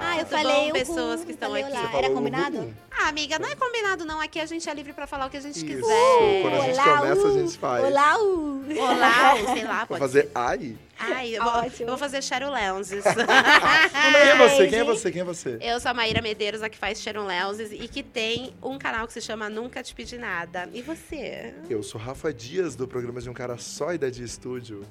[0.02, 1.64] Ah, eu Tudo falei bom, pessoas que estão aqui?
[1.64, 1.90] olá.
[1.94, 2.74] Era combinado?
[2.90, 4.20] Ah, amiga, não é combinado não.
[4.20, 5.66] Aqui a gente é livre pra falar o que a gente Isso.
[5.66, 6.42] quiser.
[6.42, 7.84] Quando a gente Olá, começa, a gente faz.
[7.84, 8.62] Olá, uh.
[8.78, 10.76] Olá, sei lá, Vou pode fazer ai?
[10.98, 11.82] Ai, eu vou, Ótimo.
[11.82, 13.02] eu vou fazer Sharon Lenses.
[13.04, 14.68] Quem é você?
[14.68, 15.12] Quem é você?
[15.12, 15.58] Quem é você?
[15.60, 19.06] eu sou a Maíra Medeiros, a que faz Sharon Lenses e que tem um canal
[19.06, 20.68] que se chama Nunca Te Pedi Nada.
[20.72, 21.54] E você?
[21.68, 24.82] Eu sou Rafa Dias, do programa de um cara só e da de estúdio.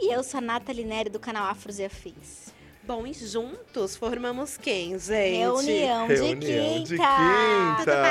[0.00, 2.52] E eu sou a Nathalie Neri, do canal Afros e Afins.
[2.84, 5.38] Bom, e juntos formamos quem, gente?
[5.38, 6.88] Reunião, de Reunião quinta.
[6.88, 8.02] de quinta.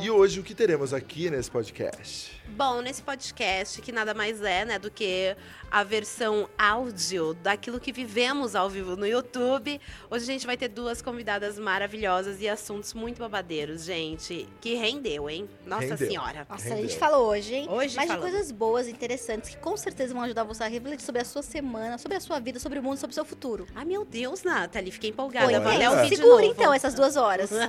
[0.00, 2.40] E hoje o que teremos aqui nesse podcast?
[2.56, 5.36] Bom, nesse podcast, que nada mais é, né, do que
[5.68, 9.80] a versão áudio daquilo que vivemos ao vivo no YouTube.
[10.08, 14.48] Hoje a gente vai ter duas convidadas maravilhosas e assuntos muito babadeiros, gente.
[14.60, 15.50] Que rendeu, hein?
[15.66, 16.06] Nossa Rendeu.
[16.06, 16.46] Senhora.
[16.48, 16.88] Nossa, a Rendeu.
[16.88, 17.66] gente falou hoje, hein?
[17.68, 18.30] Hoje Mas de falamos.
[18.30, 21.98] coisas boas, interessantes, que com certeza vão ajudar você a refletir sobre a sua semana,
[21.98, 23.66] sobre a sua vida, sobre o mundo, sobre o seu futuro.
[23.74, 25.48] Ai, meu Deus, Nathalie, fiquei empolgada.
[25.48, 26.08] Oi, Vou até é.
[26.08, 26.52] de Segura novo.
[26.52, 27.50] então essas duas horas.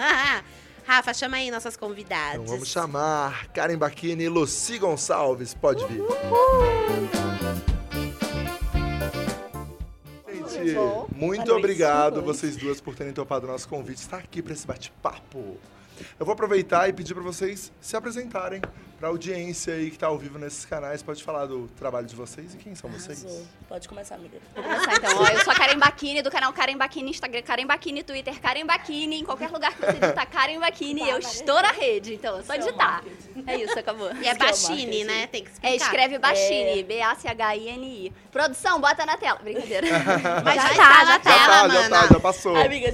[0.86, 2.36] Rafa, chama aí nossas convidadas.
[2.36, 5.54] Então vamos chamar Karen Baquini e Lucy Gonçalves.
[5.54, 6.04] Pode vir.
[10.48, 11.08] Gente, bom.
[11.14, 13.98] muito obrigado vocês duas por terem topado o nosso convite.
[13.98, 15.58] Estar aqui para esse bate-papo.
[16.20, 18.62] Eu vou aproveitar e pedir para vocês se apresentarem
[18.98, 21.04] para a audiência aí que está ao vivo nesses canais.
[21.04, 23.26] Pode falar do trabalho de vocês e quem são vocês?
[23.68, 24.38] Pode começar, amiga.
[24.54, 25.18] Vou começar então.
[25.22, 28.66] Ó, eu sou a Karen Bakini, do canal Karen Bakini, Instagram Karen Bakini, Twitter Karen
[28.66, 29.20] Bakini.
[29.20, 32.14] Em qualquer lugar que você digitar Karen Bakini, eu estou na rede.
[32.14, 33.04] Então, é só digitar.
[33.48, 34.12] É isso, acabou.
[34.16, 35.28] E é é Bachini, né?
[35.28, 35.74] Tem que explicar.
[35.74, 38.14] É, escreve Bachini, B-A-C-H-I-N-I.
[38.32, 39.40] Produção, bota na tela.
[39.44, 39.88] Brincadeira.
[40.44, 41.74] Mas já, Já está tá, na já Já tela, tá, mana.
[41.84, 42.56] já tá, já passou.
[42.56, 42.88] Amiga,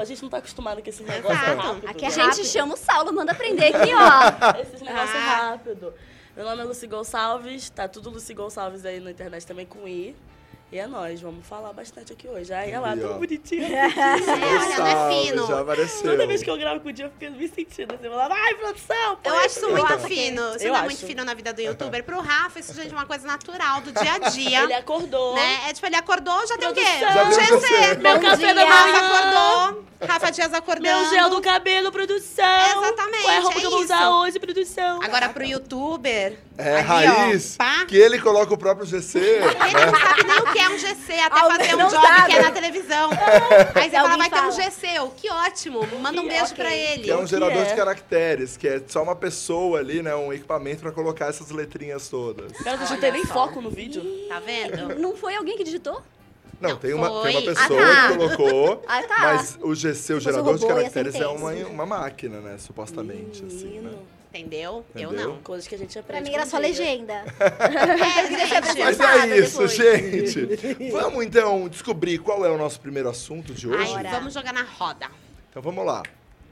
[0.00, 1.60] a gente não tá acostumado com esse negócio Exato.
[1.60, 1.88] rápido.
[1.88, 2.44] Aqui é Gente, rápido.
[2.46, 4.60] chama o Saulo, manda aprender aqui, ó.
[4.60, 5.18] Esses negócios Ah.
[5.26, 5.47] rápido.
[6.36, 10.14] Meu nome é Lucy Gonçalves, tá tudo Lucy Gonçalves aí na internet também com I.
[10.70, 12.52] E é nóis, vamos falar bastante aqui hoje.
[12.52, 13.08] Ai, olha lá, E, ó.
[13.08, 13.64] tão bonitinho.
[13.74, 15.46] É, olha, não é Gonçalves, fino.
[15.46, 16.10] Já apareceu.
[16.10, 18.54] Toda vez que eu gravo com o dia, eu fico me sentindo assim, falando, ai,
[18.54, 20.42] produção, pô, Eu acho isso muito aqui." fino.
[20.56, 20.84] Isso Eu não é acho.
[20.84, 22.04] muito fino na vida do youtuber.
[22.04, 24.62] Pro Rafa, isso, gente, é uma coisa natural, do dia a dia.
[24.64, 25.34] Ele acordou.
[25.36, 25.70] né?
[25.70, 26.82] É tipo, ele acordou, já tem o quê?
[26.84, 27.14] Produção.
[27.14, 27.50] Já deu GC.
[27.52, 27.94] você.
[27.96, 29.08] Meu Bom café da Rafa manhã.
[29.08, 29.88] acordou.
[30.00, 31.00] Rafa Dias acordando.
[31.00, 32.44] Meu gel do cabelo, produção.
[32.84, 33.92] Exatamente, Qual é a roupa é que eu vou isso.
[33.92, 35.02] usar hoje, produção?
[35.02, 36.38] Agora pro youtuber.
[36.56, 37.84] É ali, raiz, Ó, pá.
[37.84, 39.18] que ele coloca o próprio GC.
[39.18, 42.06] Ele não sabe nem o que é um GC, até Ah, fazer um não job
[42.06, 42.26] sabe.
[42.32, 43.10] que é na televisão.
[43.74, 44.52] Aí você fala, alguém vai ter um.
[44.52, 45.00] GC.
[45.00, 45.86] O que ótimo.
[46.00, 46.56] Manda um Que beijo ok.
[46.56, 47.02] pra ele.
[47.04, 47.64] Que é um gerador é?
[47.64, 50.14] de caracteres, que é só uma pessoa ali, né?
[50.14, 52.52] Um equipamento pra colocar essas letrinhas todas.
[52.58, 54.02] Cara, deixa eu Olha ter nem foco no vídeo.
[54.28, 54.98] Tá vendo?
[54.98, 56.02] Não foi alguém que digitou?
[56.60, 57.32] Não, Não, tem, uma, foi.
[57.32, 58.08] tem uma Ah, pessoa tá.
[58.08, 59.16] que colocou, Ah, tá.
[59.20, 62.56] mas o GC, o gerador de ser caracteres, é uma, uma máquina, né?
[62.58, 63.92] Supostamente, assim, né?
[64.28, 64.84] Entendeu?
[64.94, 65.38] Eu não.
[65.38, 66.22] Coisas que a gente aprende.
[66.22, 67.24] Pra mim era só legenda.
[67.58, 68.78] É, gente.
[68.78, 69.74] Mas é isso, depois.
[69.74, 70.90] gente.
[70.90, 73.94] Vamos então descobrir qual é o nosso primeiro assunto de hoje.
[73.94, 75.08] Ai, vamos jogar na roda.
[75.50, 76.02] Então vamos lá.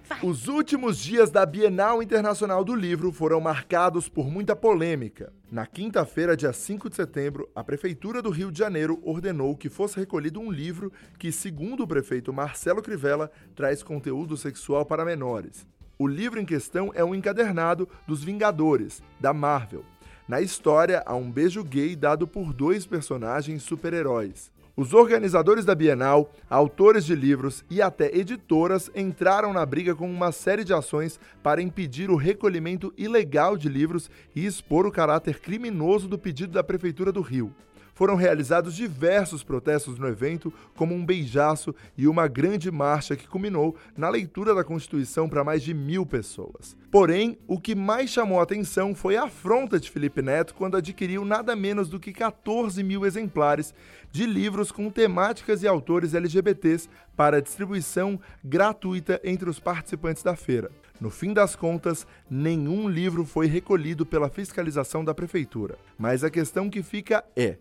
[0.08, 0.20] Vai.
[0.22, 5.32] Os últimos dias da Bienal Internacional do Livro foram marcados por muita polêmica.
[5.50, 9.96] Na quinta-feira, dia 5 de setembro, a Prefeitura do Rio de Janeiro ordenou que fosse
[9.96, 15.66] recolhido um livro que, segundo o prefeito Marcelo Crivella, traz conteúdo sexual para menores.
[15.98, 19.82] O livro em questão é um encadernado dos Vingadores, da Marvel.
[20.28, 24.52] Na história, há um beijo gay dado por dois personagens super-heróis.
[24.76, 30.32] Os organizadores da Bienal, autores de livros e até editoras entraram na briga com uma
[30.32, 36.08] série de ações para impedir o recolhimento ilegal de livros e expor o caráter criminoso
[36.08, 37.54] do pedido da Prefeitura do Rio.
[37.96, 43.74] Foram realizados diversos protestos no evento, como um beijaço e uma grande marcha que culminou
[43.96, 46.76] na leitura da Constituição para mais de mil pessoas.
[46.90, 51.24] Porém, o que mais chamou a atenção foi a afronta de Felipe Neto quando adquiriu
[51.24, 53.72] nada menos do que 14 mil exemplares
[54.12, 60.70] de livros com temáticas e autores LGBTs para distribuição gratuita entre os participantes da feira.
[61.00, 65.78] No fim das contas, nenhum livro foi recolhido pela fiscalização da prefeitura.
[65.96, 67.56] Mas a questão que fica é: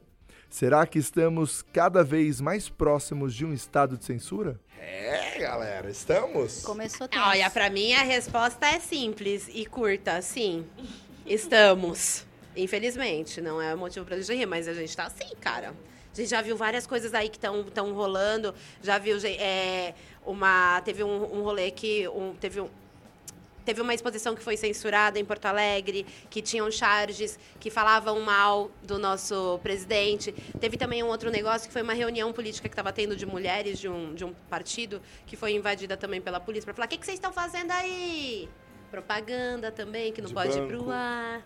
[0.49, 4.59] será que estamos cada vez mais próximos de um estado de censura?
[4.79, 6.63] É, galera, estamos.
[6.63, 7.23] Começou tenso.
[7.23, 10.21] Olha, pra mim a resposta é simples e curta.
[10.21, 10.65] Sim,
[11.25, 12.25] estamos.
[12.55, 15.73] Infelizmente, não é motivo pra gente rir, mas a gente tá assim, cara.
[16.13, 18.55] A gente já viu várias coisas aí que estão rolando.
[18.81, 19.93] Já viu é,
[20.25, 20.79] uma.
[20.81, 22.07] Teve um, um rolê que.
[22.07, 22.69] Um, teve um.
[23.65, 28.69] Teve uma exposição que foi censurada em Porto Alegre, que tinham charges que falavam mal
[28.83, 30.31] do nosso presidente.
[30.59, 33.79] Teve também um outro negócio que foi uma reunião política que estava tendo de mulheres
[33.79, 36.97] de um, de um partido, que foi invadida também pela polícia, para falar: o que,
[36.97, 38.47] que vocês estão fazendo aí?
[38.91, 40.67] Propaganda também, que não De pode ir banco.
[40.83, 41.41] pro ar.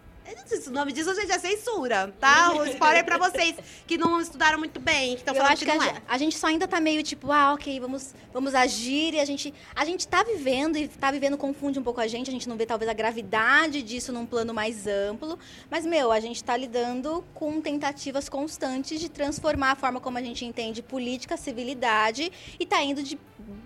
[0.67, 2.53] O nome disso, gente, é censura, tá?
[2.53, 3.55] O spoiler pra vocês
[3.87, 6.01] que não estudaram muito bem, que estão falando acho que, que não a, é.
[6.07, 9.53] a gente só ainda tá meio tipo, ah, ok, vamos, vamos agir e a gente.
[9.75, 12.57] A gente tá vivendo e tá vivendo confunde um pouco a gente, a gente não
[12.57, 15.39] vê talvez a gravidade disso num plano mais amplo.
[15.69, 20.21] Mas, meu, a gente tá lidando com tentativas constantes de transformar a forma como a
[20.21, 23.17] gente entende política, civilidade e tá indo de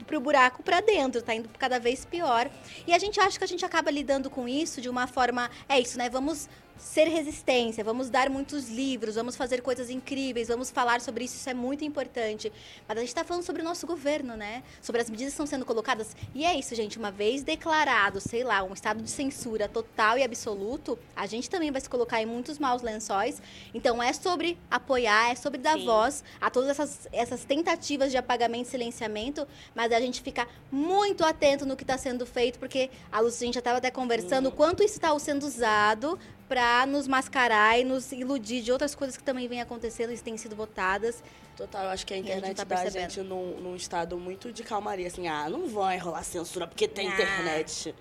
[0.06, 2.50] pro buraco pra dentro, tá indo cada vez pior.
[2.85, 5.80] E a gente acha que a gente acaba lidando com isso de uma forma, é
[5.80, 6.09] isso, né?
[6.09, 11.36] Vamos ser resistência, vamos dar muitos livros, vamos fazer coisas incríveis, vamos falar sobre isso,
[11.36, 12.52] isso é muito importante.
[12.88, 14.64] Mas a gente está falando sobre o nosso governo, né?
[14.81, 16.16] Sobre as medidas que estão sendo colocadas.
[16.34, 20.24] E é isso, gente, uma vez declarado, sei lá, um estado de censura total e
[20.24, 23.42] absoluto, a gente também vai se colocar em muitos maus lençóis.
[23.74, 25.86] Então é sobre apoiar, é sobre dar Sim.
[25.86, 31.24] voz a todas essas, essas tentativas de apagamento e silenciamento, mas a gente ficar muito
[31.24, 34.50] atento no que está sendo feito, porque a Lúcia, a gente já estava até conversando,
[34.50, 36.20] o quanto isso está sendo usado
[36.53, 40.38] para nos mascarar e nos iludir de outras coisas que também vêm acontecendo e têm
[40.38, 41.23] sido votadas.
[41.57, 43.09] Total, eu acho que a a gente internet tá dá a percebendo.
[43.09, 47.07] gente num, num estado muito de calmaria, assim, ah, não vai rolar censura porque tem
[47.07, 47.11] Ah.
[47.13, 47.95] internet.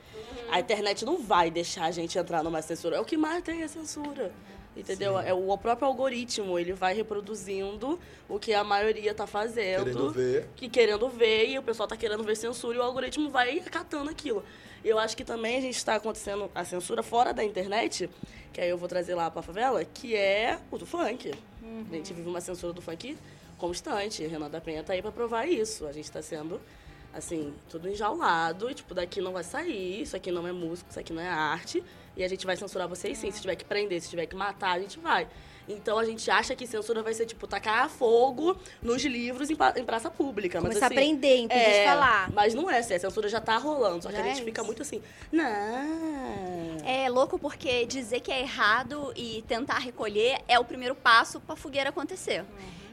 [0.50, 2.96] A internet não vai deixar a gente entrar numa censura.
[2.96, 4.30] É o que mais tem a censura.
[4.76, 5.18] Entendeu?
[5.18, 9.84] É o próprio algoritmo, ele vai reproduzindo o que a maioria tá fazendo.
[9.84, 10.48] Querendo ver.
[10.56, 14.10] Que querendo ver, e o pessoal tá querendo ver censura, e o algoritmo vai acatando
[14.10, 14.42] aquilo.
[14.84, 18.10] Eu acho que também a gente está acontecendo a censura fora da internet,
[18.52, 21.32] que aí eu vou trazer lá pra favela, que é o do funk.
[21.90, 23.16] A gente vive uma censura do funk
[23.56, 24.26] constante.
[24.26, 25.86] Renan da Penha tá aí pra provar isso.
[25.86, 26.60] A gente tá sendo,
[27.14, 28.68] assim, tudo enjaulado.
[28.68, 30.02] E, tipo, daqui não vai sair.
[30.02, 31.82] Isso aqui não é música, isso aqui não é arte.
[32.16, 33.30] E a gente vai censurar vocês sim.
[33.30, 35.28] Se tiver que prender, se tiver que matar, a gente vai.
[35.68, 39.72] Então a gente acha que censura vai ser, tipo, tacar fogo nos livros em, pa-
[39.76, 40.60] em praça pública.
[40.60, 42.30] Mas, Começar assim, a aprender, impedir de falar.
[42.32, 44.02] Mas não é, assim, a censura já tá rolando.
[44.02, 45.00] Só que Já a gente é fica muito assim,
[45.30, 46.78] não.
[46.84, 51.54] É louco porque dizer que é errado e tentar recolher é o primeiro passo pra
[51.56, 52.44] fogueira acontecer.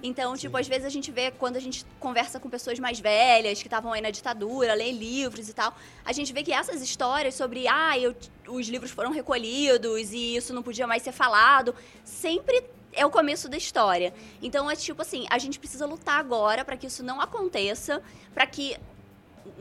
[0.01, 3.61] Então, tipo, às vezes a gente vê quando a gente conversa com pessoas mais velhas,
[3.61, 5.75] que estavam aí na ditadura, lê livros e tal,
[6.05, 8.15] a gente vê que essas histórias sobre, ah, eu,
[8.47, 12.63] os livros foram recolhidos e isso não podia mais ser falado, sempre
[12.93, 14.13] é o começo da história.
[14.41, 18.01] Então é tipo assim, a gente precisa lutar agora pra que isso não aconteça,
[18.33, 18.77] pra que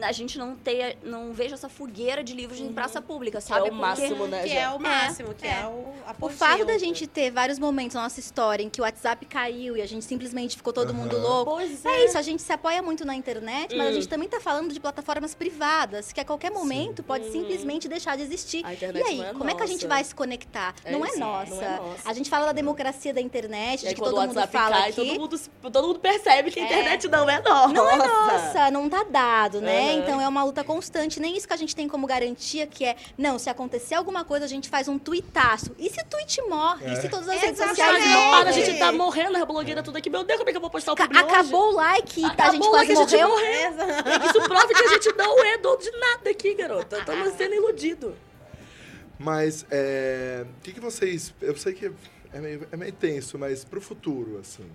[0.00, 3.56] a gente não tenha, não veja essa fogueira de livros em praça pública, Que é
[3.56, 3.70] sabe?
[3.70, 4.60] o máximo, né, Que Jé?
[4.60, 5.66] é o máximo, que é, é.
[5.66, 8.84] o a O fato da gente ter vários momentos na nossa história em que o
[8.84, 11.22] WhatsApp caiu e a gente simplesmente ficou todo mundo Aham.
[11.26, 11.50] louco.
[11.52, 13.94] Pois É isso, a gente se apoia muito na internet, mas a Hum.
[13.94, 18.22] gente também tá falando de plataformas privadas, que a qualquer momento pode simplesmente deixar de
[18.22, 18.64] existir.
[18.64, 19.88] A E aí, não é como é que a gente nossa.
[19.88, 20.74] vai se conectar?
[20.84, 21.54] É não, é isso, nossa.
[21.54, 22.08] não é nossa.
[22.08, 24.96] A gente fala da democracia da internet, de que todo mundo WhatsApp fala cai, aqui.
[24.96, 25.40] todo mundo,
[25.72, 27.72] todo mundo percebe que a internet não é nossa.
[27.72, 29.77] Não é nossa, não tá dado, né?
[29.78, 29.98] Aham.
[30.00, 31.20] Então é uma luta constante.
[31.20, 34.44] Nem isso que a gente tem como garantia, que é, não, se acontecer alguma coisa,
[34.44, 35.74] a gente faz um tuitaço.
[35.78, 36.86] E se o tweet morre?
[36.86, 36.92] É.
[36.92, 38.52] E se todas as redes sociais para, a morrem?
[38.52, 40.10] gente tá morrendo, a blogueira tudo aqui.
[40.10, 41.24] Meu Deus, como é que eu vou postar o publi hoje?
[41.24, 42.28] Acabou o like, tá?
[42.28, 43.28] a Acabou gente o like, quase a gente morreu.
[43.28, 44.26] morreu.
[44.26, 46.98] Isso prova que a gente não é dono de nada aqui, garota.
[46.98, 48.14] Estamos sendo iludidos.
[49.18, 51.34] Mas, é, o que, que vocês...
[51.40, 51.90] Eu sei que
[52.32, 54.70] é meio, é meio tenso, mas pro futuro, assim...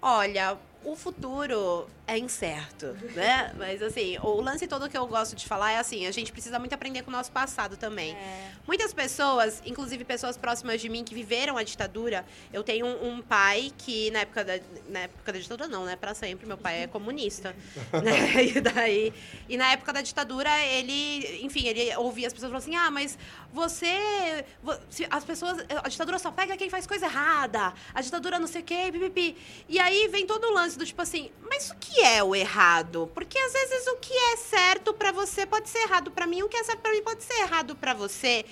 [0.00, 0.56] Olha,
[0.86, 3.52] o futuro é incerto, né?
[3.58, 6.60] Mas assim, o lance todo que eu gosto de falar é assim, a gente precisa
[6.60, 8.12] muito aprender com o nosso passado também.
[8.14, 8.52] É.
[8.64, 13.22] Muitas pessoas, inclusive pessoas próximas de mim que viveram a ditadura, eu tenho um, um
[13.22, 16.84] pai que na época da na época da ditadura não, né, Pra sempre, meu pai
[16.84, 17.54] é comunista,
[18.04, 18.44] né?
[18.56, 19.12] E daí
[19.48, 23.18] e na época da ditadura ele, enfim, ele ouvia as pessoas falando assim: "Ah, mas
[23.52, 24.44] você,
[25.10, 27.72] as pessoas, a ditadura só pega quem faz coisa errada.
[27.92, 29.36] A ditadura não sei o quê, pipipi".
[29.68, 33.10] E aí vem todo o lance do tipo assim, mas o que é o errado?
[33.14, 36.48] Porque às vezes o que é certo pra você pode ser errado pra mim, o
[36.48, 38.44] que é certo pra mim pode ser errado pra você.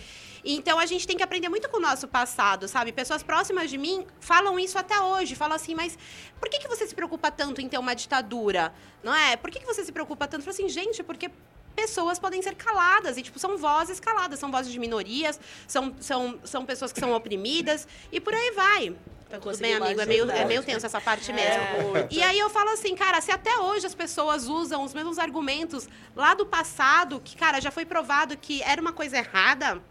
[0.45, 2.93] Então a gente tem que aprender muito com o nosso passado, sabe?
[2.93, 5.35] Pessoas próximas de mim falam isso até hoje.
[5.35, 5.99] Falam assim, mas
[6.38, 8.75] por que, que você se preocupa tanto em ter uma ditadura?
[9.02, 9.37] Não é?
[9.37, 10.47] Por que, que você se preocupa tanto?
[10.47, 11.31] Eu assim, gente, porque
[11.75, 13.16] pessoas podem ser caladas.
[13.16, 14.38] E, tipo, são vozes caladas.
[14.38, 17.88] São vozes de minorias, são, são, são pessoas que são oprimidas.
[18.12, 18.97] E por aí vai.
[19.34, 20.00] Tá tudo bem, amigo?
[20.00, 21.90] É meio, é meio tenso essa parte É, mesmo.
[21.90, 22.14] muito.
[22.14, 25.88] E aí eu falo assim, cara, se até hoje as pessoas usam os mesmos argumentos
[26.14, 29.82] lá do passado, que, cara, já foi provado que era uma coisa errada,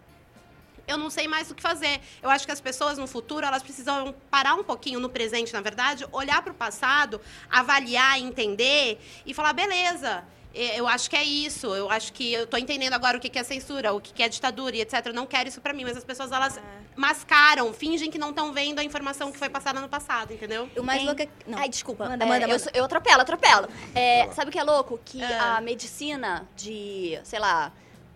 [0.87, 2.01] eu não sei mais o que fazer.
[2.21, 5.61] Eu acho que as pessoas no futuro, elas precisam parar um pouquinho no presente, na
[5.61, 10.23] verdade, olhar para o passado, avaliar, entender e falar, beleza.
[10.53, 11.67] Eh, Eu acho que é isso.
[11.75, 14.75] Eu acho que eu tô entendendo agora o que é censura, o que é ditadura
[14.75, 15.05] e etc.
[15.07, 16.59] Eu não quero isso pra mim, mas as pessoas elas
[16.95, 20.69] mascaram, fingem que não estão vendo a informação que foi passada no passado, entendeu?
[20.77, 21.27] O mais Tem- louco é...
[21.47, 21.57] Não.
[21.57, 22.07] Ai, desculpa.
[22.07, 22.59] Manda, É, manda, eu, manda.
[22.59, 23.67] sou- eu atropelo, atropelo.
[23.95, 24.99] É, sabe o que é louco?
[25.03, 25.57] Que Ah.
[25.57, 27.71] a medicina de, sei lá,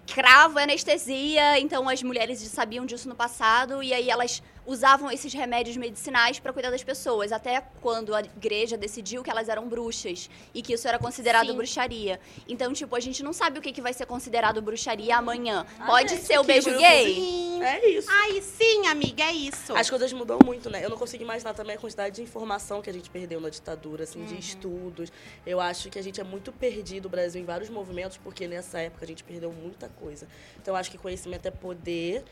[0.06, 5.34] cravo é anestesia, então as mulheres sabiam disso no passado e aí elas usavam esses
[5.34, 10.30] remédios medicinais para cuidar das pessoas, até quando a igreja decidiu que elas eram bruxas
[10.54, 11.56] e que isso era considerado Sim.
[11.56, 12.20] bruxaria.
[12.48, 15.66] Então, tipo, a gente não sabe o que, que vai ser considerado bruxaria amanhã.
[15.80, 17.16] Ah, Pode é, ser o beijo gay?
[17.16, 17.64] Sim.
[17.64, 18.10] É isso.
[18.12, 19.74] Ai, sim, amiga, é isso.
[19.74, 20.84] As coisas mudam muito, né?
[20.84, 24.04] Eu não consigo imaginar também a quantidade de informação que a gente perdeu na ditadura,
[24.04, 25.12] assim, de estudos.
[25.46, 28.80] Eu acho que a gente é muito perdido, o Brasil, em vários movimentos, porque nessa
[28.80, 30.28] época a gente perdeu muita coisa.
[30.62, 32.26] Então, eu acho que conhecimento é poder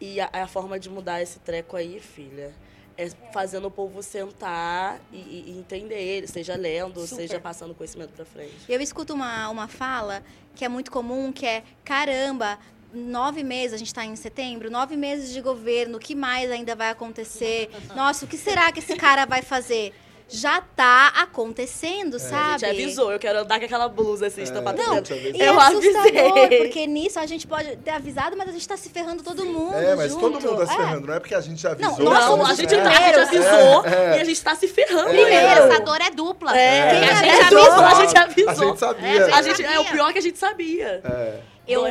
[0.00, 2.52] e a, a forma de mudar esse treco aí, filha,
[2.96, 7.22] é fazendo o povo sentar e, e- entender, seja lendo, Super.
[7.22, 8.54] seja passando conhecimento pra frente.
[8.68, 10.22] Eu escuto uma, uma fala
[10.54, 12.58] que é muito comum, que é, caramba,
[12.92, 16.74] nove meses, a gente está em setembro, nove meses de governo, o que mais ainda
[16.74, 17.70] vai acontecer?
[17.94, 19.94] Nossa, o que será que esse cara vai fazer?
[20.30, 22.60] Já tá acontecendo, A sabe?
[22.60, 25.14] gente avisou, eu quero andar com aquela blusa assim, estampada Não, dentro.
[25.16, 26.58] E Eu é assustador, avisei.
[26.58, 29.74] porque nisso a gente pode ter avisado, mas a gente tá se ferrando todo mundo
[29.74, 30.20] É, mas junto.
[30.20, 30.76] todo mundo tá se É.
[30.76, 31.06] ferrando.
[31.06, 31.98] Não é porque a gente avisou.
[31.98, 34.18] Não, Não, a gente, tá, a gente avisou É, é.
[34.18, 35.08] e a gente tá se ferrando.
[35.08, 35.46] Primeiro.
[35.64, 36.58] O pensador é dupla.
[36.58, 37.60] É, a gente avisou?
[37.62, 38.50] avisou, a gente avisou.
[38.50, 39.08] A gente sabia.
[39.08, 41.00] É, A gente, é o pior que a gente sabia.
[41.04, 41.40] É.
[41.68, 41.82] Eu,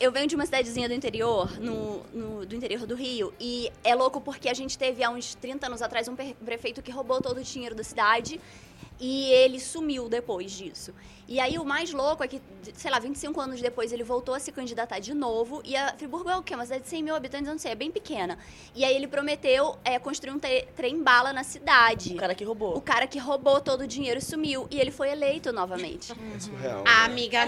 [0.00, 3.94] eu venho de uma cidadezinha do interior, no, no- do interior do Rio, e é
[3.94, 7.38] louco porque a gente teve há uns 30 anos atrás um prefeito que roubou todo
[7.38, 8.40] o dinheiro da cidade
[9.00, 10.92] e ele sumiu depois disso.
[11.28, 12.40] E aí o mais louco é que,
[12.72, 16.30] sei lá, 25 anos depois ele voltou a se candidatar de novo e a Friburgo
[16.30, 16.54] é o quê?
[16.54, 18.38] Uma cidade de 100 mil habitantes, eu não sei, é bem pequena.
[18.74, 22.14] E aí ele prometeu é, construir um tre- trem-bala na cidade.
[22.14, 22.80] O cara que O roubou.
[22.80, 26.12] cara que roubou todo o dinheiro sumiu e ele foi eleito novamente.
[26.12, 26.82] É surreal.
[26.86, 27.04] Ah, né?
[27.12, 27.38] amiga.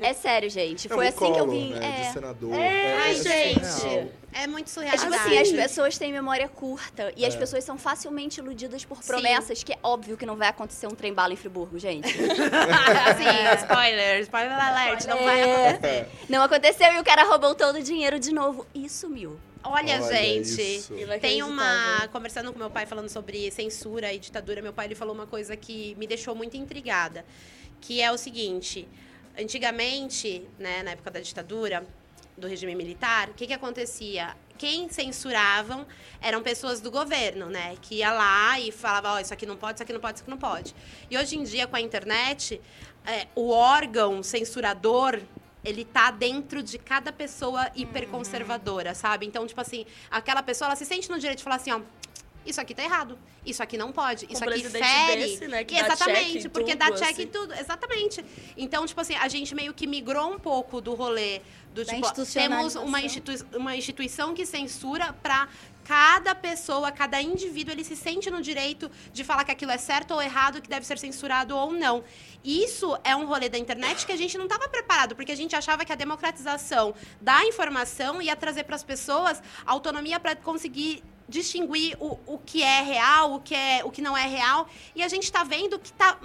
[0.00, 0.86] É sério, gente.
[0.86, 1.74] É Foi um assim que eu vim.
[1.74, 2.06] Né, é.
[2.06, 2.50] de senador.
[2.54, 3.66] Ai, gente.
[3.66, 4.08] surreal.
[4.32, 4.96] É muito É surreal.
[4.96, 9.62] tipo assim, as pessoas têm memória curta e as pessoas são facilmente iludidas por promessas
[9.62, 12.08] que é óbvio que não vai acontecer um trem bala em Friburgo, gente.
[13.18, 15.68] Sim, spoiler, spoiler alert, não vai É.
[15.68, 16.08] acontecer.
[16.28, 19.38] Não aconteceu e o cara roubou todo o dinheiro de novo e sumiu.
[19.64, 20.94] Olha, Olha gente, isso.
[21.20, 22.08] tem uma...
[22.12, 25.56] Conversando com meu pai, falando sobre censura e ditadura, meu pai ele falou uma coisa
[25.56, 27.24] que me deixou muito intrigada,
[27.80, 28.88] que é o seguinte,
[29.38, 31.84] antigamente, né, na época da ditadura,
[32.36, 34.36] do regime militar, o que que acontecia?
[34.56, 35.84] Quem censuravam
[36.20, 37.74] eram pessoas do governo, né?
[37.82, 40.22] Que ia lá e falava, ó, isso aqui não pode, isso aqui não pode, isso
[40.22, 40.74] aqui não pode.
[41.10, 42.60] E hoje em dia, com a internet,
[43.08, 45.18] é, o órgão censurador,
[45.64, 49.26] ele tá dentro de cada pessoa hiperconservadora, sabe?
[49.26, 51.80] Então, tipo assim, aquela pessoa, ela se sente no direito de falar assim, ó,
[52.44, 55.22] isso aqui tá errado, isso aqui não pode, isso um aqui fere.
[55.22, 57.22] desse, né, que exatamente, porque tudo, dá check assim.
[57.22, 58.24] em tudo, exatamente.
[58.56, 61.40] Então, tipo assim, a gente meio que migrou um pouco do rolê
[61.74, 65.48] do Da tipo, temos uma, institui uma instituição que censura pra
[65.88, 70.10] cada pessoa, cada indivíduo, ele se sente no direito de falar que aquilo é certo
[70.10, 72.04] ou errado, que deve ser censurado ou não.
[72.44, 75.56] Isso é um rolê da internet que a gente não estava preparado, porque a gente
[75.56, 81.96] achava que a democratização da informação ia trazer para as pessoas autonomia para conseguir distinguir
[81.98, 84.68] o, o que é real, o que, é, o que não é real.
[84.94, 86.18] E a gente está vendo que está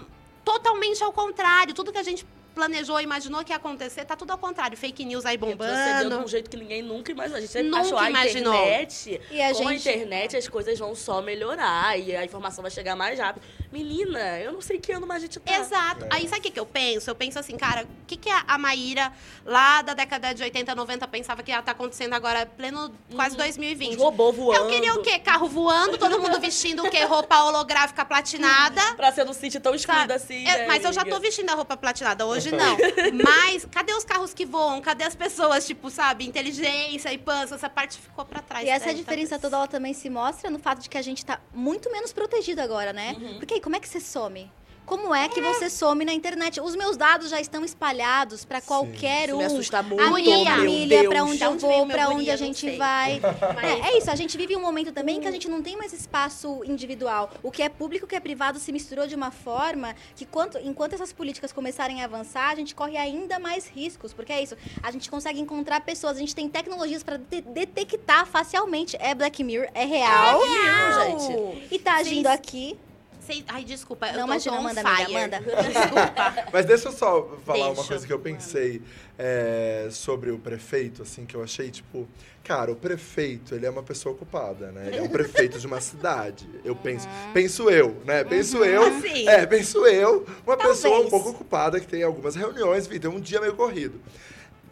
[0.44, 1.74] totalmente ao contrário.
[1.74, 4.78] Tudo que a gente planejou, imaginou que ia acontecer, tá tudo ao contrário.
[4.78, 5.68] Fake news aí Retrocedeu
[5.98, 6.26] de bombando.
[6.26, 7.38] um jeito que ninguém nunca imaginou.
[7.38, 8.54] A gente sempre Nunca achou a imaginou.
[8.54, 9.22] internet.
[9.32, 12.72] E a com a gente- internet as coisas vão só melhorar e a informação vai
[12.72, 13.44] chegar mais rápido.
[13.72, 15.52] Menina, eu não sei que ano mais a gente tá.
[15.58, 16.06] Exato.
[16.12, 17.10] Aí sabe o que, que eu penso?
[17.10, 19.12] Eu penso assim, cara, o que, que a a Maíra,
[19.46, 23.96] lá da década de 80, 90, pensava que ia estar acontecendo agora, pleno quase 2020?
[23.96, 24.60] Os robôs voando.
[24.62, 25.18] Eu queria o quê?
[25.18, 27.04] Carro voando, todo mundo vestindo o quê?
[27.04, 28.82] Roupa holográfica platinada.
[28.96, 30.42] Pra ser num sítio tão escuro assim.
[30.48, 31.16] Eu- né, mas eu já amiga?
[31.16, 32.78] tô vestindo a roupa platinada, hoje não.
[33.24, 34.82] Mas cadê os carros que voam?
[34.82, 37.56] Cadê as pessoas, tipo, sabe, inteligência e pança?
[37.56, 38.66] Essa parte ficou pra trás.
[38.66, 39.42] E essa né, diferença talvez.
[39.42, 42.62] toda ela também se mostra no fato de que a gente tá muito menos protegido
[42.62, 43.16] agora, né?
[43.20, 43.40] Uhum.
[43.40, 44.50] Porque aí, como é que você some?
[44.86, 46.60] Como é que você some na internet?
[46.60, 49.38] Os meus dados já estão espalhados pra qualquer Isso um.
[49.40, 52.70] me assusta muito, a minha meu família, pra onde eu vou, guri, onde a gente
[52.78, 53.22] vai.
[53.64, 55.94] É, é isso, a gente vive um momento também que a gente não tem mais
[55.94, 57.32] espaço individual.
[57.42, 60.58] O que é público, o que é privado se misturou de uma forma que quanto,
[60.60, 64.14] enquanto essas políticas começarem a avançar, a gente corre ainda mais riscos.
[64.14, 68.26] Porque é isso, a gente consegue encontrar pessoas, a gente tem tecnologias pra de- detectar
[68.26, 68.98] facialmente.
[69.00, 70.42] É Black Mirror, é real.
[70.42, 71.68] Real, gente.
[71.74, 72.78] E tá agindo Vocês- aqui.
[73.26, 74.08] Sei- Ai, desculpa.
[74.08, 75.14] eu Não, tô, imagina, tô on manda, amiga, fire.
[75.14, 75.40] manda.
[75.64, 76.46] Desculpa.
[76.52, 77.88] Mas deixa eu só falar uma Deixa.
[77.88, 78.82] coisa que eu pensei
[79.18, 82.08] é, sobre o prefeito, assim, que eu achei, tipo...
[82.44, 84.88] Cara, o prefeito, ele é uma pessoa ocupada, né?
[84.88, 86.46] Ele é um prefeito de uma cidade.
[86.66, 87.08] Eu penso...
[87.34, 88.24] Penso eu, né?
[88.26, 89.00] Penso eu...
[89.02, 89.30] Sim.
[89.30, 91.10] É, penso eu, uma pessoa um Talvez.
[91.10, 94.02] pouco ocupada, que tem algumas reuniões, enfim, tem um dia meio corrido.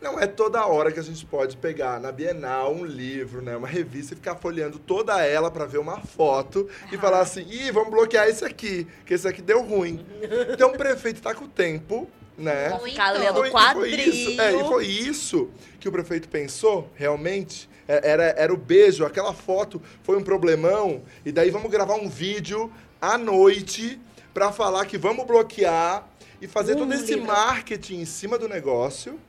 [0.02, 3.68] Não é toda hora que a gente pode pegar na Bienal um livro, né, uma
[3.68, 7.92] revista e ficar folheando toda ela pra ver uma foto e falar assim: "Ih, vamos
[7.92, 10.04] bloquear esse aqui, que esse aqui deu ruim".
[10.52, 12.70] Então o prefeito tá com o tempo né?
[12.70, 13.22] Pra ficar Muito.
[13.24, 13.82] lendo Foi- e quadrinho.
[13.84, 17.70] Foi isso, é, e foi isso que o prefeito pensou, realmente.
[17.88, 22.10] É, Era, era o beijo, aquela foto foi um problemão, e daí vamos gravar um
[22.10, 24.00] vídeo à noite
[24.34, 26.08] pra falar que vamos bloquear
[26.42, 27.28] e fazer Um todo esse livro.
[27.28, 29.20] marketing em cima do negócio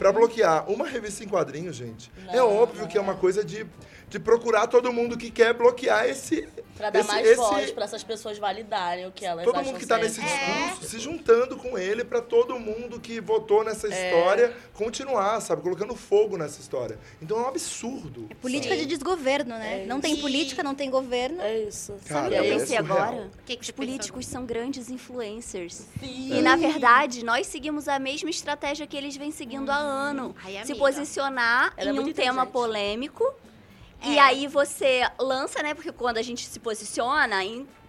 [0.00, 2.10] Pra bloquear uma revista em quadrinhos, gente.
[2.26, 3.66] é Não, óbvio que é uma coisa de,
[4.08, 6.48] de procurar todo mundo que quer bloquear esse.
[6.80, 9.66] Pra dar esse- mais esse- voz, pra essas pessoas validarem o que elas Todo acham
[9.72, 10.28] mundo que tá nesse certo.
[10.30, 15.62] discurso se juntando com ele pra todo mundo que votou nessa história continuar, sabe?
[15.62, 16.98] Colocando fogo nessa história.
[17.20, 18.26] Então é um absurdo.
[18.30, 19.82] É política de desgoverno, né?
[19.82, 21.40] É não tem política, não tem governo.
[21.42, 21.92] É isso.
[22.08, 23.30] Cara, Sabe o que é eu pensei agora?
[23.44, 25.86] Que que Os políticos são grandes influencers.
[26.00, 26.38] Sim.
[26.38, 30.34] E, na verdade, nós seguimos a mesma estratégia que eles vêm seguindo há ano.
[30.42, 32.52] Ai, se posicionar Ela é em um muito tema inteligente.
[34.02, 34.20] E É.
[34.20, 35.74] aí você lança, né?
[35.74, 37.36] Porque quando a gente se posiciona,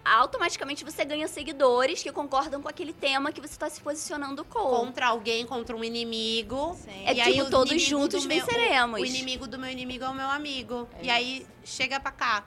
[0.04, 4.58] automaticamente você ganha seguidores que concordam com aquele tema que você está se posicionando com.
[4.60, 6.76] contra alguém, contra um inimigo.
[6.84, 7.04] Sim.
[7.06, 9.00] É E aí tipo, o todos juntos meu- venceremos.
[9.00, 10.88] O inimigo do meu inimigo é o meu amigo.
[11.00, 12.44] e aí chega pra cá.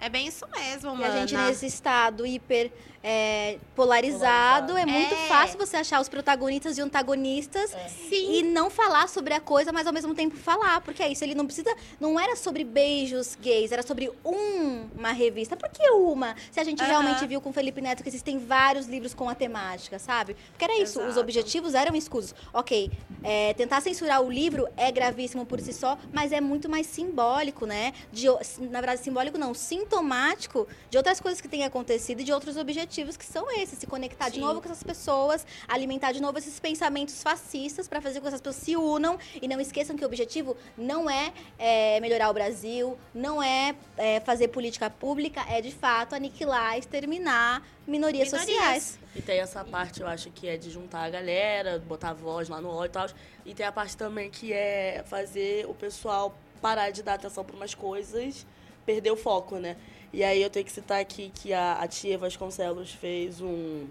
[0.00, 1.12] É bem isso mesmo, E mano.
[1.12, 2.70] a gente nesse estado hiper
[3.02, 5.28] é, polarizado, é muito É.
[5.28, 7.70] fácil você achar os protagonistas e antagonistas
[8.08, 8.38] Sim.
[8.38, 10.80] e não falar sobre a coisa, mas ao mesmo tempo falar.
[10.80, 11.74] Porque é isso, ele não precisa.
[12.00, 15.56] Não era sobre beijos gays, era sobre um- uma revista.
[15.56, 16.34] Por que uma?
[16.50, 16.88] Se a gente Aham.
[16.90, 20.36] realmente viu com o Felipe Neto que existem vários livros com a temática, sabe?
[20.50, 21.20] Porque era isso, os Exato.
[21.20, 22.34] objetivos eram escusos.
[22.52, 22.90] Ok,
[23.22, 27.64] é, tentar censurar o livro é gravíssimo por si só, mas é muito mais simbólico,
[27.66, 27.92] né?
[28.12, 28.26] De,
[28.70, 32.88] na verdade, simbólico não, sintomático de outras coisas que têm acontecido e de outros objetivos
[33.16, 33.78] que são esses.
[33.78, 34.40] Se conectar de Sim.
[34.40, 38.40] novo com essas pessoas, alimentar de novo esses pensamentos fascistas para fazer com que essas
[38.40, 42.98] pessoas se unam e não esqueçam que o objetivo não é, é, melhorar o Brasil,
[43.14, 48.30] não é, é, fazer política pública, é de fato aniquilar, exterminar minorias, Minorias.
[48.30, 48.98] sociais.
[49.16, 52.48] E tem essa parte, eu acho, que é de juntar a galera, botar a voz
[52.48, 53.08] lá no ó e tal.
[53.44, 57.56] E tem a parte também que é fazer o pessoal parar de dar atenção para
[57.56, 58.46] umas coisas,
[58.84, 59.76] perder o foco, né?
[60.12, 63.86] E aí eu tenho que citar aqui que a, a Tia Vasconcelos fez um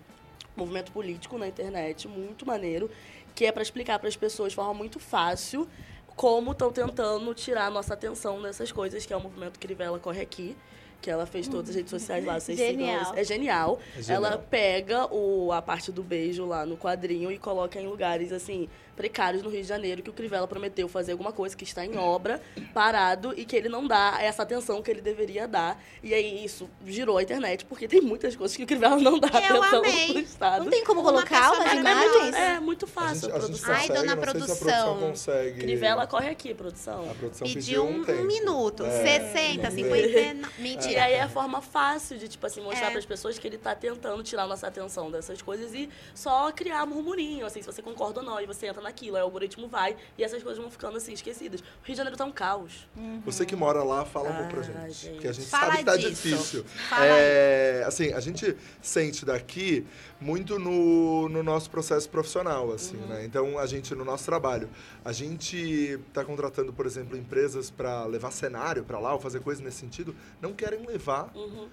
[0.56, 2.90] movimento político na internet muito maneiro,
[3.36, 5.68] que é para explicar para as pessoas de forma muito fácil
[6.16, 10.22] como estão tentando tirar a nossa atenção nessas coisas, que é o movimento Crivella Corre
[10.22, 10.58] Aqui,
[11.00, 12.96] que ela fez todas as redes sociais lá, vocês sigam Genial.
[12.96, 13.18] elas.
[13.18, 13.80] É genial.
[13.96, 14.26] É genial.
[14.26, 18.68] Ela pega o, a parte do beijo lá no quadrinho e coloca em lugares, assim,
[18.98, 21.96] precários no Rio de Janeiro, que o Crivella prometeu fazer alguma coisa que está em
[21.98, 22.42] obra,
[22.74, 25.82] parado, e que ele não dá essa atenção que ele deveria dar.
[26.04, 29.28] E aí isso girou a internet, porque tem muitas coisas que o Crivella não dá
[29.30, 30.08] Eu atenção amei.
[30.14, 30.64] pro Estado.
[30.66, 32.22] Não tem como Uma colocar umas É, imagens?
[32.24, 33.74] muito, é muito A fácil gente, a, a gente produção.
[33.74, 34.58] Ai, consegue, dona não sei se a produção.
[34.98, 35.60] produção consegue.
[35.60, 37.12] Crivella corre aqui, produção.
[37.12, 38.84] A produção Pediu um, um minuto.
[38.84, 40.08] É, 60, vamos 50.
[40.08, 40.34] ver.
[40.34, 41.04] não- E Mentira.
[41.06, 42.90] aí é a forma fácil de, tipo assim, mostrar É.
[42.90, 46.86] para as pessoas que ele tá tentando tirar nossa atenção dessas coisas e só criar
[46.88, 49.96] murmurinho, assim, se você concorda ou não, e você entra naquilo, aí o algoritmo vai
[50.18, 51.60] e essas coisas vão ficando assim, esquecidas.
[51.62, 52.88] O Rio de Janeiro tá um caos.
[53.26, 54.94] Você que mora lá, fala um pouco pra Ah, gente.
[54.96, 55.12] gente.
[55.14, 56.10] Porque a gente Fala sabe que tá disso.
[56.10, 56.64] difícil.
[56.90, 59.86] Fala É, assim, a gente sente daqui
[60.20, 63.08] muito no, no nosso processo profissional, assim, Uhum.
[63.08, 63.26] né?
[63.26, 64.70] Então, a gente, no nosso trabalho,
[65.06, 69.64] a gente tá contratando, por exemplo, empresas para levar cenário para lá ou fazer coisas
[69.64, 71.68] nesse sentido, não querem levar Uhum,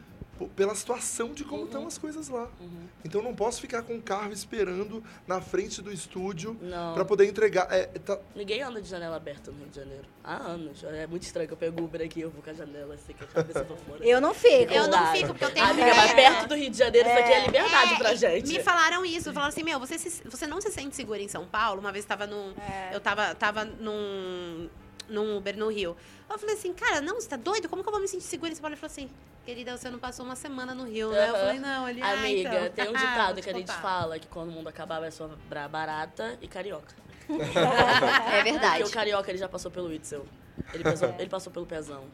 [0.57, 2.49] pela situação de como estão as coisas lá.
[2.61, 2.85] uhum.
[3.05, 6.57] Então, não posso ficar com o carro esperando na frente do estúdio
[6.95, 7.69] para poder entregar.
[7.71, 10.05] É, tá- Ninguém anda de janela aberta no Rio de Janeiro.
[10.23, 10.83] Há anos.
[10.85, 13.25] É muito estranho que eu pego Uber aqui, eu vou com a janela assim, com
[13.25, 14.05] a cabeça pra fora.
[14.07, 14.73] Eu não fico.
[14.73, 15.97] Eu não fico, porque eu tenho Amiga, medo.
[15.97, 18.49] mas perto do Rio de Janeiro, isso aqui é liberdade É, pra gente.
[18.49, 21.47] Me falaram isso, falaram assim, meu, você, se- você não se sente segura em São
[21.47, 21.81] Paulo?
[21.81, 22.55] Uma vez tava num.
[22.93, 24.69] Eu tava, tava num,
[25.09, 25.97] num Uber no Rio.
[26.29, 27.69] Eu falei assim, cara, não, você tá doido?
[27.69, 28.69] Como que eu vou me sentir segura Paulo?
[28.69, 29.11] Ele falou assim,
[29.45, 31.29] querida, você não passou uma semana no Rio, né?
[31.29, 32.71] Eu falei, não, ele ah, Amiga, então.
[32.71, 35.11] tem um Vou ditado te que a gente fala que quando o mundo acabar vai
[35.11, 36.95] sobrar barata e carioca.
[37.29, 38.79] É verdade.
[38.79, 40.27] Porque o carioca ele já passou pelo Itzel.
[40.73, 42.05] Ele passou, ele passou pelo Pezão.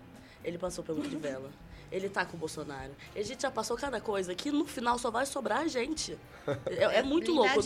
[0.44, 1.50] Ele passou pelo Crivella.
[1.90, 2.92] Ele tá com o Bolsonaro.
[3.14, 6.16] E a gente já passou cada coisa que no final só vai sobrar a gente.
[6.66, 7.60] É, é muito louco.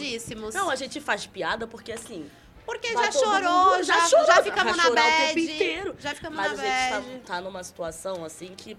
[0.53, 2.29] Não, a gente faz piada porque assim.
[2.65, 5.17] Porque já chorou, mundo- já, chorou, já ficamos na bad.
[5.27, 5.97] tempo inteiro.
[5.99, 7.21] Já ficamos Mas na a gente bad.
[7.27, 8.77] tá, tá numa situação assim que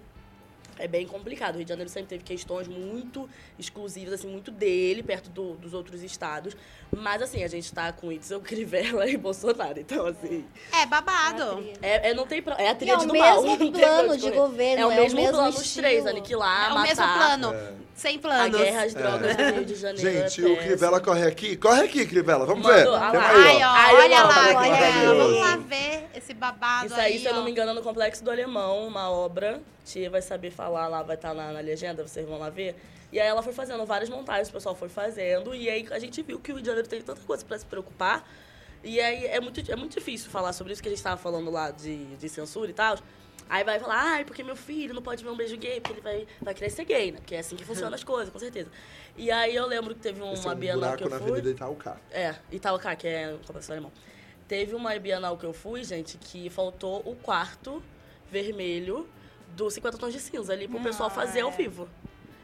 [0.78, 1.54] é bem complicado.
[1.54, 5.72] O Rio de Janeiro sempre teve questões muito exclusivas, assim, muito dele, perto do- dos
[5.74, 6.56] outros estados.
[6.96, 9.78] Mas, assim, a gente tá com Itzel, Crivella e Bolsonaro.
[9.80, 11.64] Então, assim, É babado.
[11.82, 12.42] é, é- não tem...
[12.42, 12.54] Pro...
[12.54, 13.42] É a é o do mal.
[13.42, 15.86] mesmo não tem pra plano onde de governo, É o mesmo, plano, os estilo.
[15.86, 16.88] três, aniquilar, é o matar.
[16.88, 17.54] mesmo plano.
[17.54, 17.86] É.
[17.96, 18.60] Sem A planos.
[18.60, 20.28] guerra às drogas do Rio de Janeiro.
[20.28, 20.56] Gente, é o.
[20.58, 21.56] Crivella corre aqui.
[21.56, 22.44] Corre aqui, Crivella.
[22.44, 22.84] Vamos ver.
[22.84, 23.08] Lá.
[23.10, 25.14] Aí, Ai, ó, Ai, olha lá.
[25.14, 26.04] Vamos lá ver.
[26.14, 28.86] esse babado Isso aí, aí, se eu não me engano, é no Complexo do Alemão,
[28.86, 29.62] uma obra.
[29.82, 32.76] Tia vai saber falar lá, vai estar na, na legenda, vocês vão lá ver.
[33.12, 35.54] E aí ela foi fazendo várias montagens, o pessoal foi fazendo.
[35.54, 37.66] E aí a gente viu que o Rio de Janeiro tem tanta coisa pra se
[37.66, 38.28] preocupar.
[38.82, 41.50] E aí é muito, é muito difícil falar sobre isso que a gente tava falando
[41.50, 42.98] lá de, de censura e tal.
[43.48, 46.00] Aí vai falar, ai, porque meu filho não pode ver um beijo gay, porque ele
[46.00, 47.18] vai, vai querer ser gay, né?
[47.18, 48.68] Porque é assim que funcionam as coisas, com certeza.
[49.16, 51.30] E aí eu lembro que teve Esse é uma um Bienal que eu na fui.
[51.30, 52.00] Avenida Itaúca.
[52.10, 53.92] É, Itaúca, que é o complexo alemão.
[54.48, 57.82] Teve uma Bienal que eu fui, gente, que faltou o quarto
[58.30, 59.08] vermelho
[59.54, 61.88] do 50 Tons de Cinza ali pro pessoal fazer ao vivo.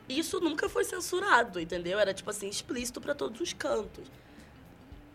[0.09, 1.99] Isso nunca foi censurado, entendeu?
[1.99, 4.05] Era, tipo assim, explícito pra todos os cantos.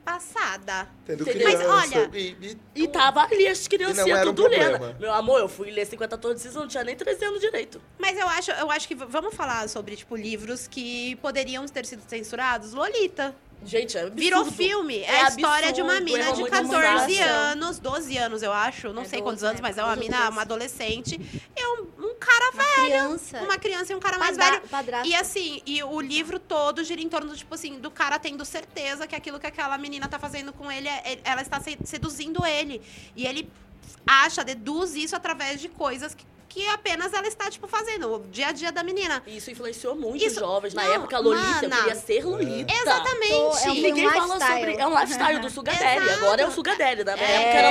[0.05, 0.87] Passada.
[1.05, 1.47] Tendo Entendeu?
[1.49, 1.67] criança.
[1.67, 4.87] Mas olha- e, e- E tava ali as E criancinhas não era um tudo problema.
[4.87, 4.99] lendo.
[5.01, 7.81] Meu amor, eu fui ler 50 Tons de Cinza, não tinha nem 13 anos direito.
[7.99, 11.85] Mas eu acho, eu acho que v- vamos falar sobre, tipo, livros que poderiam ter
[11.85, 12.71] sido censurados.
[12.71, 13.35] Lolita.
[13.65, 14.19] Gente, é absurdo.
[14.21, 14.97] Virou filme.
[14.99, 16.69] É, É a história de uma mina é de romantização.
[16.81, 18.93] 14 anos, 12 anos, eu acho.
[18.93, 19.67] Não É sei 12, quantos anos, né?
[19.67, 20.31] mas é uma 12 ou mina, 13.
[20.31, 21.41] uma adolescente.
[21.55, 22.85] É um, um cara Uma velho.
[22.85, 23.37] criança.
[23.41, 24.61] Uma criança e um cara mais velho.
[24.69, 25.07] padrasto.
[25.07, 28.45] E assim, e o livro todo gira em torno do, tipo assim, do cara tendo
[28.45, 31.77] certeza que aquilo que aquela menina tá fazendo com ele, é- é- ela está se-
[31.83, 32.81] seduzindo ele.
[33.15, 33.49] E ele
[34.05, 38.15] acha, deduz isso através de coisas que, que apenas ela está, tipo, fazendo.
[38.15, 39.21] O dia a dia da menina.
[39.27, 40.73] Isso influenciou muito Isso- os jovens.
[40.73, 41.77] Na não, época, Lolita, eu mana.
[41.83, 42.73] queria ser Lolita.
[42.73, 43.31] Exatamente.
[43.33, 44.75] É um- E ninguém fala sobre.
[44.75, 46.09] É um lifestyle do Sugar Daddy.
[46.09, 47.03] Agora é o Sugar Daddy.
[47.03, 47.69] Na minha É, época era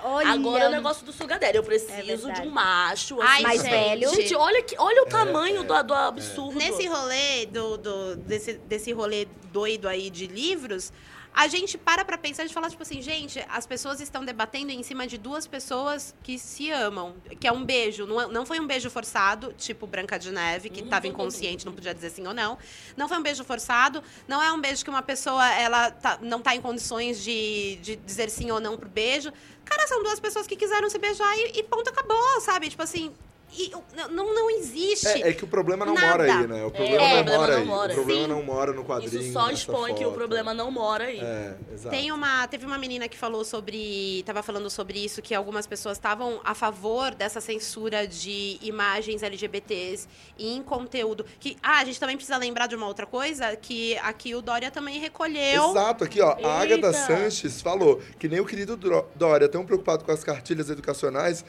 [0.00, 0.08] Lolita.
[0.08, 0.30] olha.
[0.30, 1.56] Agora é o negócio do Sugar Daddy.
[1.56, 1.92] Eu preciso
[2.26, 2.42] verdade.
[2.42, 3.20] de um macho.
[3.20, 3.70] Ai, assim, mais gente.
[3.70, 4.14] velho.
[4.14, 6.58] Gente, olha, que, olha o tamanho do, do absurdo.
[6.58, 10.92] Nesse rolê do, do- desse, desse rolê doido aí de livros,
[11.38, 14.82] a gente para pra pensar e fala, tipo assim, gente, as pessoas estão debatendo em
[14.82, 17.14] cima de duas pessoas que se amam.
[17.38, 18.06] Que é um beijo.
[18.06, 20.86] Não, é- não foi um beijo forçado, tipo Branca de Neve, que Uhum.
[20.86, 22.56] estava inconsciente, não podia dizer sim ou não.
[22.96, 24.02] Não foi um beijo forçado.
[24.26, 27.96] Não é um beijo que uma pessoa ela tá- não tá em condições de, de
[27.96, 29.30] dizer sim ou não pro beijo.
[29.62, 32.70] Cara, são duas pessoas que quiseram se beijar e, e ponto, acabou, sabe?
[32.70, 33.14] Tipo assim.
[33.56, 33.72] E
[34.10, 35.06] não, não existe.
[35.08, 36.06] É, é que o problema não Nada.
[36.06, 36.64] mora aí, né?
[36.64, 37.66] O problema É, não o problema mora não aí.
[37.66, 37.92] mora.
[37.92, 38.28] O problema Sim.
[38.28, 39.22] não mora no quadrinho.
[39.22, 41.20] Isso só expõe que o problema não mora aí.
[41.20, 41.96] É, exato.
[41.96, 45.96] Tem uma, teve uma menina que falou sobre, tava falando sobre isso, que algumas pessoas
[45.96, 50.06] estavam a favor dessa censura de imagens LGBTs
[50.38, 51.24] em conteúdo.
[51.40, 54.70] Que, ah, a gente também precisa lembrar de uma outra coisa, que aqui o Dória
[54.70, 55.70] também recolheu.
[55.70, 56.92] Exato, aqui ó, a Agatha Eita.
[56.92, 58.76] Sanches falou que nem o querido
[59.14, 61.44] Dória tão preocupado com as cartilhas educacionais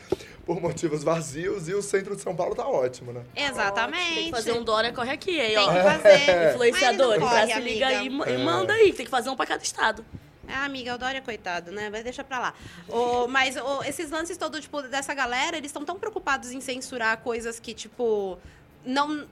[0.45, 3.21] por motivos vazios e o centro de São Paulo tá ótimo, né?
[3.35, 4.13] Exatamente.
[4.15, 5.73] Tem que fazer um Dória corre aqui, aí, Tem ó.
[5.73, 6.49] que fazer.
[6.53, 8.37] Influenciadores, ele se corre, liga aí e É.
[8.37, 8.93] manda aí.
[8.93, 10.05] Tem que fazer um pra cada estado.
[10.47, 11.89] Ah, amiga, o Dória, coitado, né?
[11.89, 12.53] Mas deixa pra lá.
[12.87, 17.17] O, mas o, esses lances todos, tipo, dessa galera, eles estão tão preocupados em censurar
[17.17, 18.39] coisas que, tipo,
[18.85, 19.25] não,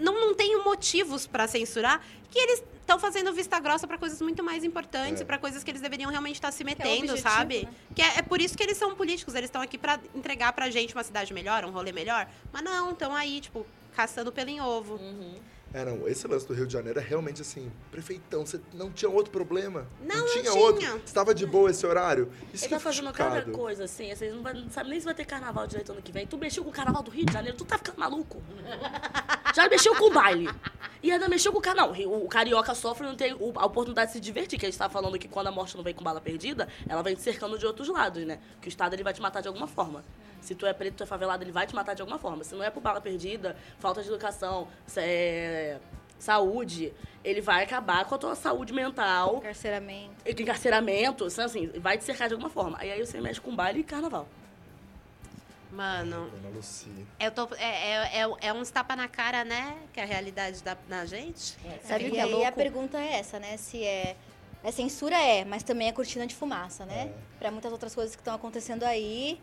[0.00, 4.42] não, não tem motivos pra censurar, que eles estão fazendo vista grossa pra coisas muito
[4.42, 5.22] mais importantes É.
[5.22, 7.62] e pra coisas que eles deveriam realmente estar se é metendo, objetivo, sabe?
[7.64, 7.72] né?
[7.94, 10.68] Que é, é por isso que eles são políticos, eles estão aqui pra entregar pra
[10.70, 12.28] gente uma cidade melhor, um rolê melhor.
[12.52, 14.94] Mas não, estão aí, tipo, caçando pelo em ovo.
[14.96, 15.34] Uhum.
[15.72, 19.08] É, não, esse lance do Rio de Janeiro é realmente assim, prefeitão, você não tinha
[19.08, 19.86] outro problema?
[20.02, 20.54] Não, não tinha tinha.
[20.54, 21.00] outro?
[21.04, 22.28] Estava de boa esse horário?
[22.52, 24.12] Isso Ele tá fazendo cada coisa, assim.
[24.14, 26.26] Vocês não, vai- não sabem nem se vai ter carnaval direito ano que vem.
[26.26, 28.42] Tu mexeu com o carnaval do Rio de Janeiro, tu tá ficando maluco.
[29.54, 30.48] Já mexeu com o baile.
[31.02, 31.92] E ainda mexeu com o canal.
[31.92, 34.58] O carioca sofre e não tem a oportunidade de se divertir.
[34.58, 37.02] Que a gente tá falando que quando a morte não vem com bala perdida, ela
[37.02, 38.38] vem te cercando de outros lados, né?
[38.60, 40.04] Que o Estado ele vai te matar de alguma forma.
[40.40, 42.44] Se tu é preto, tu é favelado, ele vai te matar de alguma forma.
[42.44, 45.78] Se não é por bala perdida, falta de educação, é,
[46.18, 46.92] saúde,
[47.24, 50.42] ele vai acabar com a tua saúde mental Encarceramento.
[50.42, 52.78] encarceramento, assim, vai te cercar de alguma forma.
[52.78, 54.26] Aí, aí você mexe com baile e carnaval.
[55.72, 56.90] Mano, Dona Lucia.
[57.18, 59.76] eu tô, é, é, é, é uns tapa na cara, né?
[59.92, 61.56] Que é a realidade da, na gente.
[61.84, 62.52] Sabe o e que é aí a louco?
[62.52, 63.56] pergunta é essa, né?
[63.56, 64.16] Se é.
[64.62, 67.04] É censura é, mas também é cortina de fumaça, né?
[67.04, 67.38] É.
[67.38, 69.40] Pra muitas outras coisas que estão acontecendo aí.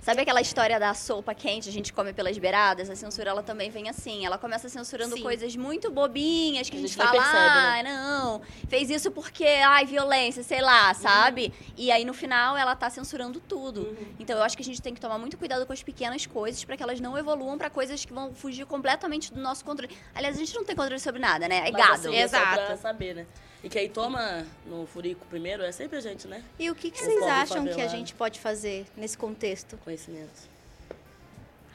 [0.00, 2.88] Sabe aquela história da sopa quente, a gente come pelas beiradas?
[2.88, 4.24] A censura, ela também vem assim.
[4.24, 5.22] Ela começa censurando Sim.
[5.22, 7.66] coisas muito bobinhas, que a A gente, gente nem fala, percebe, né?
[7.66, 11.52] ai, não, fez isso porque, ai, violência, sei lá, sabe?
[11.76, 13.94] E aí, no final, ela tá censurando tudo.
[14.18, 16.64] Então, eu acho que a gente tem que tomar muito cuidado com as pequenas coisas
[16.64, 19.94] para que elas não evoluam para coisas que vão fugir completamente do nosso controle.
[20.14, 21.68] Aliás, a gente não tem controle sobre nada, né?
[21.68, 21.92] É Mas, gado.
[21.94, 22.80] assim, é só pra Exato.
[22.82, 23.26] saber, né?
[23.62, 26.44] E quem toma no furico primeiro é sempre a gente, né?
[26.58, 29.76] E o que, que O vocês acham que a gente pode fazer nesse contexto?
[29.78, 30.58] Conhecimento.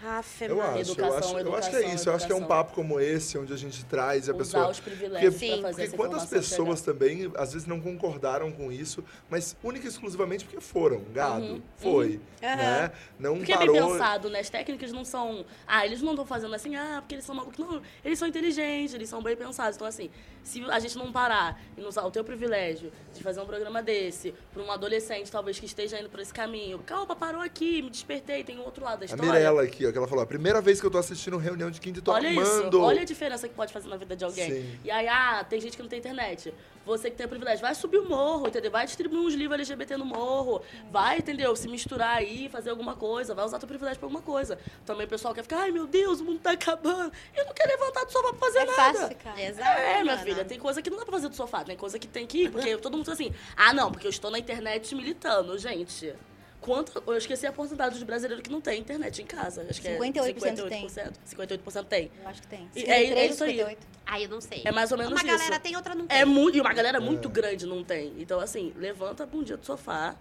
[0.06, 0.82] Afe, Eu Maria.
[0.82, 2.10] acho, eu Educação, acho, eu acho que é educação, isso.
[2.10, 2.64] Eu acho que é um educação.
[2.66, 4.70] papo como esse, onde a gente traz e a Usar pessoa.
[4.70, 5.62] os privilégios Porque, Sim.
[5.62, 6.92] porque essa quantas pessoas chegar.
[6.94, 11.02] também, às vezes, não concordaram com isso, mas única e exclusivamente porque foram.
[11.14, 11.46] Gado.
[11.46, 12.20] Uhum, Foi.
[12.42, 12.92] Né?
[13.18, 13.74] Não Porque é parou.
[13.76, 14.40] bem pensado, né?
[14.42, 15.46] As técnicas não são.
[15.66, 17.58] Ah, eles não estão fazendo assim, ah, porque eles são malucos.
[17.58, 19.78] Não, eles são inteligentes, eles são bem pensados.
[19.78, 20.10] Então, assim,
[20.44, 23.82] se a gente não parar e não usar o teu privilégio de fazer um programa
[23.82, 26.80] desse para um adolescente, talvez, que esteja indo por esse caminho.
[26.80, 29.26] Calma, parou aqui, me despertei, tem um outro lado da A história.
[29.32, 31.80] Mirella aqui, ó, que ela falou: a primeira vez que eu tô assistindo reunião de
[31.80, 32.78] quinta e tô Olha amando.
[32.78, 34.52] isso, olha a diferença que pode fazer na vida de alguém.
[34.52, 34.80] Sim.
[34.84, 36.54] E aí, ah, tem gente que não tem internet.
[36.86, 38.70] Você que tem o privilégio, vai subir o morro, entendeu?
[38.70, 40.62] Vai distribuir uns livros LGBT no morro.
[40.92, 41.56] Vai, entendeu?
[41.56, 43.34] Se misturar aí, fazer alguma coisa.
[43.34, 44.60] Vai usar teu privilégio pra alguma coisa.
[44.86, 47.14] Também o pessoal quer ficar, ai meu Deus, o mundo tá acabando.
[47.34, 48.76] E não quer levantar do sofá pra fazer É nada.
[48.76, 49.40] fácil ficar.
[49.40, 49.80] Exato.
[49.80, 50.33] É, minha mana.
[50.34, 52.44] Filha, tem coisa que não dá pra fazer do sofá, tem coisa que tem que
[52.44, 56.14] ir, porque todo mundo assim, ah, não, porque eu estou na internet militando, gente.
[56.62, 59.66] Quanto, eu esqueci a porcentagem dos brasileiros que não tem internet em casa.
[59.70, 60.88] Acho que 58% é tem.
[60.88, 61.12] 58%.
[61.36, 62.12] 58% tem.
[62.22, 62.70] Eu acho que tem.
[62.74, 63.50] E é- é 53, isso aí.
[63.52, 63.88] 58.
[64.06, 64.62] Aí eu não sei.
[64.64, 65.28] É mais ou menos Uma isso.
[65.28, 66.18] galera tem, outra não tem.
[66.18, 68.14] É muito, e uma galera muito grande não tem.
[68.18, 70.16] Então, assim, levanta um dia do sofá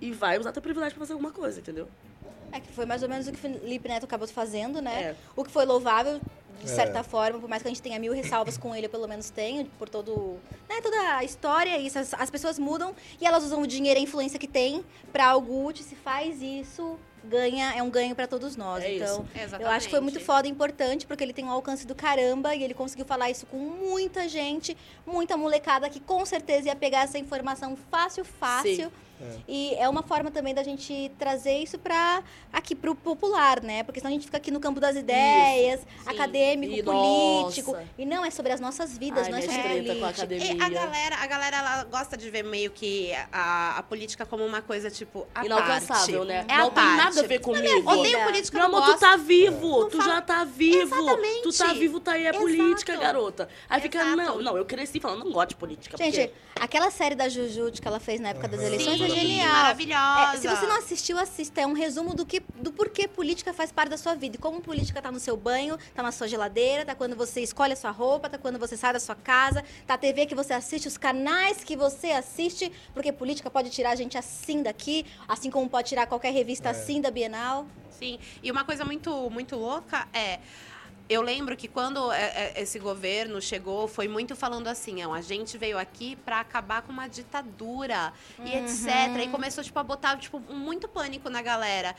[0.00, 1.88] e vai usar teu privilégio pra fazer alguma coisa, entendeu?
[2.52, 5.02] É que foi mais ou menos o que o Felipe Neto acabou fazendo, né?
[5.02, 5.16] É.
[5.36, 6.20] O que foi louvável,
[6.60, 6.74] de É.
[6.74, 9.30] certa forma, por mais que a gente tenha mil ressalvas com ele, eu pelo menos
[9.30, 13.62] tenho, por todo, né, toda a história, isso, as, as pessoas mudam e elas usam
[13.62, 15.84] o dinheiro e a influência que tem pra algo útil.
[15.84, 18.82] Se faz isso, ganha, é um ganho pra todos nós.
[18.82, 19.56] É então, isso.
[19.56, 22.54] eu acho que foi muito foda e importante, porque ele tem um alcance do caramba
[22.54, 27.02] e ele conseguiu falar isso com muita gente, muita molecada que com certeza ia pegar
[27.02, 28.90] essa informação fácil, fácil.
[29.46, 33.82] E é uma forma também da gente trazer isso para aqui pro popular, né?
[33.82, 35.86] Porque senão a gente fica aqui no campo das ideias, Sim.
[36.10, 37.72] acadêmico, E, político.
[37.72, 37.84] nossa.
[37.98, 40.08] E não, é sobre as nossas vidas, Ai, não é sobre treta com a política.
[40.08, 40.54] academia.
[40.54, 44.44] E a galera, a galera ela gosta de ver meio que a, a política como
[44.44, 46.28] uma coisa, tipo, a Inalcançável, parte.
[46.28, 46.44] né?
[46.48, 46.96] É não a tem parte.
[46.96, 47.90] nada a ver comigo.
[47.90, 49.00] Odeio política, Meu não amor, tu gosto.
[49.00, 50.94] tá vivo, Não tu fala- já tá vivo.
[50.94, 51.42] Exatamente.
[51.42, 52.44] Tu tá vivo, tá aí a Exato.
[52.44, 53.48] política, garota.
[53.68, 54.16] Aí fica, Exato.
[54.16, 55.96] não, não, eu cresci falando, não gosto de política.
[55.96, 56.32] Gente, porque...
[56.60, 58.66] aquela série da Juju que ela fez na época das Aham.
[58.68, 59.52] eleições é genial.
[59.52, 60.34] maravilhosa.
[60.34, 61.60] É, se você não assistiu, assista.
[61.60, 64.36] É um resumo do, que, do porquê política faz parte da sua vida.
[64.36, 67.72] E como política tá no seu banho, tá na sua geladeira, tá quando você escolhe
[67.72, 70.52] a sua roupa, tá quando você sai da sua casa, tá a TV que você
[70.52, 75.50] assiste, os canais que você assiste, porque política pode tirar a gente assim daqui, assim
[75.50, 76.70] como pode tirar qualquer revista É.
[76.72, 77.66] assim da Bienal.
[77.90, 80.38] Sim, e uma coisa muito, muito louca é.
[81.08, 85.56] Eu lembro que quando é, é, esse governo chegou, foi muito falando assim, a gente
[85.56, 88.12] veio aqui para acabar com uma ditadura
[88.44, 89.24] e etc.
[89.24, 91.96] E começou, tipo, a botar, tipo, muito pânico na galera.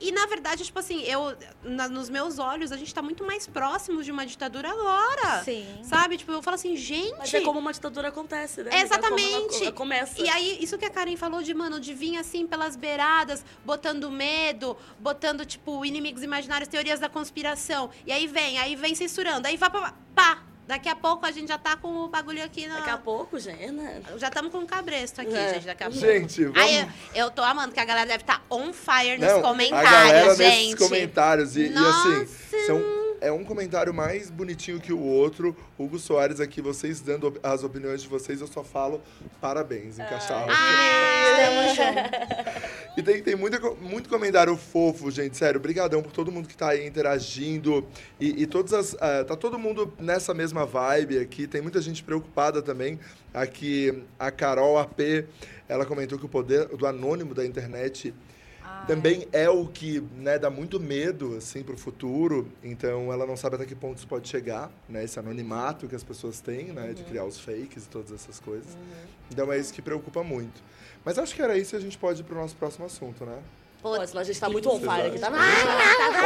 [0.00, 3.46] E, na verdade, tipo assim, eu, na- nos meus olhos, a gente tá muito mais
[3.46, 5.42] próximo de uma ditadura agora.
[5.44, 5.66] Sim.
[5.82, 6.16] Sabe?
[6.16, 7.14] Tipo, eu falo assim, gente...
[7.18, 8.70] Mas é como uma ditadura acontece, né?
[8.70, 8.84] amiga?
[8.84, 9.48] Exatamente.
[9.48, 10.20] Como ela começa.
[10.20, 14.10] E aí, isso que a Karen falou de, mano, de vir assim pelas beiradas, botando
[14.10, 17.90] medo, botando, tipo, inimigos imaginários, teorias da conspiração.
[18.06, 19.94] E aí vem, aí vem censurando, aí vai pra.
[20.14, 20.42] pá!
[20.68, 22.76] Daqui a pouco a gente já tá com o bagulho aqui na.
[22.76, 24.02] Daqui a pouco, gente, né?
[24.18, 25.54] Já estamos com o cabresto aqui, É.
[25.54, 26.06] gente, daqui a pouco.
[26.06, 26.60] Gente, vamos...
[26.60, 26.80] Aí
[27.14, 29.92] eu, eu tô amando, que a galera deve estar on fire nos Não, comentários, a
[29.94, 30.46] galera gente.
[30.46, 31.56] nesses comentários.
[31.56, 32.08] E, e Nossa.
[32.08, 32.82] assim, são,
[33.20, 35.56] é um comentário mais bonitinho que o outro.
[35.78, 39.00] Hugo Soares aqui, vocês dando as opiniões de vocês, eu só falo
[39.40, 40.46] parabéns, encaixar.
[40.48, 42.68] Ah, juntos.
[42.96, 45.36] E tem, tem muita co- muito comentário fofo, gente.
[45.36, 47.86] Sério, obrigadão por todo mundo que tá aí interagindo.
[48.18, 48.96] E, e todas as.
[49.00, 51.46] ah, tá todo mundo nessa mesma vibe aqui.
[51.46, 52.98] Tem muita gente preocupada também.
[53.32, 54.98] Aqui, a Carol AP,
[55.68, 58.12] ela comentou que o poder do anônimo da internet
[58.86, 62.50] também é o que né, dá muito medo assim para o futuro.
[62.62, 65.04] Então ela não sabe até que ponto isso pode chegar, né?
[65.04, 66.92] Esse anonimato que as pessoas têm, né?
[66.92, 68.76] De criar os fakes e todas essas coisas.
[69.30, 70.62] Então é isso que preocupa muito.
[71.04, 73.38] Mas acho que era isso e a gente pode ir pro nosso próximo assunto, né?
[73.80, 75.30] Pô, a gente tá muito on fire aqui, tá?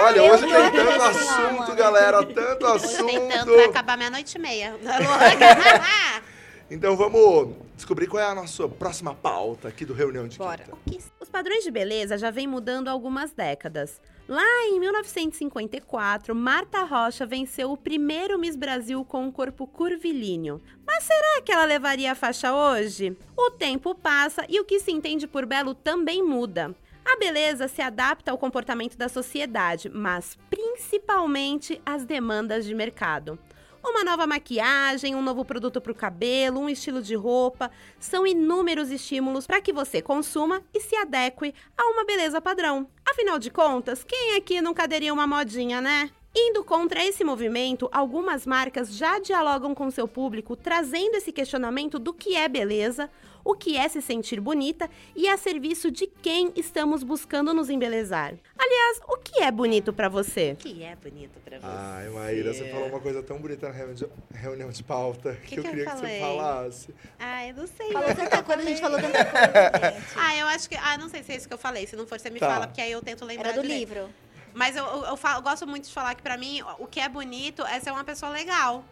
[0.05, 3.71] Olha, hoje tem tanto assunto, galera, tanto Hoje tem tanto, vai assunto.
[3.71, 4.75] acabar meia-noite e meia.
[6.71, 10.65] Então vamos descobrir qual é a nossa próxima pauta aqui do Reunião de Bora.
[10.89, 11.12] Quinta.
[11.33, 13.99] Padrões de beleza já vêm mudando há algumas décadas.
[14.29, 20.61] Lá em 1954, Marta Rocha venceu o primeiro Miss Brasil com um corpo curvilíneo.
[20.87, 23.17] Mas será que ela levaria a faixa hoje?
[23.35, 26.77] O tempo passa e o que se entende por belo também muda.
[27.03, 33.39] A beleza se adapta ao comportamento da sociedade, mas principalmente às demandas de mercado.
[33.85, 37.69] Uma nova maquiagem, um novo produto para o cabelo, um estilo de roupa,
[37.99, 42.89] são inúmeros estímulos para que você consuma e se adeque a uma beleza padrão.
[43.05, 46.11] Afinal de contas, quem aqui nunca aderiu uma modinha, né?
[46.35, 52.15] Indo contra esse movimento, algumas marcas já dialogam com seu público, trazendo esse questionamento do
[52.15, 53.11] que é beleza,
[53.45, 58.35] o que é se sentir bonita e a serviço de quem estamos buscando nos embelezar.
[58.59, 60.53] Aliás, o que é bonito pra você?
[60.53, 61.67] O que é bonito pra você?
[61.67, 65.59] Ai, Maíra, você falou uma coisa tão bonita na reuni- reunião de pauta que, Que
[65.59, 66.95] eu que eu queria que você falasse.
[67.19, 67.93] Ah, eu não sei.
[67.93, 70.07] Falou tanta coisa, a gente falou tanta coisa, gente.
[70.17, 70.77] Ah, eu acho que.
[70.77, 71.87] Ah, não sei se é isso que eu falei.
[71.87, 72.49] Se não for, você me Tá.
[72.49, 73.49] fala, porque aí eu tento lembrar.
[73.51, 73.89] Era do direito.
[73.91, 74.09] livro.
[74.55, 77.01] Mas eu, eu, eu falo- eu gosto muito de falar que pra mim o que
[77.01, 78.85] é bonito é ser uma pessoa legal.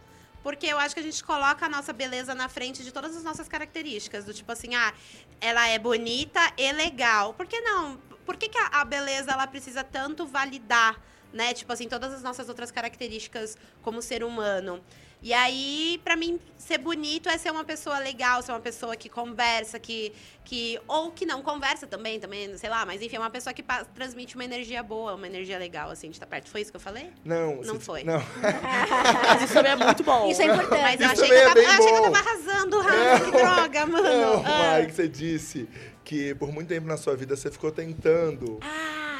[0.43, 3.23] Porque eu acho que a gente coloca a nossa beleza na frente de todas as
[3.23, 4.25] nossas características.
[4.25, 4.93] Do tipo assim, ah,
[5.39, 7.33] ela é bonita e legal.
[7.33, 7.97] Por que não?
[8.25, 10.99] Por que, que a, a beleza ela precisa tanto validar,
[11.31, 11.53] né?
[11.53, 14.83] Tipo assim, todas as nossas outras características como ser humano.
[15.23, 19.07] E aí, pra mim, ser bonito é ser uma pessoa legal, ser uma pessoa que
[19.07, 20.11] conversa, que.
[20.43, 23.63] que ou que não conversa também, também, sei lá, mas enfim, é uma pessoa que
[23.93, 26.49] transmite uma energia boa, uma energia legal, assim, de estar perto.
[26.49, 27.11] Foi isso que eu falei?
[27.23, 28.03] Não, Não você- foi.
[28.03, 28.19] Não.
[28.41, 30.27] Mas isso também é muito bom.
[30.27, 30.81] Isso é importante.
[30.81, 32.11] Mas eu Isso achei, que eu, é tava, bem eu achei que eu bom.
[32.11, 34.03] tava arrasando, Rafa, que droga, mano.
[34.09, 34.79] Não, Ah.
[34.79, 35.69] Mike, você disse
[36.03, 38.59] que por muito tempo na sua vida você ficou tentando.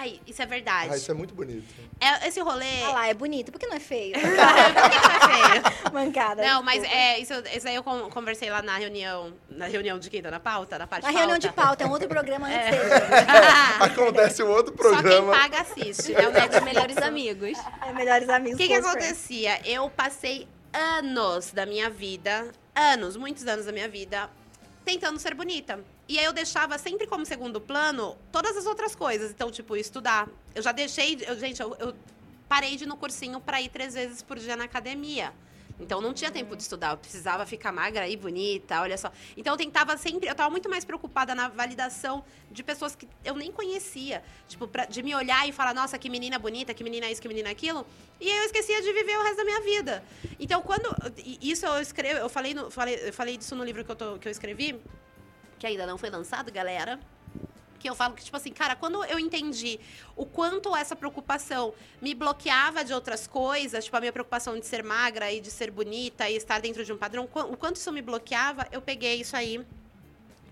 [0.02, 0.90] Ai, isso é verdade.
[0.92, 1.64] Ah, isso é muito bonito.
[2.00, 2.82] É, esse rolê.
[2.86, 3.52] Olha lá, é bonito.
[3.52, 4.14] Por que não é feio?
[4.20, 5.64] Por que não é feio?
[5.94, 6.42] Mancada.
[6.44, 9.32] Não, mas é, isso, isso aí eu con- conversei lá na reunião.
[9.48, 10.80] Na reunião de quem tá na pauta?
[10.80, 11.84] Na parte Na reunião de pauta.
[11.84, 12.72] é um outro programa antes É.
[12.72, 12.94] dele.
[13.80, 15.32] Acontece um outro Só quem programa.
[15.34, 16.28] paga assiste, né?
[16.28, 17.58] O É Neto dos melhores amigos.
[17.88, 18.58] É melhores O amigos.
[18.58, 18.90] que, que friends.
[18.90, 19.62] acontecia?
[19.70, 24.30] Eu passei anos da minha vida, anos, muitos anos da minha vida,
[24.84, 25.80] tentando ser bonita.
[26.12, 29.32] E aí eu deixava sempre como segundo plano todas as outras coisas.
[29.32, 30.28] Então, tipo, estudar.
[30.54, 31.16] Eu já deixei.
[31.16, 31.96] de- Eu, gente, eu, eu
[32.50, 35.32] parei de ir no cursinho pra ir três vezes por dia na academia.
[35.80, 39.10] Então não tinha tempo de estudar, eu precisava ficar magra e bonita, olha só.
[39.38, 43.34] Então eu tentava sempre, eu tava muito mais preocupada na validação de pessoas que eu
[43.36, 44.22] nem conhecia.
[44.50, 47.28] Tipo, pra, de me olhar e falar, nossa, que menina bonita, que menina isso, que
[47.28, 47.88] menina aquilo.
[48.20, 50.04] E eu esquecia de viver o resto da minha vida.
[50.40, 50.88] Então quando.
[51.42, 54.20] Isso eu escrevo, eu falei, no, falei, eu falei disso no livro que eu, tô-
[54.20, 54.80] que eu escrevi,
[55.62, 57.00] que ainda não foi lançado, galera.
[57.78, 59.80] Que eu falo que, tipo assim, cara, quando eu entendi
[60.16, 61.72] o quanto essa preocupação
[62.02, 65.70] me bloqueava de outras coisas, tipo a minha preocupação de ser magra e de ser
[65.70, 69.36] bonita e estar dentro de um padrão, o quanto isso me bloqueava, eu peguei isso
[69.36, 69.64] aí,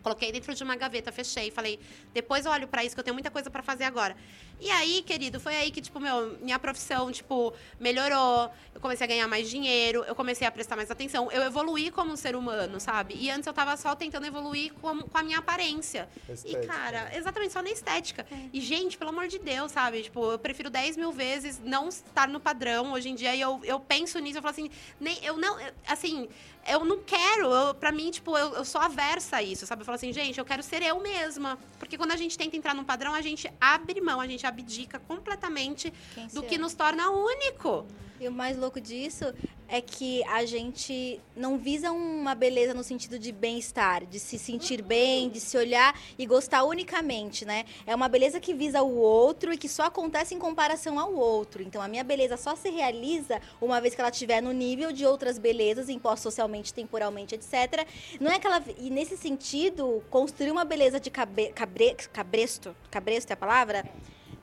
[0.02, 1.80] coloquei dentro de uma gaveta, fechei, falei,
[2.14, 4.16] depois eu olho pra isso que eu tenho muita coisa pra fazer agora.
[4.60, 9.08] E aí, querido, foi aí que, tipo, meu, minha profissão, tipo, melhorou, eu comecei a
[9.08, 13.16] ganhar mais dinheiro, eu comecei a prestar mais atenção, eu evoluí como ser humano, sabe?
[13.18, 16.10] E antes eu tava só tentando evoluir com, com a minha aparência.
[16.28, 16.68] E, Estética.
[16.68, 18.26] cara, exatamente, só na estética.
[18.52, 20.04] E, gente, pelo amor de Deus, sabe?
[20.04, 23.34] Tipo, eu prefiro 10 mil vezes não estar no padrão hoje em dia.
[23.34, 25.58] E eu, eu penso nisso, eu falo assim, nem, eu não,
[25.88, 26.28] assim,
[26.68, 27.52] eu não quero.
[27.52, 29.84] Eu, pra mim, tipo, eu, eu sou aversa a isso, sabe?
[29.90, 31.58] Falo assim, gente, eu quero ser eu mesma.
[31.80, 35.00] Porque quando a gente tenta entrar num padrão, a gente abre mão, a gente abdica
[35.00, 37.88] completamente Quem do que nos torna único.
[38.20, 39.34] E o mais louco disso
[39.66, 44.82] é que a gente não visa uma beleza no sentido de bem-estar, de se sentir
[44.82, 47.64] bem, de se olhar e gostar unicamente, né?
[47.88, 51.64] É uma beleza que visa o outro e que só acontece em comparação ao outro.
[51.64, 55.06] Então a minha beleza só se realiza uma vez que ela estiver no nível de
[55.06, 57.88] outras belezas, impostas socialmente, temporalmente, etc.
[58.20, 58.62] Não é aquela.
[58.78, 63.86] E nesse sentido, construir uma beleza de cabe, cabre, cabresto, cabresto é a palavra?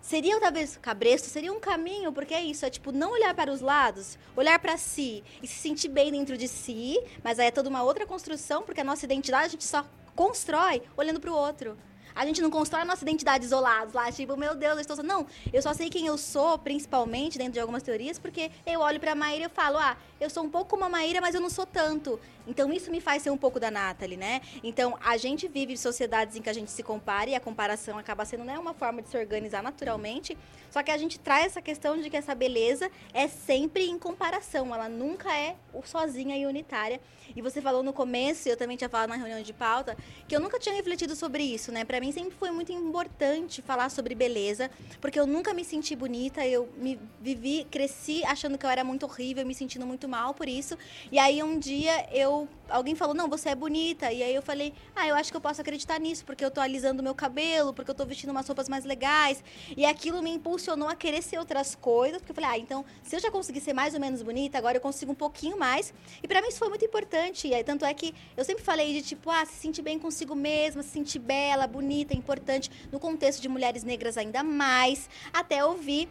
[0.07, 3.61] Seria talvez cabresto, seria um caminho, porque é isso, é tipo não olhar para os
[3.61, 7.69] lados, olhar para si e se sentir bem dentro de si, mas aí é toda
[7.69, 11.77] uma outra construção, porque a nossa identidade a gente só constrói olhando para o outro.
[12.14, 15.03] A gente não constrói a nossa identidade isolados lá, tipo, meu Deus, eu estou.
[15.03, 19.01] Não, eu só sei quem eu sou, principalmente dentro de algumas teorias, porque eu olho
[19.01, 21.40] pra Maíra e eu falo, ah, eu sou um pouco como a Maíra, mas eu
[21.40, 22.19] não sou tanto.
[22.47, 24.41] Então isso me faz ser um pouco da Nathalie, né?
[24.63, 28.25] Então a gente vive sociedades em que a gente se compara e a comparação acaba
[28.25, 30.37] sendo né, uma forma de se organizar naturalmente.
[30.71, 34.75] Só que a gente traz essa questão de que essa beleza é sempre em comparação,
[34.75, 37.01] ela nunca é sozinha e unitária.
[37.35, 39.97] E você falou no começo, eu também tinha falado na reunião de pauta,
[40.29, 41.85] que eu nunca tinha refletido sobre isso, né?
[41.85, 46.47] Pra mim sempre foi muito importante falar sobre beleza, porque eu nunca me senti bonita,
[46.47, 50.49] eu me vivi, cresci achando que eu era muito horrível, me sentindo muito mal por
[50.49, 50.77] isso.
[51.11, 52.36] E aí um dia eu
[52.68, 54.12] alguém falou: "Não, você é bonita".
[54.12, 56.61] E aí eu falei: "Ah, eu acho que eu posso acreditar nisso, porque eu tô
[56.61, 59.42] alisando meu cabelo, porque eu tô vestindo umas roupas mais legais".
[59.77, 63.16] E aquilo me impulsionou a querer ser outras coisas, porque eu falei: "Ah, então, se
[63.16, 65.92] eu já consegui ser mais ou menos bonita, agora eu consigo um pouquinho mais".
[66.22, 67.49] E pra mim isso foi muito importante.
[67.49, 70.35] E aí, tanto é que eu sempre falei de tipo, ah, se sentir bem consigo
[70.35, 76.09] mesma, se sentir bela, bonita, importante, no contexto de mulheres negras ainda mais, até ouvir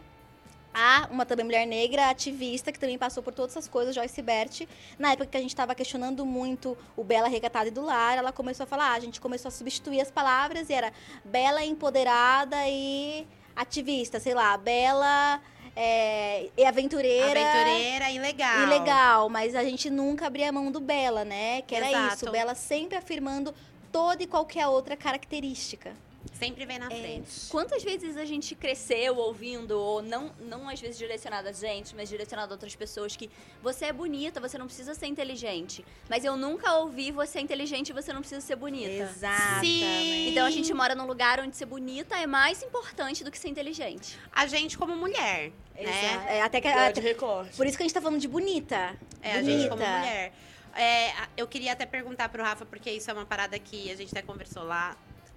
[0.78, 4.68] a uma também mulher negra, ativista, que também passou por todas essas coisas, Joyce Bert.
[4.98, 8.30] Na época que a gente estava questionando muito o Bela Recatada e do Lar, ela
[8.30, 10.92] começou a falar, ah, a gente começou a substituir as palavras e era
[11.24, 15.40] Bela empoderada e ativista, sei lá, Bela
[15.74, 17.30] é, e aventureira.
[17.30, 18.62] Aventureira e legal.
[18.62, 21.62] E legal, mas a gente nunca abria a mão do Bela, né?
[21.62, 22.14] Que era Exato.
[22.16, 22.30] isso.
[22.30, 23.54] Bela sempre afirmando
[23.90, 25.94] toda e qualquer outra característica.
[26.34, 26.90] Sempre vem na É.
[26.90, 27.48] frente.
[27.50, 32.08] Quantas vezes a gente cresceu ouvindo, ou não, não às vezes direcionado a gente, mas
[32.08, 33.30] direcionado a outras pessoas, que
[33.62, 35.84] você é bonita, você não precisa ser inteligente.
[36.10, 38.90] Mas eu nunca ouvi você é inteligente e você não precisa ser bonita.
[38.90, 40.28] Exatamente.
[40.30, 43.48] Então a gente mora num lugar onde ser bonita é mais importante do que ser
[43.48, 44.18] inteligente.
[44.32, 45.82] A gente como mulher, né?
[45.82, 46.28] Exato.
[46.28, 47.56] É, até que, até- recorte.
[47.56, 48.94] por isso que a gente tá falando de bonita.
[49.22, 49.58] É, a bonita.
[49.58, 50.32] gente como mulher.
[50.74, 53.96] É, a- eu queria até perguntar pro Rafa, porque isso é uma parada que a
[53.96, 54.94] gente até conversou lá.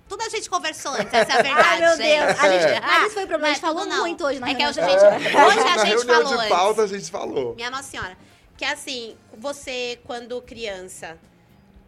[0.09, 2.07] Tudo a gente conversou antes, essa é a verdade, Ai, meu gente.
[2.27, 2.39] Deus.
[2.39, 3.51] A gente, Ah, mas isso foi o problema.
[3.51, 3.99] A gente é falou não.
[4.01, 6.93] muito hoje na É que hoje a gente, hoje a gente falou de pauta antes.
[6.93, 7.55] a gente falou.
[7.55, 8.17] Minha Nossa Senhora.
[8.57, 11.17] Que assim, você, quando criança,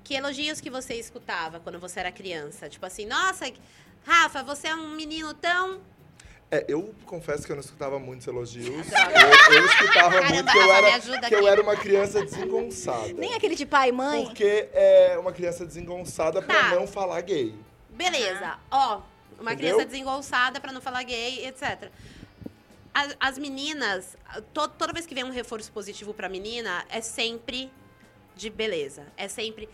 [0.03, 2.69] que elogios que você escutava quando você era criança?
[2.69, 3.51] Tipo assim, nossa,
[4.05, 5.81] Rafa, você é um menino tão.
[6.49, 8.67] É, eu confesso que eu não escutava muitos elogios.
[8.91, 10.99] Eu, eu escutava Caramba, muito que eu, era,
[11.29, 13.13] que eu era uma criança desengonçada.
[13.13, 14.25] Nem aquele de pai e mãe.
[14.25, 16.75] Porque é uma criança desengonçada pra Tá.
[16.75, 17.55] não falar gay.
[17.91, 19.01] Beleza, ó,
[19.39, 19.75] uma Entendeu?
[19.75, 21.89] criança desengonçada, pra não falar gay, etc.
[22.93, 24.17] As, as meninas,
[24.53, 27.71] to- toda vez que vem um reforço positivo pra menina, é sempre
[28.35, 29.05] de beleza.
[29.17, 29.69] É sempre.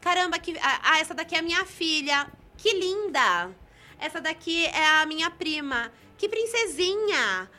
[0.00, 2.26] Caramba, que, ah, ah, essa daqui é a minha filha.
[2.56, 3.50] Que linda!
[3.98, 5.92] Essa daqui é a minha prima.
[6.18, 7.50] Que princesinha!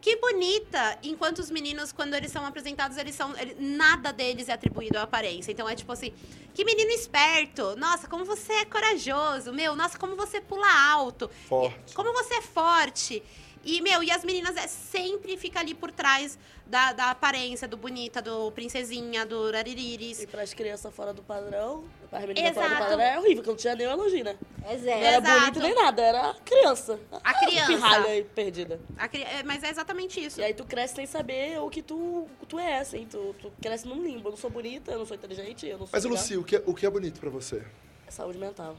[0.00, 0.98] Que bonita!
[1.02, 3.36] Enquanto os meninos, quando eles são apresentados, eles são.
[3.38, 5.50] ele- nada deles é atribuído à aparência.
[5.50, 6.12] Então é tipo assim,
[6.54, 7.74] que menino esperto!
[7.76, 9.52] Nossa, como você é corajoso!
[9.52, 11.30] Meu, nossa, como você pula alto!
[11.48, 11.94] Forte.
[11.94, 13.22] Como você é forte!
[13.64, 17.76] E, meu, e as meninas é, sempre fica ali por trás da, da aparência, do
[17.76, 20.22] bonita, do princesinha, do raririris.
[20.22, 22.88] E pras crianças fora do padrão, as meninas fora do Exato.
[22.90, 24.36] padrão é horrível, que não tinha nenhum elogio, né?
[24.64, 25.00] É Não zero.
[25.04, 25.40] era Exato.
[25.40, 26.98] bonito nem nada, era criança.
[27.22, 27.66] A criança.
[27.66, 28.80] Pirralha e perdida.
[28.96, 30.40] A cri- é, mas é exatamente isso.
[30.40, 33.06] E aí tu cresce sem saber o que tu, tu é, assim.
[33.10, 34.28] Tu, tu cresce num limbo.
[34.28, 35.90] Eu não sou bonita, eu não sou inteligente, eu não sou...
[35.92, 36.18] Mas, legal.
[36.18, 37.62] Luci, o que, é- o que é bonito pra você?
[38.08, 38.76] Saúde mental.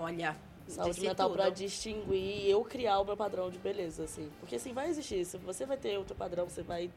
[0.00, 0.36] Olha.
[0.68, 1.36] Saúde disse mental tudo.
[1.38, 4.30] pra distinguir e eu criar o meu padrão de beleza, assim.
[4.40, 5.24] Porque assim, vai existir.
[5.26, 6.90] Se você vai ter o teu padrão, você vai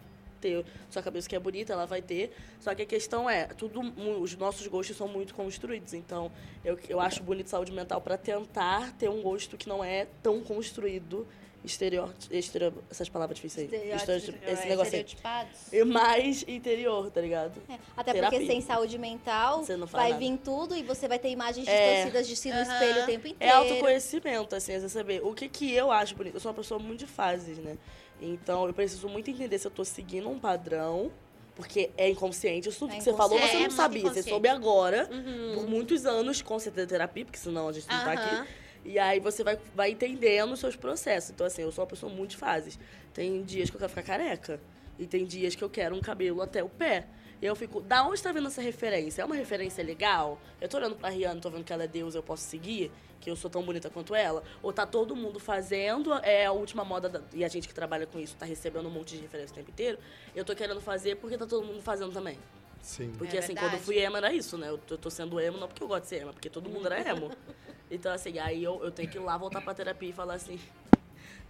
[0.45, 2.31] ter sua cabeça que é bonita, ela vai ter.
[2.59, 3.81] Só que a questão é, tudo,
[4.21, 5.93] os nossos gostos são muito construídos.
[5.93, 6.31] Então,
[6.63, 10.41] eu, eu acho bonito saúde mental pra tentar ter um gosto que não é tão
[10.41, 11.27] construído.
[11.63, 13.91] Exterior, exterior essas palavras difíceis aí.
[13.91, 15.01] Exterior- esse negócio aí.
[15.01, 15.73] Estereotipados.
[15.73, 17.59] E mais interior, tá ligado?
[17.67, 18.37] É, Até Terapia.
[18.39, 20.23] porque sem saúde mental Você não fala vai nada.
[20.23, 21.71] vir tudo e você vai ter imagens É.
[21.95, 23.55] distorcidas de si no espelho o tempo É inteiro.
[23.57, 26.35] autoconhecimento, assim, é você saber o que, que eu acho bonito.
[26.35, 27.79] Eu sou uma pessoa muito de fases, né?
[28.21, 31.11] Então eu preciso muito entender se eu tô seguindo um padrão,
[31.55, 32.69] porque é inconsciente.
[32.69, 34.01] Isso tudo É que você falou, você É, não muito sabia.
[34.09, 35.51] Você soube agora, Uhum.
[35.53, 38.13] por muitos anos, com certeza terapia, porque senão a gente não tá Aham.
[38.13, 38.49] aqui.
[38.85, 41.31] E aí você vai, vai entendendo os seus processos.
[41.31, 42.77] Então, assim, eu sou uma pessoa muito de fases.
[43.13, 44.59] Tem dias que eu quero ficar careca.
[44.99, 47.05] E tem dias que eu quero um cabelo até o pé.
[47.41, 49.21] E eu fico, da onde tá vindo essa referência?
[49.21, 50.39] É uma referência legal?
[50.59, 52.91] Eu tô olhando pra Rihanna, tô vendo que ela é deusa, eu posso seguir?
[53.19, 54.41] Que eu sou tão bonita quanto ela?
[54.63, 58.05] Ou tá todo mundo fazendo, é a última moda, da- e a gente que trabalha
[58.05, 59.97] com isso tá recebendo um monte de referência o tempo inteiro.
[60.35, 62.37] Eu tô querendo fazer porque tá todo mundo fazendo também.
[62.81, 63.11] Sim.
[63.17, 63.67] Porque É assim, verdade.
[63.67, 64.69] quando eu fui emo era isso, né?
[64.69, 66.49] Eu tô, eu tô sendo emo não porque eu gosto de ser emo, é porque
[66.49, 67.31] todo mundo era emo.
[67.91, 70.59] Então, assim, aí eu, eu tenho que ir lá voltar pra terapia e falar assim.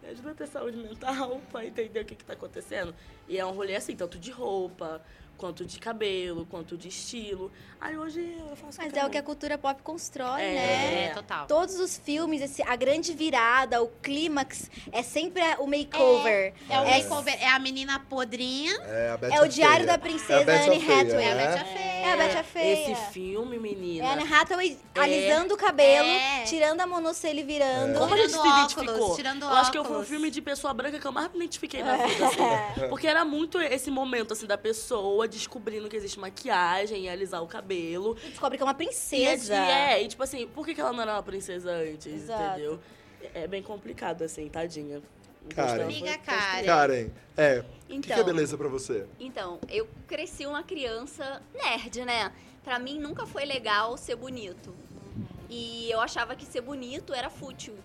[0.03, 2.93] Me ajuda a ter saúde mental pra entender o que, que tá acontecendo.
[3.27, 5.01] E é um rolê assim, tanto de roupa,
[5.37, 7.51] quanto de cabelo, quanto de estilo.
[7.79, 9.23] Aí hoje eu faço Mas qualquer é o que a um.
[9.23, 10.53] cultura pop constrói, É.
[10.53, 11.03] né?
[11.05, 11.45] É, total.
[11.45, 16.53] Todos os filmes, esse- a grande virada, o clímax, é sempre a- o makeover.
[16.69, 18.73] É o É- makeover, é a menina podrinha.
[18.81, 19.87] É, a Betty É o Diário Feia.
[19.87, 21.25] da Princesa É Anne Feia, Hathaway.
[21.25, 21.47] É a né?
[21.47, 21.85] Betty a Feia.
[22.05, 22.91] É a Betty Feia.
[22.91, 24.05] Esse filme, menina.
[24.05, 24.99] É a Anne Hathaway É.
[24.99, 26.43] alisando o cabelo, É.
[26.43, 27.99] tirando a monocelha e virando.
[27.99, 28.95] Como a gente se identificou?
[28.95, 30.07] óculos, tirando eu acho que foi o óculos.
[30.07, 32.37] filme de pessoa branca que eu mais me identifiquei na vida, assim.
[32.89, 37.47] Porque era muito esse momento, assim, da pessoa descobrindo que existe maquiagem e alisar o
[37.47, 38.17] cabelo.
[38.23, 39.55] E descobre que é uma E, princesa.
[39.55, 42.43] é, e tipo assim, por que, ela não era uma princesa antes, Exato.
[42.59, 42.79] entendeu?
[43.33, 45.01] É bem complicado, assim, tadinha.
[45.55, 46.65] Dela Amiga Karen.
[46.65, 47.07] Karen,
[47.37, 47.59] é.
[47.59, 48.17] O que, que Então.
[48.19, 49.05] é beleza pra você?
[49.19, 52.31] Então, eu cresci uma criança nerd, né?
[52.63, 54.73] Pra mim nunca foi legal ser bonito.
[55.49, 57.75] E eu achava que ser bonito era fútil.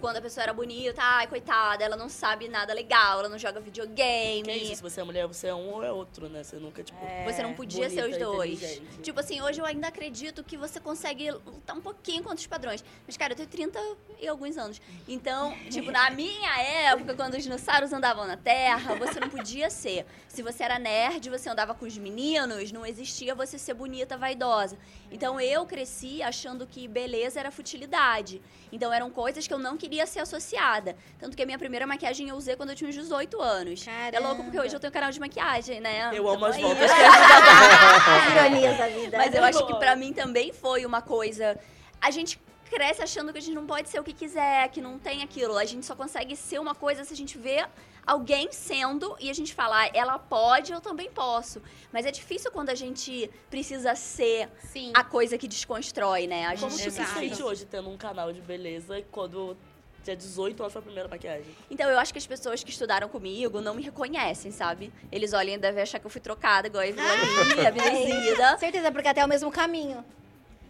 [0.00, 3.60] Quando a pessoa era bonita, ai, coitada, ela não sabe nada legal, ela não joga
[3.60, 4.42] videogame.
[4.42, 6.42] Que é isso, se você é mulher, você é um ou é outro, né?
[6.42, 6.98] Você nunca, tipo...
[7.26, 8.82] Você não podia bonita, ser os dois.
[9.02, 12.82] Tipo assim, hoje eu ainda acredito que você consegue lutar um pouquinho contra os padrões.
[13.06, 13.78] Mas, cara, eu tenho 30
[14.18, 14.80] e alguns anos.
[15.06, 20.06] Então, tipo, na minha época, quando os dinossauros andavam na Terra, você não podia ser.
[20.28, 24.78] Se você era nerd, você andava com os meninos, não existia você ser bonita, vaidosa.
[25.10, 28.40] Então, eu cresci achando que beleza era futilidade.
[28.72, 30.96] Então, eram coisas que eu não queria queria ser associada.
[31.18, 33.82] Tanto que a minha primeira maquiagem eu usei quando eu tinha uns 18 anos.
[33.84, 34.16] Caramba.
[34.16, 36.10] É louco porque hoje eu tenho canal de maquiagem, né?
[36.14, 36.62] Eu amo Tamo as aí.
[36.62, 39.18] voltas que a vida As ironias da vida.
[39.18, 41.58] Mas eu acho que pra mim também foi uma coisa.
[42.00, 44.96] A gente cresce achando que a gente não pode ser o que quiser, que não
[44.96, 45.58] tem aquilo.
[45.58, 47.66] A gente só consegue ser uma coisa se a gente vê
[48.06, 51.60] alguém sendo e a gente fala, "Ah, ela pode, eu também posso.
[51.92, 54.92] Mas é difícil quando a gente precisa ser Sim.
[54.94, 56.46] a coisa que desconstrói, né?
[56.46, 59.56] A Como gente você se sente hoje tendo um canal de beleza quando
[60.02, 61.46] tinha 18 anos foi a primeira maquiagem?
[61.70, 64.92] Então eu acho que as pessoas que estudaram comigo não me reconhecem, sabe?
[65.12, 68.58] Eles olham e devem achar que eu fui trocada, igual a Evelyn, a Benezida.
[68.58, 70.04] Certeza, porque até é o mesmo caminho.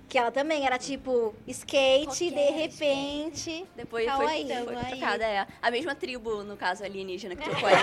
[0.09, 2.53] Que ela também era tipo skate, de Coquete.
[2.53, 3.65] repente.
[3.77, 4.91] Depois Calma foi, aí, foi calma aí.
[4.99, 5.47] trocada, é.
[5.63, 7.81] A mesma tribo, no caso alienígena, que trocou ela.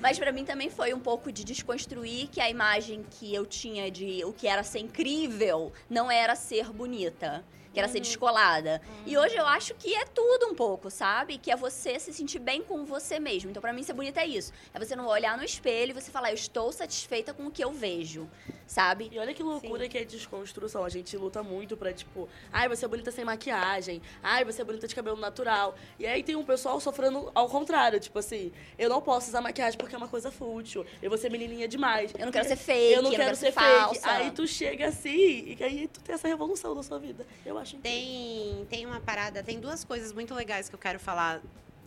[0.00, 3.88] Mas pra mim também foi um pouco de desconstruir que a imagem que eu tinha
[3.88, 7.44] de o que era ser incrível não era ser bonita.
[7.74, 8.80] Que era ser descolada.
[9.04, 11.36] E hoje eu acho que é tudo um pouco, sabe?
[11.38, 13.50] Que é você se sentir bem com você mesmo.
[13.50, 14.52] Então, pra mim, ser bonita é isso.
[14.72, 17.64] É você não olhar no espelho e você falar, eu estou satisfeita com o que
[17.64, 18.30] eu vejo,
[18.66, 19.10] sabe?
[19.12, 20.84] E olha que loucura que é desconstrução.
[20.84, 24.00] A gente luta muito pra, tipo, ai, você é bonita sem maquiagem.
[24.22, 25.74] Ai, você é bonita de cabelo natural.
[25.98, 27.98] E aí tem um pessoal sofrendo ao contrário.
[27.98, 30.86] Tipo assim, eu não posso usar maquiagem porque é uma coisa fútil.
[31.02, 32.12] Eu vou ser menininha demais.
[32.16, 33.66] Eu não quero ser fake, Eu não quero ser fake.
[33.66, 34.08] falsa.
[34.10, 37.26] Aí tu chega assim e aí tu tem essa revolução na sua vida.
[37.44, 37.80] Eu acho incrível.
[37.82, 41.40] Tem, tem uma parada, tem duas coisas muito legais que eu quero falar.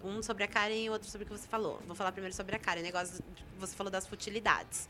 [0.04, 1.82] Um sobre a Karen e outro sobre o que você falou.
[1.88, 2.82] Vou falar primeiro sobre a Karen.
[2.82, 3.24] O negócio,
[3.58, 4.88] você falou das futilidades.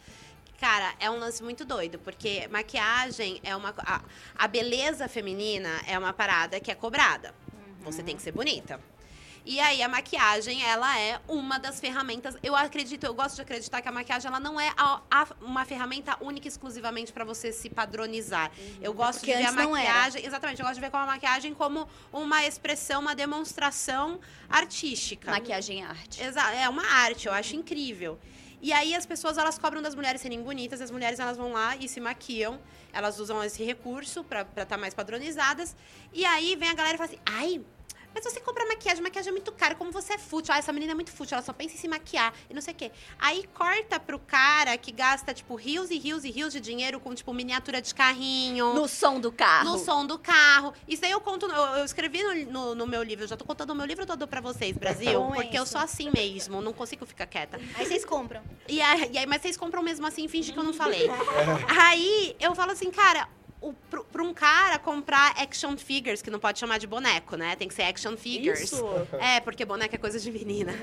[0.59, 3.73] Cara, é um lance muito doido, porque maquiagem é uma.
[3.79, 4.01] A,
[4.35, 7.33] a beleza feminina é uma parada que é cobrada.
[7.83, 8.81] Você tem que ser bonita.
[9.49, 12.35] E aí, a maquiagem, ela é uma das ferramentas.
[12.43, 15.63] Eu acredito, eu gosto de acreditar que a maquiagem, ela não é a- a- uma
[15.63, 18.51] ferramenta única e exclusivamente para você se padronizar.
[18.81, 20.25] Eu gosto Porque de ver a maquiagem.
[20.25, 24.19] Exatamente, eu gosto de ver como a maquiagem como uma expressão, uma demonstração
[24.49, 25.31] artística.
[25.31, 26.21] Maquiagem é arte.
[26.21, 28.19] Exa é uma arte, eu acho incrível.
[28.61, 31.77] E aí as pessoas elas cobram das mulheres serem bonitas, as mulheres elas vão lá
[31.77, 32.59] e se maquiam,
[32.91, 35.73] elas usam esse recurso pra estar mais padronizadas.
[36.11, 37.61] E aí vem a galera e fala assim: "Ai,
[38.17, 40.51] mas você compra maquiagem, maquiagem é muito cara, como você é fútil.
[40.53, 42.73] Ah, essa menina é muito fútil, ela só pensa em se maquiar e não sei
[42.73, 42.91] o quê.
[43.19, 47.13] Aí corta pro cara que gasta, tipo, rios e rios e rios de dinheiro com,
[47.13, 48.73] tipo, miniatura de carrinho.
[48.73, 49.69] No som do carro.
[49.69, 50.73] No som do carro.
[50.87, 51.45] Isso aí eu conto.
[51.45, 53.25] Eu, eu escrevi no, no- no meu livro.
[53.25, 55.19] Eu já tô contando o meu livro todo pra vocês, Brasil.
[55.21, 55.73] Bom porque eu isso.
[55.73, 56.59] sou assim mesmo.
[56.59, 57.59] Não consigo ficar quieta.
[57.75, 58.41] Aí vocês compram.
[58.67, 61.07] E aí, mas vocês compram mesmo assim e fingem que eu não falei.
[61.79, 63.27] aí eu falo assim, cara.
[64.11, 67.55] Pra um cara comprar action figures, que não pode chamar de boneco, né?
[67.55, 68.61] Tem que ser action figures.
[68.61, 68.85] Isso.
[69.19, 70.73] É, porque boneco é coisa de menina.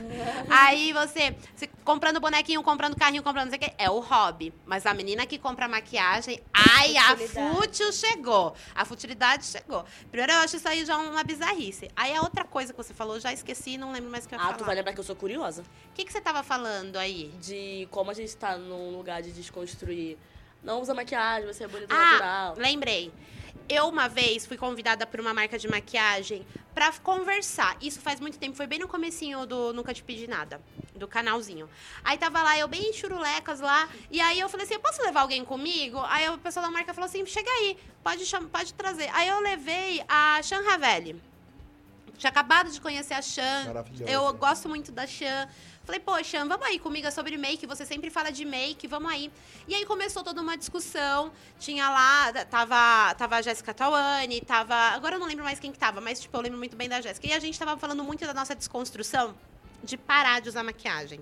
[0.50, 4.52] Aí você, você comprando bonequinho, comprando carrinho, comprando não sei o quê, é o hobby.
[4.66, 8.54] Mas a menina que compra maquiagem, ai, a fútil chegou.
[8.74, 9.84] A futilidade chegou.
[10.10, 11.88] Primeiro eu acho isso aí já uma bizarrice.
[11.94, 14.38] Aí a outra coisa que você falou, já esqueci, não lembro mais o que eu
[14.38, 14.58] ia Ah, falar.
[14.58, 15.62] tu vai lembrar que eu sou curiosa.
[15.62, 17.28] O que, que você tava falando aí?
[17.40, 20.18] De como a gente tá num lugar de desconstruir.
[20.64, 22.54] Não usa maquiagem, você é bonita Ah, natural.
[22.56, 23.12] lembrei.
[23.68, 27.76] Eu, uma vez, fui convidada por uma marca de maquiagem pra conversar.
[27.80, 30.60] Isso faz muito tempo, foi bem no comecinho do Nunca Te Pedi Nada,
[30.94, 31.68] do canalzinho.
[32.04, 35.22] Aí tava lá, eu bem churulecas lá, e aí eu falei assim, eu posso levar
[35.22, 35.98] alguém comigo?
[36.08, 39.08] Aí o pessoal da marca falou assim, chega aí, pode, cham- pode trazer.
[39.14, 41.22] Aí eu levei a Chan Ravelli.
[42.18, 43.64] Tinha acabado de conhecer a Chan.
[44.06, 45.48] Eu gosto muito da Chan.
[45.84, 47.66] Falei, Chan, vamos aí comigo, é sobre make.
[47.66, 49.30] Você sempre fala de make, vamos aí.
[49.68, 51.30] E aí começou toda uma discussão.
[51.58, 54.74] Tinha lá, tava, tava a Jéssica Tawane, tava.
[54.74, 57.02] Agora eu não lembro mais quem que tava, mas tipo, eu lembro muito bem da
[57.02, 57.26] Jéssica.
[57.26, 59.34] E a gente tava falando muito da nossa desconstrução
[59.82, 61.20] de parar de usar maquiagem.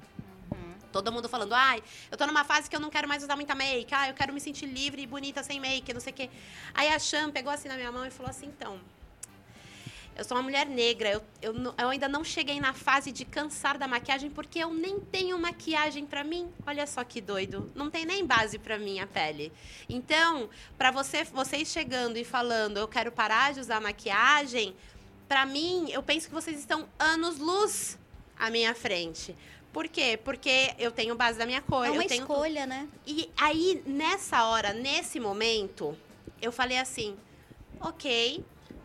[0.93, 3.55] Todo mundo falando, ai, eu tô numa fase que eu não quero mais usar muita
[3.55, 6.31] make, ah, eu quero me sentir livre e bonita sem make, não sei o quê.
[6.75, 8.79] Aí a Chan pegou assim na minha mão e falou assim, então,
[10.17, 13.79] eu sou uma mulher negra, eu, eu, eu ainda não cheguei na fase de cansar
[13.79, 16.51] da maquiagem porque eu nem tenho maquiagem pra mim.
[16.67, 19.53] Olha só que doido, não tem nem base pra minha pele.
[19.89, 24.75] Então, pra você, vocês chegando e falando, eu quero parar de usar maquiagem,
[25.29, 27.99] pra mim, eu penso que vocês estão anos luz
[28.39, 29.35] à minha frente.
[29.73, 30.21] Por quê?
[30.23, 32.87] Porque eu tenho base da minha cor, É uma eu tenho escolha, né?
[33.07, 35.97] e aí, nessa hora, nesse momento,
[36.43, 37.17] eu falei assim:
[37.81, 38.45] ok,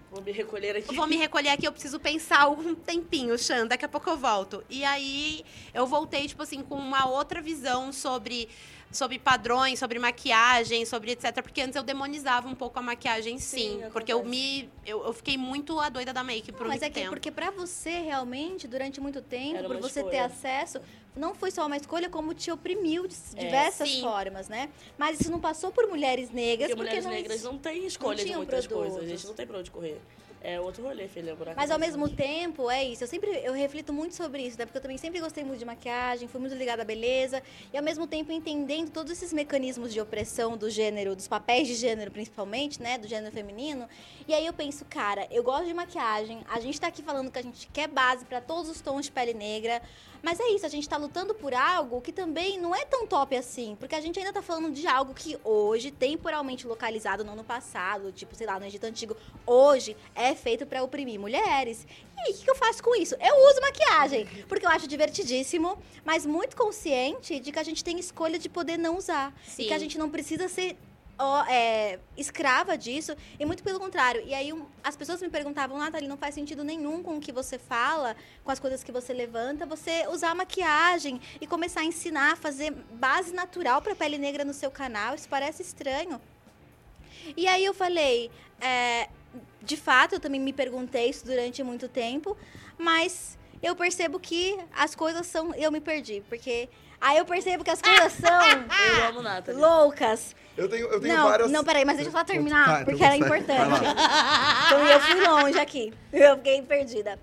[0.09, 0.95] Vou me recolher aqui.
[0.95, 4.63] vou me recolher aqui, eu preciso pensar um tempinho, Xan, daqui a pouco eu volto.
[4.69, 5.43] E aí,
[5.73, 8.47] eu voltei, tipo assim, com uma outra visão sobre,
[8.91, 11.41] sobre padrões, sobre maquiagem, sobre etc.
[11.41, 13.81] Porque antes eu demonizava um pouco a maquiagem, sim.
[13.81, 14.69] Sim, porque eu me.
[14.85, 17.09] Eu, eu fiquei muito a doida da make por Mas muito é que tempo.
[17.09, 20.25] porque pra você realmente, durante muito tempo, Era por você ter escolha.
[20.25, 20.81] acesso,
[21.15, 24.01] não foi só uma escolha, como te oprimiu de É, diversas sim.
[24.01, 24.69] formas, né?
[24.97, 28.17] Mas isso não passou por mulheres negras, Porque porque, mulheres não negras não têm escolha
[28.17, 28.93] de tinham muitas produtos.
[28.93, 29.11] coisas.
[29.11, 29.99] A gente não tem pra onde correr.
[30.41, 31.35] É outro rolê, filha.
[31.35, 33.03] Buraco Mas ao mesmo tempo, é isso.
[33.03, 34.65] Eu sempre eu reflito muito sobre isso, né?
[34.65, 37.41] Porque eu também sempre gostei muito de maquiagem, fui muito ligada à beleza.
[37.73, 41.75] E ao mesmo tempo entendendo todos esses mecanismos de opressão do gênero, dos papéis de
[41.75, 42.97] gênero principalmente, né?
[42.97, 43.87] Do gênero feminino.
[44.27, 46.41] E aí eu penso, cara, eu gosto de maquiagem.
[46.49, 49.11] A gente tá aqui falando que a gente quer base pra todos os tons de
[49.11, 49.81] pele negra.
[50.21, 53.35] Mas é isso, a gente tá lutando por algo que também não é tão top
[53.35, 53.75] assim.
[53.79, 58.35] Porque a gente ainda tá falando de algo que hoje, temporalmente localizado, no passado, tipo,
[58.35, 59.15] sei lá, no Egito Antigo,
[59.45, 61.85] hoje é feito pra oprimir mulheres.
[62.15, 63.15] E aí, o que, eu faço com isso?
[63.19, 67.99] Eu uso maquiagem, porque eu acho divertidíssimo, mas muito consciente de que a gente tem
[67.99, 69.33] escolha de poder não usar.
[69.47, 69.67] E Sim.
[69.67, 70.77] que a gente não precisa ser
[71.19, 74.21] ó, é, escrava disso, e muito pelo contrário.
[74.25, 77.31] E aí um- as pessoas me perguntavam, Nathalie, não faz sentido nenhum com o que
[77.31, 82.33] você fala, com as coisas que você levanta, você usar maquiagem e começar a ensinar
[82.33, 85.15] a fazer base natural para pele negra no seu canal.
[85.15, 86.21] Isso parece estranho.
[87.35, 89.09] E aí eu falei, é,
[89.61, 92.37] de fato, eu também me perguntei isso durante muito tempo,
[92.77, 95.53] mas eu percebo que as coisas são.
[95.55, 96.69] Eu me perdi, porque.
[97.01, 99.59] Aí eu percebo que as coisas são Eu amo Nathalie.
[99.59, 100.35] loucas.
[100.57, 101.51] Eu tenho, eu tenho Não, várias.
[101.51, 103.81] não, peraí, mas deixa eu só terminar, Tá, porque era importante.
[104.65, 105.93] Então eu fui longe aqui.
[106.11, 107.19] Eu fiquei perdida.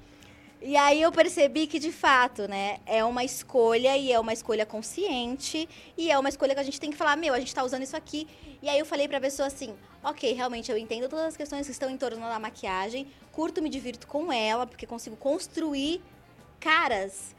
[0.63, 4.65] E aí eu percebi que, de fato, né, é uma escolha e é uma escolha
[4.65, 5.69] consciente
[5.99, 7.83] e é uma escolha que a gente tem que falar, meu, a gente tá usando
[7.83, 8.27] isso aqui.
[8.63, 11.73] E aí eu falei pra pessoa assim, ok, realmente eu entendo todas as questões que
[11.73, 16.01] estão em torno da maquiagem, curto, me divirto com ela, porque consigo construir
[16.59, 17.35] caras,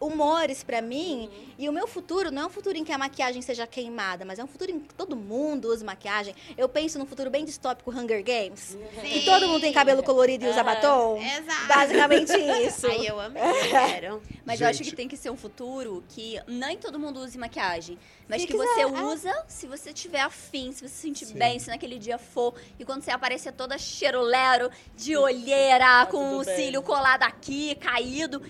[0.00, 1.28] humores pra mim.
[1.58, 4.38] E o meu futuro não é um futuro em que a maquiagem seja queimada, mas
[4.38, 6.34] é um futuro em que todo mundo use maquiagem.
[6.56, 8.78] Eu penso num futuro bem distópico Hunger Games.
[9.02, 10.74] Que todo mundo tem cabelo colorido e usa Aham.
[10.74, 11.16] batom.
[11.20, 11.66] Exato.
[11.68, 12.32] Basicamente
[12.66, 12.86] isso.
[12.86, 14.22] Ai, eu amei, eu quero.
[14.46, 14.90] Mas eu acho Gente.
[14.90, 17.98] que tem que ser um futuro que nem todo mundo use maquiagem.
[18.26, 18.86] Mas Se que quiser, você é.
[18.86, 21.34] usa se você tiver afim, se você se sentir Sim.
[21.34, 22.54] bem, se naquele dia for.
[22.78, 26.56] E quando você aparecer toda cheirolero, de olheira, com tudo o bem.
[26.56, 28.40] cílio colado aqui, caído,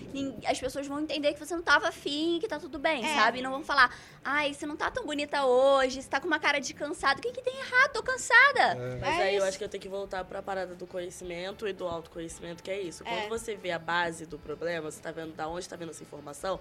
[0.45, 3.15] as pessoas vão entender que você não tava afim, que tá tudo bem, É.
[3.15, 3.41] sabe?
[3.41, 6.59] Não vão falar, ai, você não tá tão bonita hoje, você tá com uma cara
[6.59, 7.19] de cansado.
[7.19, 7.91] O que, que tem errado?
[7.93, 8.61] Tô cansada.
[8.61, 8.99] É.
[8.99, 11.73] Mas É aí eu acho que eu tenho que voltar pra parada do conhecimento e
[11.73, 13.03] do autoconhecimento, que é isso.
[13.03, 13.27] Quando É.
[13.29, 16.59] você vê a base do problema, você tá vendo da onde tá vendo essa informação,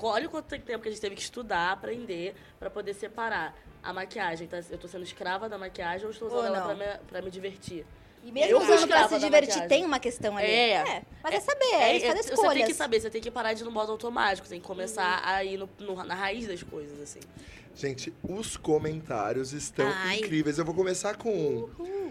[0.00, 3.54] olha o quanto tempo que a gente teve que estudar, aprender, pra poder separar.
[3.80, 4.58] A maquiagem, tá?
[4.70, 7.30] eu tô sendo escrava da maquiagem ou estou usando Ou ela pra me, pra me
[7.30, 7.86] divertir?
[8.24, 10.46] E mesmo Eu usando pra se divertir, tem uma questão ali.
[10.50, 11.02] É.
[11.22, 12.54] Mas é, saber, é, fazer você escolhas.
[12.54, 15.22] tem que saber, você tem que parar de ir no modo automático, tem que começar
[15.24, 17.20] a ir no- no- na raiz das coisas, assim.
[17.74, 20.18] Gente, os comentários estão Ai.
[20.18, 20.58] incríveis.
[20.58, 22.10] Eu vou começar com um.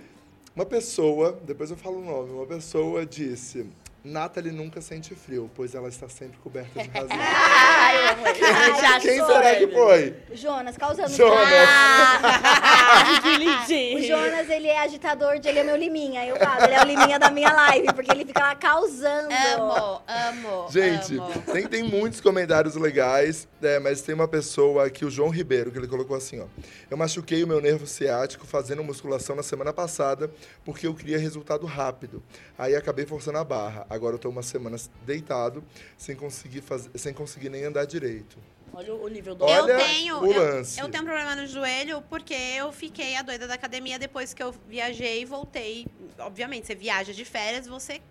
[0.55, 3.70] Uma pessoa, depois eu falo o nome, uma pessoa disse:
[4.03, 7.10] Nathalie nunca sente frio, pois ela está sempre coberta de razão.
[7.20, 8.16] Ai, eu
[9.01, 10.16] Quem sou será que foi?
[10.34, 11.10] Jonas, causando.
[11.10, 11.47] Jonas.
[11.68, 14.02] Ai, que O.
[14.04, 16.26] Jonas, ele é agitador de ele é meu liminha.
[16.26, 19.30] Eu falo, ele é o liminha da minha live, porque ele fica lá causando.
[19.56, 20.72] Amo, amo.
[20.72, 21.42] Gente, amo.
[21.52, 25.78] tem, tem muitos comentários legais, né, mas tem uma pessoa aqui, o João Ribeiro, que
[25.78, 26.46] ele colocou assim, ó.
[26.90, 30.30] Eu machuquei o meu nervo ciático fazendo musculação na semana passada
[30.64, 32.24] porque eu queria resultado rápido.
[32.58, 33.86] Aí acabei forçando a barra.
[33.90, 35.64] Agora eu tô uma semana deitado,
[35.98, 36.90] sem conseguir, faz...
[36.96, 38.38] sem conseguir nem andar direito.
[38.74, 40.80] Olha o nível do Olha eu tenho, o eu, lance.
[40.80, 44.43] eu tenho um problema no joelho porque eu fiquei a doida da academia depois que
[44.43, 45.88] eu viajei e voltei.
[46.20, 48.01] Obviamente, você viaja de férias, você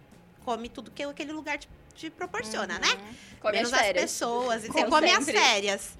[0.45, 2.89] come tudo que aquele lugar te, te proporciona, né?
[3.41, 4.03] Come Menos as férias.
[4.05, 4.65] pessoas.
[4.65, 5.91] E você Como come as férias.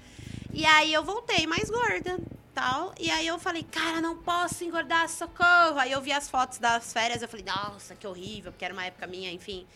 [0.53, 2.17] E aí eu voltei mais gorda,
[2.53, 2.93] tal.
[2.99, 5.77] E aí eu falei, cara, não posso engordar, socorro.
[5.77, 8.85] Aí eu vi as fotos das férias, eu falei, nossa, que horrível, porque era uma
[8.85, 9.67] época minha, enfim.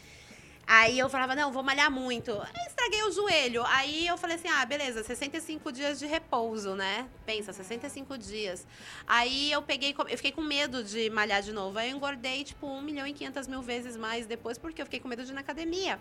[0.67, 2.31] Aí eu falava, não, vou malhar muito.
[2.31, 3.63] Aí estraguei o joelho.
[3.65, 7.07] Aí eu falei assim, ah, beleza, 65 dias de repouso, né?
[7.25, 8.65] Pensa, 65 dias.
[9.05, 11.77] Aí eu peguei, eu fiquei com medo de malhar de novo.
[11.77, 14.99] Aí eu engordei, tipo, 1 milhão e 500 mil vezes mais depois, porque eu fiquei
[14.99, 15.99] com medo de ir na academia.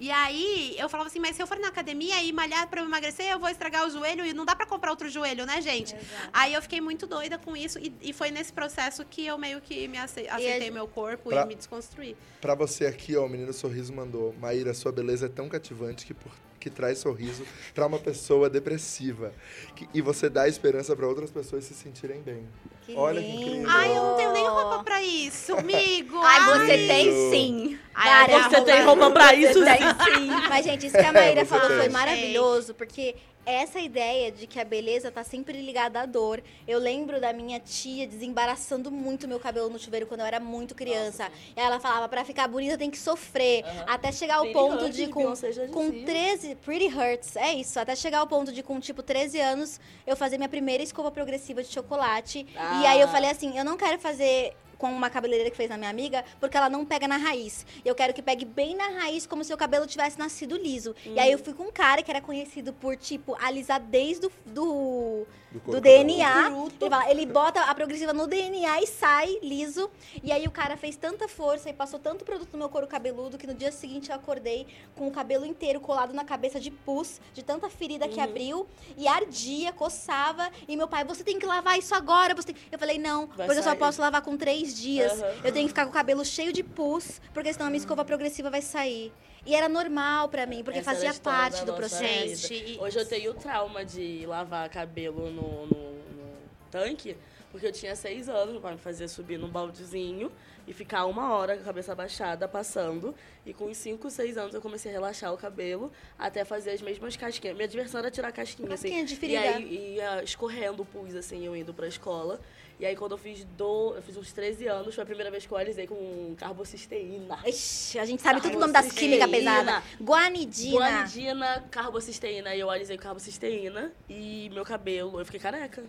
[0.00, 2.86] E aí eu falava assim, mas se eu for na academia e malhar pra eu
[2.86, 5.94] emagrecer, eu vou estragar o joelho e não dá pra comprar outro joelho, né, gente?
[6.32, 9.60] Aí eu fiquei muito doida com isso e, e foi nesse processo que eu meio
[9.60, 12.16] que me ace- aceitei meu corpo Pra- e me desconstruí.
[12.40, 14.34] Pra você aqui, ó, o menino sorriso mandou.
[14.40, 17.42] Maíra, sua beleza é tão cativante que, por- que traz sorriso
[17.74, 19.32] pra uma pessoa depressiva.
[19.74, 22.46] Que- e você dá esperança pra outras pessoas se sentirem bem.
[22.82, 23.42] Que Olha que lindo.
[23.42, 23.70] incrível.
[23.70, 26.18] Ai, eu não tenho nem roupa pra isso, amigo.
[26.18, 26.86] Ai, você Ai.
[26.86, 27.78] tem sim.
[27.94, 30.30] Ai, Várias a Você tem roupa pra isso, Tem sim.
[30.48, 31.76] Mas, gente, isso que a Maíra Você falou tem.
[31.78, 33.14] foi maravilhoso, porque
[33.50, 36.42] essa ideia de que a beleza tá sempre ligada à dor.
[36.66, 40.74] Eu lembro da minha tia desembaraçando muito meu cabelo no chuveiro quando eu era muito
[40.74, 41.30] criança.
[41.56, 43.64] E ela falava, pra ficar bonita tem que sofrer.
[43.64, 43.84] Aham.
[43.88, 45.24] Até chegar ao Pretty ponto Hurts, de com,
[45.72, 46.06] com dizia.
[46.06, 46.54] 13.
[46.56, 47.78] Pretty Hurts, é isso.
[47.80, 51.62] Até chegar ao ponto de, com tipo 13 anos, eu fazer minha primeira escova progressiva
[51.62, 52.46] de chocolate.
[52.82, 53.12] E aí eu Ah.
[53.12, 56.56] falei assim: eu não quero fazer com uma cabeleireira que fez na minha amiga, porque
[56.56, 57.66] ela não pega na raiz.
[57.84, 60.94] Eu quero que pegue bem na raiz, como se o cabelo tivesse nascido liso.
[61.04, 64.32] E aí eu fui com um cara que era conhecido por, tipo, alisar desde do,
[64.46, 66.46] Do do, couro DNA.
[66.48, 69.90] Ele, fala- ele bota a progressiva no DNA e sai liso.
[70.22, 73.36] E aí o cara fez tanta força e passou tanto produto no meu couro cabeludo
[73.36, 74.66] que no dia seguinte eu acordei
[74.96, 78.66] com o cabelo inteiro colado na cabeça de pus, de tanta ferida que abriu.
[78.96, 80.50] E ardia, coçava.
[80.66, 82.34] E meu pai, você tem que lavar isso agora.
[82.34, 82.56] Você tem...
[82.72, 83.78] Eu falei, não, Vai porque eu só sair.
[83.78, 85.12] posso lavar com três dias.
[85.20, 85.34] Aham.
[85.44, 88.04] Eu tenho que ficar com o cabelo cheio de pus, porque senão a minha escova
[88.04, 89.12] progressiva vai sair.
[89.46, 92.46] E era normal pra mim, porque Essa fazia parte do processo.
[92.48, 96.36] Gente, e- Hoje eu tenho trauma de lavar cabelo no, no- no
[96.70, 97.16] tanque,
[97.50, 100.30] porque eu tinha seis anos, meu pai me fazia subir num baldezinho
[100.68, 103.14] e ficar uma hora com a cabeça abaixada, passando.
[103.46, 106.82] E com uns cinco, seis anos eu comecei a relaxar o cabelo até fazer as
[106.82, 107.56] mesmas casquinhas.
[107.56, 109.04] Minha diversão era tirar casquinha, Casquinha assim.
[109.06, 109.40] de E ferida.
[109.56, 112.38] aí ia escorrendo o pus, assim, eu indo pra escola.
[112.80, 113.92] E aí quando eu fiz do...
[113.94, 117.38] eu fiz uns 13 anos, foi a primeira vez que eu alisei com carbocisteína.
[117.46, 119.84] Ixi, a gente sabe tudo o nome das químicas pesadas.
[120.00, 120.78] Guanidina.
[120.78, 122.54] Guanidina, carbocisteína.
[122.54, 125.84] E eu alisei com carbocisteína e meu cabelo, eu fiquei careca.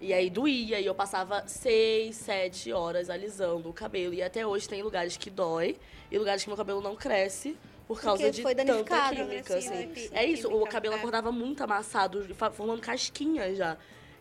[0.00, 4.14] E aí doía, e eu passava seis, sete horas alisando o cabelo.
[4.14, 5.76] E até hoje tem lugares que dói
[6.10, 7.56] e lugares que meu cabelo não cresce
[7.86, 9.16] por causa Porque de foi tanta danificado.
[9.16, 9.94] química, assim.
[9.94, 10.98] sim, É isso, o química, cabelo é.
[10.98, 13.76] acordava muito amassado, formando casquinha já.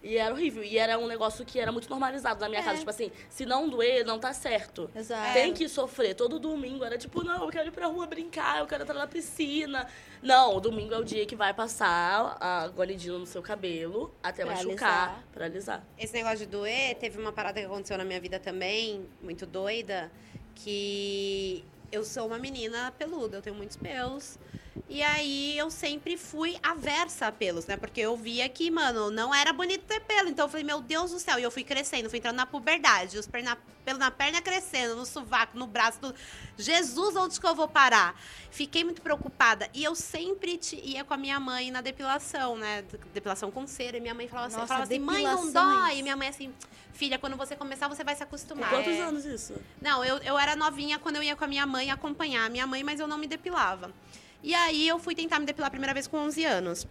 [0.07, 0.63] E era horrível.
[0.63, 2.63] E era um negócio que era muito normalizado na minha É.
[2.63, 2.77] casa.
[2.77, 4.87] Tipo assim, se não doer, não tá certo.
[4.95, 5.33] Exato.
[5.33, 6.13] Tem que sofrer.
[6.13, 9.07] Todo domingo era tipo, não, eu quero ir pra rua brincar, eu quero entrar na
[9.07, 9.87] piscina.
[10.21, 14.45] Não, o domingo é o dia que vai passar a guanidina no seu cabelo até
[14.45, 15.23] Pra machucar, alisar.
[15.33, 15.83] pra alisar.
[15.97, 20.11] Esse negócio de doer, teve uma parada que aconteceu na minha vida também, muito doida,
[20.53, 24.37] que eu sou uma menina peluda, eu tenho muitos pelos.
[24.89, 27.77] E aí eu sempre fui aversa a pelos, né?
[27.77, 30.29] Porque eu via que, mano, não era bonito ter pelo.
[30.29, 31.39] Então eu falei, meu Deus do céu.
[31.39, 33.17] E eu fui crescendo, fui entrando na puberdade.
[33.17, 36.15] Os perna, pelo na perna crescendo, no sovaco, no braço, tudo.
[36.57, 38.19] Jesus, onde que eu vou parar?
[38.51, 39.69] Fiquei muito preocupada.
[39.73, 42.83] E eu sempre ia com a minha mãe na depilação, né?
[43.13, 43.97] Depilação com cera.
[43.97, 45.99] E minha mãe falava assim, Nossa, falava assim mãe, não dói.
[45.99, 46.53] E minha mãe assim,
[46.93, 48.69] filha, quando você começar, você vai se acostumar.
[48.69, 49.01] Quantos É.
[49.01, 49.53] anos isso?
[49.81, 52.67] Não, eu, eu era novinha quando eu ia com a minha mãe acompanhar a minha
[52.67, 53.91] mãe, mas eu não me depilava.
[54.45, 56.87] E aí eu fui tentar me depilar a primeira vez com 11 anos.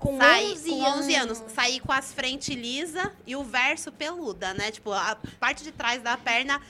[0.00, 1.44] Com Saí, 11 com 11 anos.
[1.54, 4.70] Saí com as frentes lisa e o verso peluda, né?
[4.72, 6.60] Tipo, a parte de trás da perna.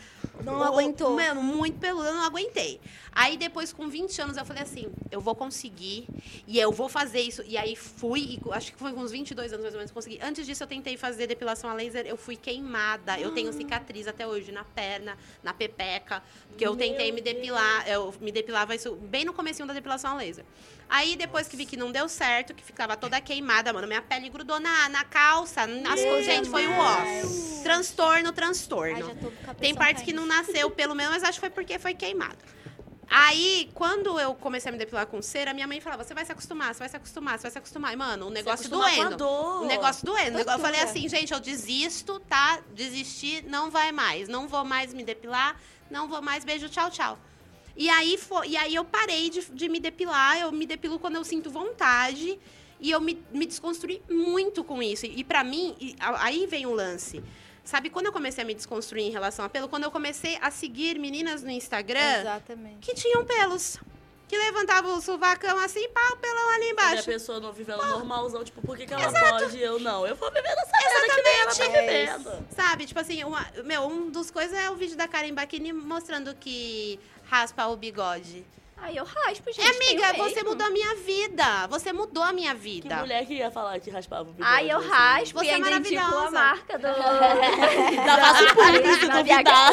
[0.44, 1.14] Não o- aguentou.
[1.14, 2.80] Mano, muito peluda, eu não aguentei.
[3.12, 6.06] Aí depois, com 20 anos, eu falei assim: eu vou conseguir
[6.46, 7.42] e eu vou fazer isso.
[7.46, 10.18] E aí fui, e acho que foi com uns 22 anos mais ou menos, consegui.
[10.22, 13.18] Antes disso, eu tentei fazer depilação a laser, eu fui queimada.
[13.20, 17.86] Eu tenho cicatriz até hoje na perna, na pepeca, porque eu tentei me depilar.
[17.86, 20.44] Eu me depilava isso bem no comecinho da depilação a laser.
[20.92, 24.28] Aí depois que vi que não deu certo, que ficava toda queimada, mano, minha pele
[24.28, 26.96] grudou na, na calça, nas co- gente, foi um ó.
[27.62, 28.96] Transtorno, transtorno.
[28.96, 32.38] Ai, Tem partes que não nasceu pelo menos, mas acho que foi porque foi queimado.
[33.12, 36.30] Aí, quando eu comecei a me depilar com cera, minha mãe falava: você vai se
[36.30, 37.92] acostumar, você vai se acostumar, você vai se acostumar.
[37.92, 39.26] E, mano, o negócio doendo.
[39.62, 40.38] O negócio doendo.
[40.38, 40.84] Eu falei Tortura.
[40.84, 42.60] assim, gente, eu desisto, tá?
[42.72, 44.28] Desisti, não vai mais.
[44.28, 45.56] Não vou mais me depilar,
[45.90, 46.44] não vou mais.
[46.44, 47.18] Beijo, tchau, tchau.
[47.76, 50.38] E aí, fo- e aí eu parei de, de me depilar.
[50.38, 52.38] Eu me depilo quando eu sinto vontade.
[52.80, 55.04] E eu me, me desconstruí muito com isso.
[55.06, 57.22] E, pra mim, e aí vem o lance.
[57.62, 60.50] Sabe, quando eu comecei a me desconstruir em relação a pelo, quando eu comecei a
[60.50, 62.78] seguir meninas no Instagram Exatamente.
[62.80, 63.78] que tinham pelos.
[64.30, 67.04] Que levantavam o sovacão assim, pá, o pelão ali E a embaixo.
[67.04, 70.06] pessoa não vivendo normalzão, tipo, por que, que ela pode e eu não?
[70.06, 72.18] Eu vou viver essa vida que nem ela tá É isso.
[72.18, 72.46] vivendo.
[72.54, 76.32] Sabe, tipo assim, uma, meu, um dos coisas é o vídeo da Karen Bakini mostrando
[76.36, 78.46] que raspa o bigode.
[78.82, 79.60] Ai, eu raspo, gente.
[79.60, 81.66] É, amiga, você mudou a minha vida.
[81.68, 82.96] Você mudou a minha Que vida.
[82.96, 84.50] mulher que ia falar que raspava o bigode?
[84.50, 84.88] Ai, eu assim?
[84.88, 86.30] raspo Você e é ainda indico a maravilhosa.
[86.30, 86.86] marca do...
[87.90, 89.72] Ainda faço publi se Na duvidar.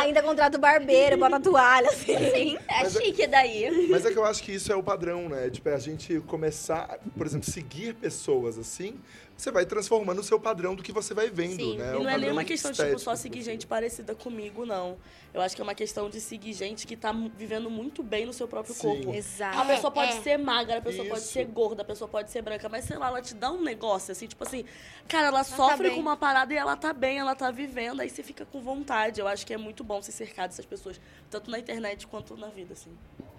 [0.00, 2.16] Ainda contrata o barbeiro, bota a toalha, assim.
[2.30, 3.88] Sim, é Mas é- chique daí.
[3.90, 5.50] Mas é que eu acho que isso é o padrão, né?
[5.50, 9.00] Tipo, é a gente começar, por exemplo, seguir pessoas assim,
[9.36, 11.76] você vai transformando o seu padrão do que você vai vendo, Sim.
[11.76, 11.92] né?
[11.92, 13.50] E O não é nem padrão uma questão de tipo, só seguir assim.
[13.50, 14.96] gente parecida comigo, não.
[15.34, 18.32] Eu acho que é uma questão de seguir gente que tá vivendo muito bem no
[18.32, 18.82] seu próprio Sim.
[18.82, 19.14] corpo.
[19.14, 19.58] Exato.
[19.58, 20.20] A pessoa pode é.
[20.22, 21.32] ser magra, a pessoa pode Isso.
[21.32, 24.12] ser gorda, a pessoa pode ser branca, mas sei lá, ela te dá um negócio
[24.12, 24.64] assim, tipo assim,
[25.06, 25.94] cara, ela tá sofre bem.
[25.96, 29.20] com uma parada e ela tá bem, ela tá vivendo, aí você fica com vontade.
[29.20, 32.48] Eu acho que é muito bom se cercar dessas pessoas, tanto na internet quanto na
[32.48, 32.90] vida, assim.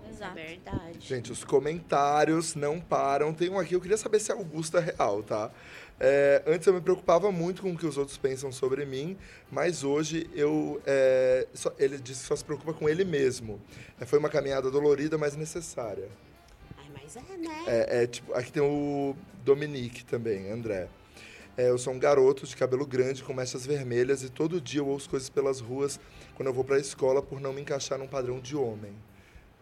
[0.10, 0.36] Exato.
[0.36, 1.00] Verdade.
[1.00, 3.34] Gente, os comentários não param.
[3.34, 5.52] Tem um aqui, eu queria saber se a Augusta é real, tá?
[6.00, 9.18] É, antes eu me preocupava muito com o que os outros pensam sobre mim,
[9.52, 10.80] mas hoje eu.
[10.86, 13.60] é, só- ele disse que só se preocupa com ele mesmo.
[14.00, 16.08] É, foi uma caminhada dolorida, mas necessária.
[16.78, 17.64] Ai, mas é, né?
[17.66, 20.88] É, é, tipo, aqui tem o Dominique também, André.
[21.58, 24.88] É, eu sou um garoto de cabelo grande com mechas vermelhas e todo dia eu
[24.88, 26.00] ouço coisas pelas ruas
[26.36, 28.94] quando eu vou pra escola por não me encaixar num padrão de homem.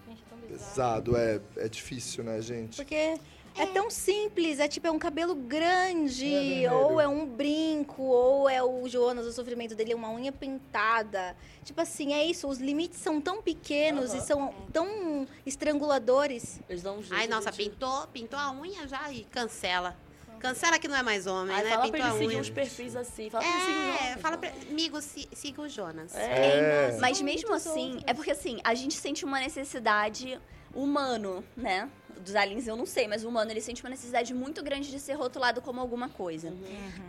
[0.06, 1.02] Gente, é tão bizarro.
[1.04, 2.76] Pesado, é, é difícil, né, gente?
[2.76, 3.18] Porque
[3.58, 8.50] é tão simples, é tipo, é um cabelo grande, É ou é um brinco, ou
[8.50, 11.36] é o Jonas, o sofrimento dele é uma unha pintada.
[11.64, 14.18] Tipo assim, é isso, os limites são tão pequenos Aham.
[14.18, 16.60] e são tão estranguladores.
[16.70, 17.16] Eles dão um jeito.
[17.16, 19.96] Ai, nossa, pintou, pintou a unha já e cancela.
[20.40, 21.70] Cancela que não é mais homem, Aí né?
[21.70, 23.30] fala Pintou pra ele seguir uns perfis assim.
[23.30, 24.52] Fala pra ele seguir É, Jonas, fala pra...
[24.70, 26.14] Amigo, si- siga o Jonas.
[26.14, 26.92] É.
[26.92, 26.98] É.
[27.00, 28.04] Mas mesmo assim, outros.
[28.06, 30.40] é porque assim, a gente sente uma necessidade
[30.74, 31.90] humano, né?
[32.24, 35.00] Dos aliens eu não sei, mas o humano ele sente uma necessidade muito grande de
[35.00, 36.54] ser rotulado como alguma coisa.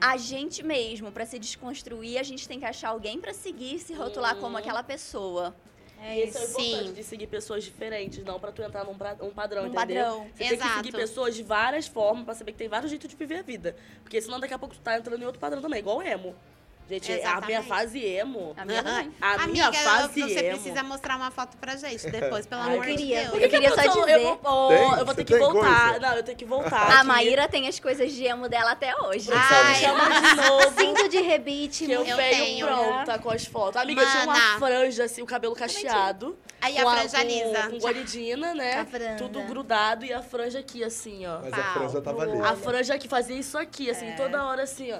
[0.00, 3.94] A gente mesmo, pra se desconstruir, a gente tem que achar alguém pra seguir se
[3.94, 5.54] rotular como aquela pessoa.
[6.02, 6.60] É Esse é o isso.
[6.60, 6.92] importante Sim.
[6.92, 10.04] de seguir pessoas diferentes, não pra tu entrar num pra- um padrão, Um entendeu?
[10.04, 10.26] padrão.
[10.26, 10.74] Você tem que Exato.
[10.76, 13.74] seguir pessoas de várias formas pra saber que tem vários jeitos de viver a vida.
[14.02, 16.34] Porque senão daqui a pouco tu tá entrando em outro padrão também, igual o emo.
[16.88, 18.54] Gente, a minha fase emo.
[18.56, 19.12] A minha também.
[19.20, 20.50] A minha Amiga, fase você emo.
[20.60, 23.20] precisa mostrar uma foto pra gente depois, pelo Ai, amor de queria.
[23.22, 23.38] Deus.
[23.38, 24.20] Que queria a só dizer.
[24.20, 24.78] Eu vou, Tem?
[24.82, 25.84] eu vou Você ter que voltar.
[25.92, 25.98] coisa?
[26.00, 26.76] Não, eu tenho que voltar.
[26.82, 27.06] A aqui.
[27.06, 29.26] Maíra tem as coisas de emo dela até hoje.
[29.26, 30.80] Produção, me Ai, chama de novo.
[30.80, 32.66] Cinto de rebite, Que eu, Eu venho tenho.
[32.66, 33.82] pronta com as fotos.
[33.82, 34.58] Amiga, eu tinha uma Mana.
[34.58, 36.38] franja, assim, o cabelo cacheado.
[36.60, 37.68] Aí a com franja com, lisa.
[37.70, 38.74] Com guaridina, né?
[38.80, 39.16] A franja.
[39.16, 41.40] Tudo grudado e a franja aqui, assim, ó.
[41.42, 41.72] Mas a Pau.
[41.74, 42.40] franja tava ali.
[42.40, 44.12] A franja que fazia isso aqui, assim, É.
[44.16, 44.98] toda hora, assim, ó.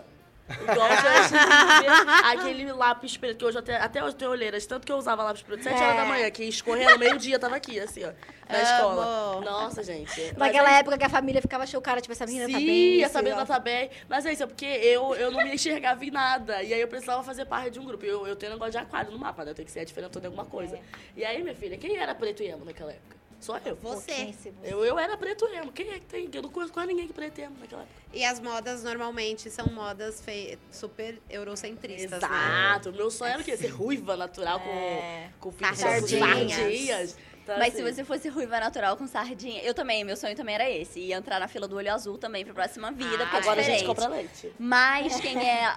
[0.48, 1.88] Igual vê
[2.32, 5.42] aquele lápis preto, que hoje até, até hoje tem olheiras, tanto que eu usava lápis
[5.42, 5.82] preto 7 É.
[5.84, 8.12] horas da manhã, que escorrendo meio-dia, tava aqui, assim, ó,
[8.48, 9.04] na escola.
[9.04, 9.40] Amo.
[9.40, 10.32] Nossa, gente.
[10.36, 13.02] Naquela é época que a família ficava chocada, tipo, essa menina Sim, tá bem.
[13.02, 13.90] essa menina tá bem.
[14.08, 16.62] Mas é isso, é porque eu, eu não me enxergava em nada.
[16.62, 18.04] E aí eu precisava fazer parte de um grupo.
[18.04, 19.50] Eu, eu tenho negócio de aquário no mapa, né?
[19.50, 20.78] Eu tenho que ser diferente de alguma coisa.
[21.16, 23.16] E aí, minha filha, quem era preto e emo naquela época?
[23.40, 23.76] Só eu.
[23.82, 24.34] Você.
[24.62, 25.70] Eu, eu era preto emo.
[25.72, 26.28] Quem é que tem?
[26.32, 27.96] Eu não conheço quase ninguém que preto e emo naquela época.
[28.12, 32.16] E as modas normalmente são modas fe- super eurocentristas, né?
[32.28, 32.92] Exato.
[32.92, 33.56] Meu sonho era o quê?
[33.56, 35.28] Ser ruiva natural É.
[35.38, 37.16] com, com de Sardinhas.
[37.46, 40.56] Então, Mas assim, se você fosse ruiva natural com sardinha, eu também, meu sonho também
[40.56, 40.98] era esse.
[40.98, 43.62] E entrar na fila do olho azul também pra próxima vida, porque é Agora a
[43.62, 43.86] gente diferente.
[43.86, 44.52] compra leite.
[44.58, 45.76] Mas quem é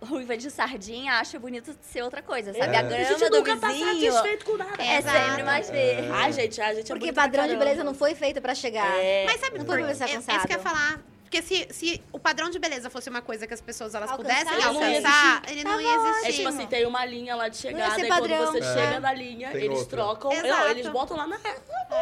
[0.00, 2.74] ruiva de sardinha acha bonito ser outra coisa, sabe?
[2.74, 2.76] É.
[2.78, 4.82] A A grama gente do nunca tá vizinho satisfeito com nada.
[4.82, 5.26] é Exato.
[5.28, 6.08] sempre mais verde.
[6.10, 8.90] Ai, gente, a gente é Porque padrão de beleza não foi feito pra chegar.
[8.98, 9.26] É.
[9.26, 10.46] Mas sabe Não por foi pra ser é, é isso alcançado.
[10.48, 11.11] que eu ia falar.
[11.32, 14.44] Porque se, se o padrão de beleza fosse uma coisa que as pessoas elas Alcançar,
[14.44, 16.28] pudessem ele não ia alcançar, ele não ia existir.
[16.28, 18.74] É tipo assim, tem uma linha lá de chegada e quando você É.
[18.74, 19.96] chega na linha, Tem eles outra.
[19.96, 20.30] trocam.
[20.30, 20.46] Exato.
[20.48, 21.38] Não, eles botam lá na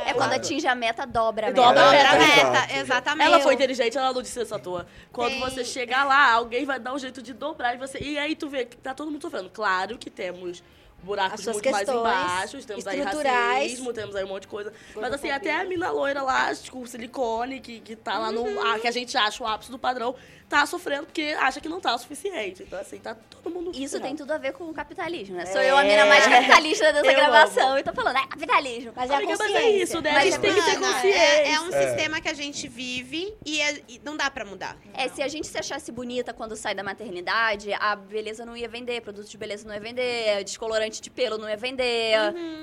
[0.04, 1.62] É quando atinge a meta, dobra a meta.
[1.62, 3.26] Dobra a meta, exatamente.
[3.28, 4.84] Ela foi inteligente, ela não disse essa toa.
[5.12, 5.40] Quando Tem.
[5.40, 8.00] você chegar lá, alguém vai dar um jeito de dobrar e você.
[8.00, 9.48] E aí tu vê que tá todo mundo sofrendo.
[9.50, 10.60] Claro que temos
[11.02, 14.72] buracos muito mais embaixo, temos aí racismo, temos aí um monte de coisa.
[14.94, 18.44] Mas assim, até a mina loira lá, com silicone, que, que tá lá no.
[18.60, 20.14] ah, que a gente acha o ápice do padrão,
[20.50, 22.64] tá sofrendo porque acha que não tá o suficiente.
[22.64, 23.70] Então, assim, tá todo mundo.
[23.74, 25.46] Isso tem tudo a ver com o capitalismo, né?
[25.46, 27.78] Sou eu a mina mais capitalista dessa Eu gravação amo.
[27.78, 28.92] e tô falando, é capitalismo.
[28.94, 30.10] Mas é a Amiga, mas é isso, né?
[30.12, 31.18] Mas a gente é tem que ter consciência.
[31.18, 31.86] é, é um É.
[31.86, 34.76] sistema que a gente vive e, é- e não dá pra mudar.
[34.92, 38.68] É, se a gente se achasse bonita quando sai da maternidade, a beleza não ia
[38.68, 42.14] vender, produto de beleza não ia vender, descolorante de pelo não ia vender,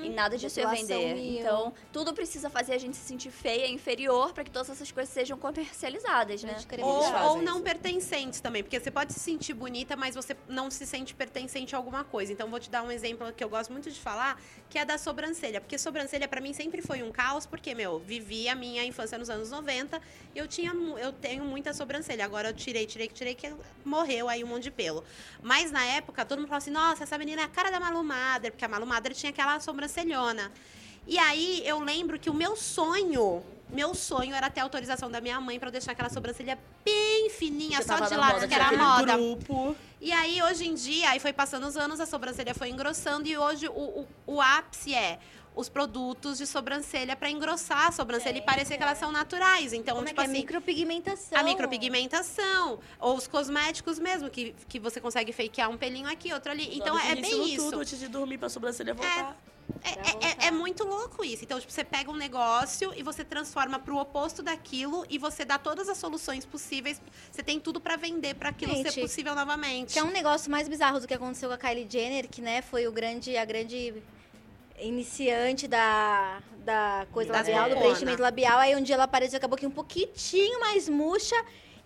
[0.04, 1.14] e nada disso ia vender.
[1.14, 1.40] mil.
[1.40, 5.12] Então, tudo precisa fazer a gente se sentir feia, inferior, pra que todas essas coisas
[5.12, 6.56] sejam comercializadas, né?
[6.82, 7.62] Ou, ou não isso.
[7.78, 11.78] Pertencentes também, porque você pode se sentir bonita, mas você não se sente pertencente a
[11.78, 12.32] alguma coisa.
[12.32, 14.98] Então, vou te dar um exemplo que eu gosto muito de falar, que é da
[14.98, 15.60] sobrancelha.
[15.60, 19.30] Porque sobrancelha, pra mim, sempre foi um caos, porque, meu, vivi a minha infância nos
[19.30, 20.02] anos 90
[20.34, 22.24] e eu, tinha, eu tenho muita sobrancelha.
[22.24, 23.52] Agora eu tirei, tirei, tirei, que
[23.84, 25.04] morreu aí um monte de pelo.
[25.40, 28.02] Mas na época, todo mundo falava assim: nossa, essa menina é a cara da Malu
[28.02, 30.50] Mader, porque a Malu Mader tinha aquela sobrancelhona.
[31.06, 35.40] E aí eu lembro que o meu sonho, meu sonho era ter autorização da minha
[35.40, 38.82] mãe pra eu deixar aquela sobrancelha bem fininha, só de lado, moda, que era aquele
[38.82, 39.16] moda.
[39.16, 39.76] grupo.
[40.00, 43.36] E aí, hoje em dia, aí foi passando os anos, a sobrancelha foi engrossando e
[43.36, 45.18] hoje o, o, o ápice é
[45.56, 49.72] os produtos de sobrancelha pra engrossar a sobrancelha e parecer que elas são naturais.
[49.72, 50.30] Então, Como é tipo que é?
[50.30, 51.36] assim, Micropigmentação.
[51.38, 56.52] a micropigmentação, ou os cosméticos mesmo, que, que você consegue fakear um pelinho aqui, outro
[56.52, 56.76] ali.
[56.76, 57.64] Então, Nós é bem isso.
[57.64, 59.36] tudo antes de dormir pra sobrancelha voltar.
[59.36, 60.46] É, é- é- voltar.
[60.46, 61.44] é muito louco isso.
[61.44, 65.58] Então, tipo, você pega um negócio e você transforma pro oposto daquilo e você dá
[65.58, 67.00] todas as soluções possíveis.
[67.30, 69.92] Você tem tudo pra vender pra aquilo Gente, ser possível novamente.
[69.92, 72.62] Que é um negócio mais bizarro do que aconteceu com a Kylie Jenner, que né,
[72.62, 73.94] foi o grande, a grande
[74.80, 78.58] iniciante da, da coisa Da labial, do preenchimento labial.
[78.58, 81.36] Aí um dia ela apareceu, acabou aqui um pouquinho mais murcha.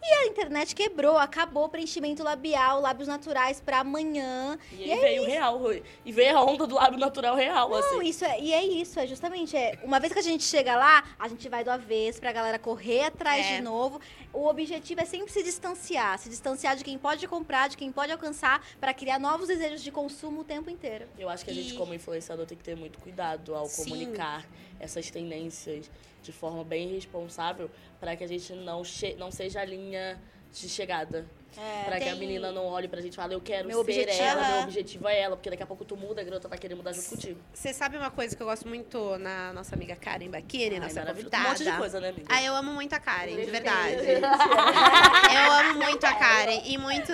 [0.04, 4.58] E a internet quebrou, acabou o preenchimento labial, lábios naturais pra amanhã.
[4.72, 5.60] E aí veio o real.
[6.04, 8.02] E veio a onda do lábio natural real, Não, assim.
[8.08, 11.04] isso é, e é isso, é justamente, é, uma vez que a gente chega lá,
[11.18, 13.56] a gente vai do avesso pra galera correr atrás É.
[13.56, 14.00] de novo.
[14.32, 18.10] O objetivo é sempre se distanciar, se distanciar de quem pode comprar, de quem pode
[18.10, 21.06] alcançar, pra criar novos desejos de consumo o tempo inteiro.
[21.18, 23.84] Eu acho que a gente, E- como influenciador, tem que ter muito cuidado ao Sim.
[23.84, 24.46] comunicar
[24.80, 25.90] essas tendências
[26.22, 27.70] de forma bem responsável
[28.00, 30.18] para que a gente não, che não seja a linha
[30.50, 31.26] de chegada.
[31.84, 33.80] Pra que a tem- menina não olhe pra gente e fale, eu quero Meu ser
[33.90, 36.58] objetivo- ela, meu objetivo é ela, porque daqui a pouco tu muda, a garota vai
[36.58, 37.40] querer mudar junto contigo.
[37.52, 41.44] Você sabe uma coisa que eu gosto muito na nossa amiga Karen Baquini, nossa convidada?
[41.44, 42.26] Um monte de coisa, né, amiga?
[42.28, 43.96] Ah, eu amo muito a Karen, de verdade.
[45.32, 47.12] Eu amo muito a Karen e muito,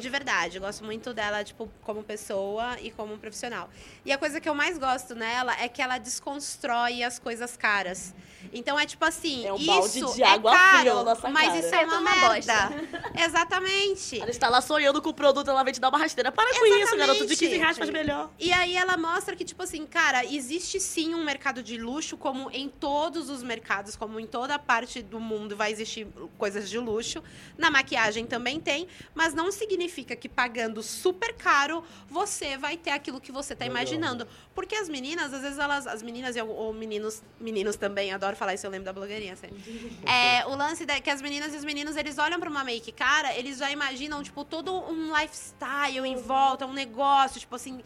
[0.00, 3.68] de verdade, eu gosto muito dela, tipo, como pessoa e como profissional.
[4.04, 8.14] E a coisa que eu mais gosto nela é que ela desconstrói as coisas caras.
[8.52, 11.28] Então é tipo assim, É um isso balde de é água caro, fria na nossa
[11.28, 11.58] mas cara.
[11.58, 12.70] isso É é uma tudo uma merda.
[13.14, 13.79] Exatamente.
[14.20, 16.30] Ela está lá sonhando com o produto, ela vem te dar uma rasteira.
[16.30, 17.26] Para com isso, garoto.
[17.26, 17.58] De 15 Exatamente.
[17.60, 18.30] reais faz melhor.
[18.38, 22.50] E aí ela mostra que, tipo assim, cara, existe sim um mercado de luxo, como
[22.50, 26.06] em todos os mercados, como em toda parte do mundo vai existir
[26.36, 27.22] coisas de luxo.
[27.56, 33.20] Na maquiagem também tem, mas não significa que pagando super caro você vai ter aquilo
[33.20, 33.78] que você tá Legal.
[33.78, 34.26] imaginando.
[34.54, 38.54] Porque as meninas, às vezes elas, as meninas e ou meninos, meninos também, adoro falar
[38.54, 39.60] isso, eu lembro da blogueirinha sempre.
[40.06, 42.92] É, o lance é que as meninas e os meninos, eles olham pra uma make
[42.92, 47.80] cara, eles já imaginam, tipo, todo um lifestyle em volta, um negócio, tipo assim.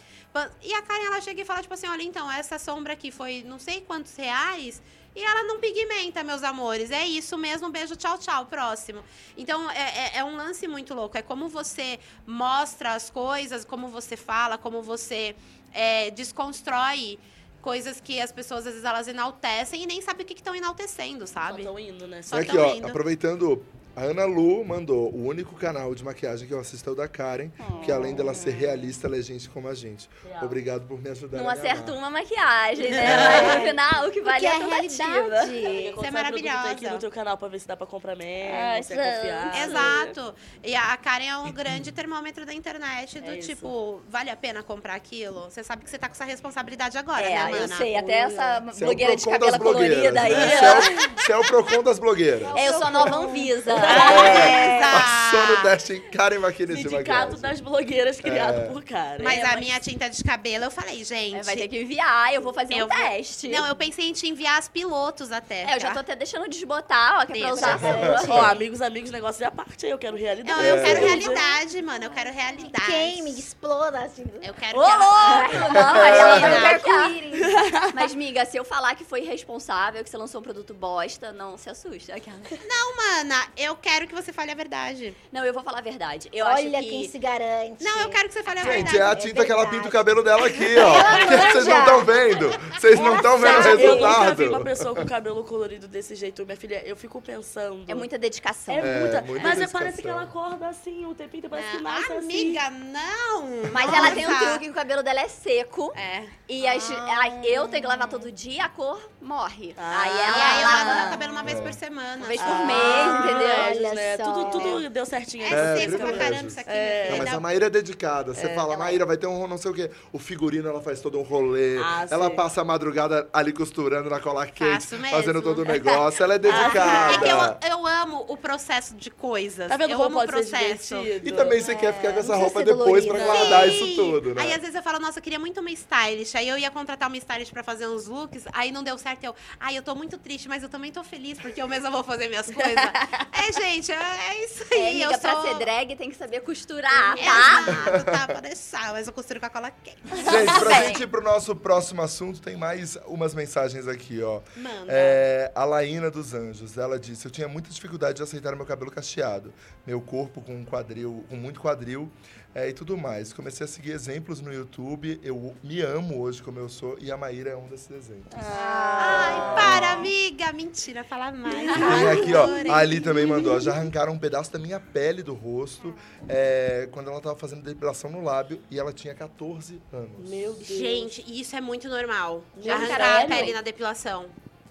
[0.62, 3.42] E a Karen, ela chega e fala, tipo assim, olha, então, essa sombra aqui foi
[3.46, 4.82] não sei quantos reais.
[5.16, 6.90] E ela não pigmenta, meus amores.
[6.90, 7.70] É isso mesmo.
[7.70, 8.46] Beijo, tchau, tchau.
[8.46, 9.04] Próximo.
[9.36, 9.76] Então, é,
[10.16, 11.16] é- é um lance muito louco.
[11.16, 15.36] É como você mostra as coisas, como você fala, como você
[15.72, 17.16] é, desconstrói
[17.62, 21.26] coisas que as pessoas, às vezes, elas enaltecem e nem sabem o que estão enaltecendo,
[21.26, 21.60] Só sabe?
[21.60, 22.20] estão indo, né?
[22.20, 22.86] Só E aqui, ó, indo.
[22.88, 23.64] aproveitando,
[23.96, 27.06] a Ana Lu mandou o único canal de maquiagem que eu assisto é o da
[27.06, 27.50] Karen,
[27.84, 30.08] que além dela ser realista, ela é gente como a gente.
[30.28, 30.44] Real.
[30.44, 33.16] Obrigado por me ajudar Não acerta uma maquiagem, né?
[33.16, 35.12] Mas no final, o que vale Porque é é a tentativa.
[35.12, 35.92] realidade.
[35.94, 36.76] Você é maravilhosa.
[36.84, 39.62] ir no teu canal pra ver se dá pra comprar mesmo, Ai, se é confiável.
[39.64, 40.34] Exato.
[40.62, 44.62] E a Karen é um grande termômetro da internet do É tipo, vale a pena
[44.62, 45.44] comprar aquilo?
[45.50, 47.76] Você sabe que você tá com essa responsabilidade agora, É, né, eu mana?
[47.76, 50.32] sei, até essa Você é blogueira de cabelo colorida aí.
[50.34, 50.48] né?
[50.56, 52.48] Você é o- Você é o Procon das blogueiras.
[52.56, 53.83] É, eu sou a nova Anvisa.
[53.84, 57.40] É, Passou no teste Karen Maquini de Sindicato maquiagem.
[57.40, 58.64] das blogueiras criado É.
[58.66, 59.22] por cara.
[59.22, 61.36] Mas É, a mas- minha tinta de cabelo, eu falei, gente.
[61.36, 63.48] É, Vai ter que enviar, eu vou fazer Eu um vou- teste.
[63.48, 65.64] Não, eu pensei em te enviar as pilotos até.
[65.64, 67.78] É, eu já tô até deixando desbotar, ó, que é pra usar a
[68.24, 68.34] sua.
[68.34, 69.92] Ó, amigos, amigos, negócio de parte aí.
[69.92, 70.56] Eu quero realidade.
[70.58, 70.82] Não, eu É.
[70.82, 72.04] quero realidade, mano.
[72.04, 72.86] Eu quero realidade.
[72.86, 74.24] Queime, exploda, assim.
[74.42, 75.72] Eu quero Ô, que ela- louco!
[75.74, 77.34] Não, aí ela vai me.
[77.94, 81.56] Mas, miga, se eu falar que foi irresponsável, que você lançou um produto bosta, não
[81.58, 82.14] se assusta.
[82.14, 82.36] Aquela.
[82.68, 85.14] Não, mana, eu quero que você fale a verdade.
[85.32, 86.28] Não, eu vou falar a verdade.
[86.32, 86.88] Eu acho Olha que...
[86.90, 87.82] quem se garante.
[87.84, 88.98] Não, eu quero que você fale a Gente, verdade.
[88.98, 90.94] é a tinta que ela pinta o cabelo dela aqui, ó.
[91.52, 92.50] Vocês não estão vendo.
[92.78, 93.82] Vocês não Ela estão vendo o sabe.
[93.84, 94.48] Eu nunca vi resultado.
[94.50, 96.44] uma pessoa com cabelo colorido desse jeito.
[96.44, 97.84] Minha filha, eu fico pensando.
[97.88, 98.74] É muita dedicação.
[98.74, 99.22] É muita.
[99.22, 99.80] muita mas é, dedicação.
[99.80, 102.24] parece que ela acorda assim, o tempinho parece que nasce Ah, assim.
[102.24, 103.70] amiga, não.
[103.72, 104.44] Mas ela tem um Nossa.
[104.46, 105.92] truque que o cabelo dela é seco.
[105.96, 106.24] É.
[106.48, 109.74] E as- ela- eu tenho que lavar todo dia, a cor morre.
[109.78, 110.02] Ah.
[110.02, 111.62] aí E ela aí eu lavo lava meu cabelo uma vez É.
[111.62, 112.16] por semana.
[112.16, 113.63] uma vez por mês, entendeu?
[113.66, 114.16] Olha né?
[114.16, 114.32] só.
[114.32, 115.44] Tudo, tudo deu certinho.
[115.44, 116.70] É, É, seco pra caramba isso aqui.
[116.70, 117.08] É.
[117.10, 117.36] Não, mas filho.
[117.36, 118.34] a Maíra é dedicada.
[118.34, 119.90] Você fala, Maíra, vai ter um não sei o quê.
[120.12, 121.78] O figurino, ela faz todo um rolê.
[121.78, 122.36] Ah, ela sim.
[122.36, 126.22] passa a madrugada ali costurando na cola quente, fazendo todo o negócio.
[126.22, 127.14] Ela é dedicada.
[127.14, 129.68] É que eu, eu amo o processo de coisas.
[129.68, 130.96] Tá vendo eu amo o processo.
[131.22, 133.38] E também você quer ficar com essa roupa depois pra dolorida.
[133.48, 133.74] guardar Sim.
[133.74, 134.42] isso tudo, né?
[134.42, 136.34] Aí às vezes eu falo, nossa, eu queria muito uma stylist.
[136.34, 139.24] Aí eu ia contratar uma stylist pra fazer uns looks, aí não deu certo.
[139.24, 142.02] Eu, ai, eu tô muito triste, mas eu também tô feliz porque eu mesma vou
[142.04, 142.74] fazer minhas coisas.
[143.32, 145.02] é, gente, é, é isso É, aí.
[145.02, 145.42] amiga, eu pra sou...
[145.42, 147.62] ser drag tem que saber costurar, tá?
[147.62, 149.98] Exato, tá, pode deixar, mas eu costuro com a cola quente.
[150.14, 154.40] Gente, pra gente ir pro nosso próximo assunto, tem mais umas mensagens aqui, ó.
[154.56, 154.86] Manda.
[154.88, 158.90] É, a Laína dos Anjos, ela disse: Eu tinha muita dificuldade de aceitar meu cabelo
[158.90, 159.52] cacheado,
[159.86, 162.10] meu corpo com um quadril, com muito quadril
[162.54, 163.32] é, e tudo mais.
[163.32, 165.18] Comecei a seguir exemplos no YouTube.
[165.22, 168.32] Eu me amo hoje como eu sou e a Maíra é um desses exemplos.
[168.34, 170.52] Ai, para, amiga.
[170.52, 171.54] Mentira, fala mais.
[171.56, 172.72] Tem aqui, ó.
[172.72, 173.54] A Ali também mandou.
[173.54, 175.94] ó, Já arrancaram um pedaço da minha pele do rosto
[176.28, 180.28] é, quando ela tava fazendo depilação no lábio e ela tinha 14 anos.
[180.30, 180.66] Meu Deus.
[180.66, 182.44] Gente, isso é muito normal.
[182.56, 183.24] De Meu arrancar caralho.
[183.32, 184.26] a pele na depilação.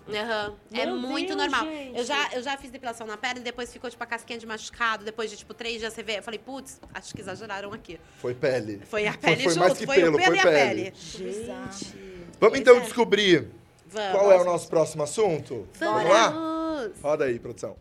[0.10, 0.54] Aham.
[0.74, 1.66] É Meu muito Deus, normal.
[1.66, 1.97] gente.
[1.97, 4.45] Eu já, eu já fiz depilação na pele e depois ficou, tipo, a casquinha de
[4.45, 5.06] machucado.
[5.06, 6.18] Depois de, tipo, três dias você vê.
[6.18, 7.99] Eu falei, putz, acho que exageraram aqui.
[8.20, 8.82] Foi pele.
[8.86, 10.84] Foi a pele foi junto, mais que foi pelo, o pelo foi e a pele.
[10.84, 10.93] pele.
[10.95, 11.97] Gente.
[12.39, 12.80] Vamos então é.
[12.82, 13.47] descobrir
[13.88, 14.12] Vamos.
[14.12, 15.68] qual é o nosso próximo assunto?
[15.80, 16.30] Vamos lá?
[16.30, 17.01] Vamos.
[17.01, 17.78] Roda aí, produção.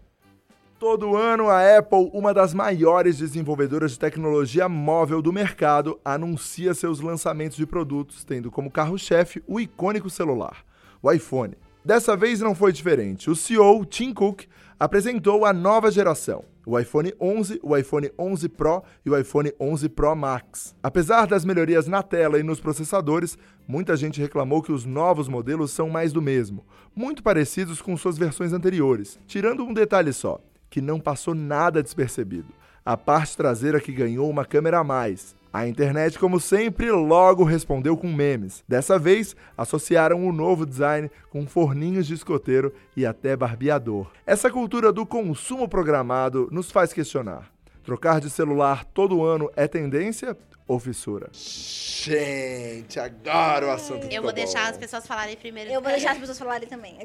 [0.78, 6.98] Todo ano, a Apple, uma das maiores desenvolvedoras de tecnologia móvel do mercado, anuncia seus
[7.00, 10.64] lançamentos de produtos, tendo como carro-chefe o icônico celular,
[11.00, 11.56] o iPhone.
[11.84, 13.28] Dessa vez não foi diferente.
[13.28, 14.44] O CEO, Tim Cook,
[14.78, 19.88] apresentou a nova geração, o iPhone 11, o iPhone 11 Pro e o iPhone 11
[19.88, 20.76] Pro Max.
[20.80, 25.72] Apesar das melhorias na tela e nos processadores, muita gente reclamou que os novos modelos
[25.72, 26.64] são mais do mesmo,
[26.94, 32.48] muito parecidos com suas versões anteriores, tirando um detalhe só que não passou nada despercebido.
[32.84, 35.36] A parte traseira que ganhou uma câmera a mais.
[35.52, 38.64] A internet, como sempre, logo respondeu com memes.
[38.66, 44.10] Dessa vez, associaram o novo design com forninhos de escoteiro e até barbeador.
[44.26, 47.50] Essa cultura do consumo programado nos faz questionar:
[47.84, 50.34] trocar de celular todo ano é tendência
[50.66, 51.28] ou fissura?
[51.32, 55.70] Gente, agora o assunto Eu vou deixar as pessoas falarem primeiro.
[55.70, 56.96] Eu vou deixar as pessoas falarem também.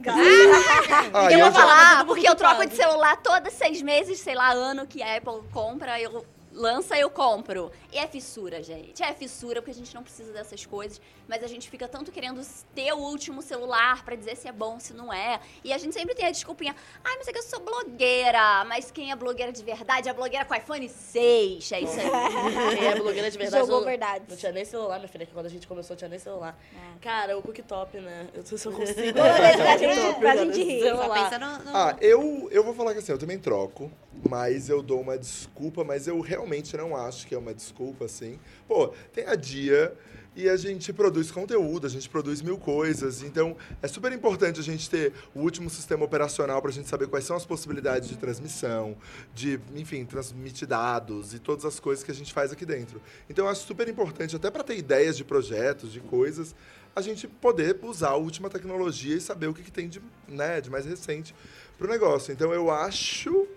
[1.13, 4.35] Ah, eu eu vou já- falar, porque eu troco de celular todos seis meses, sei
[4.35, 6.25] lá, ano que a Apple compra, eu
[6.57, 7.71] lança, eu compro.
[7.91, 9.01] E é fissura, gente.
[9.03, 12.41] É fissura, porque a gente não precisa dessas coisas, mas a gente fica tanto querendo
[12.73, 15.39] ter o último celular pra dizer se é bom, se não é.
[15.63, 18.65] E a gente sempre tem a desculpinha, ai, mas é que eu sou blogueira.
[18.65, 21.71] Mas quem é blogueira de verdade é a blogueira com iPhone 6.
[21.71, 22.07] É isso aí.
[22.77, 23.61] Quem é blogueira de verdade.
[23.65, 24.25] Jogou não, verdade.
[24.29, 26.57] Não tinha nem celular, minha filha, que quando a gente começou, tinha nem celular.
[27.01, 28.27] Cara, o cooktop, né?
[28.33, 29.13] Eu se eu consigo.
[29.13, 30.81] Pra gente- pra gente rir.
[30.81, 31.39] Só celular.
[31.39, 31.63] no.
[31.71, 33.91] no- Ah, eu, eu vou falar que assim, eu também troco,
[34.27, 36.46] mas eu dou uma desculpa, mas eu realmente
[36.77, 38.39] não acho que é uma desculpa, assim.
[38.67, 39.95] Pô, tem a dia
[40.37, 44.63] e a gente produz conteúdo, a gente produz mil coisas, então é super importante a
[44.63, 48.17] gente ter o último sistema operacional para a gente saber quais são as possibilidades de
[48.17, 48.95] transmissão,
[49.33, 53.01] de, enfim, transmitir dados e todas as coisas que a gente faz aqui dentro.
[53.27, 56.53] Então eu acho super importante, até para ter ideias de projetos, de coisas,
[56.95, 60.61] a gente poder usar a última tecnologia e saber o que, que tem de, né,
[60.61, 61.33] de mais recente
[61.79, 62.31] pro negócio.
[62.31, 63.47] Então eu acho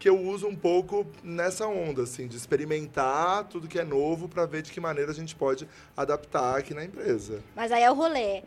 [0.00, 4.46] que eu uso um pouco nessa onda, assim, de experimentar tudo que é novo para
[4.46, 7.44] ver de que maneira a gente pode adaptar aqui na empresa.
[7.54, 8.42] Mas aí é o rolê.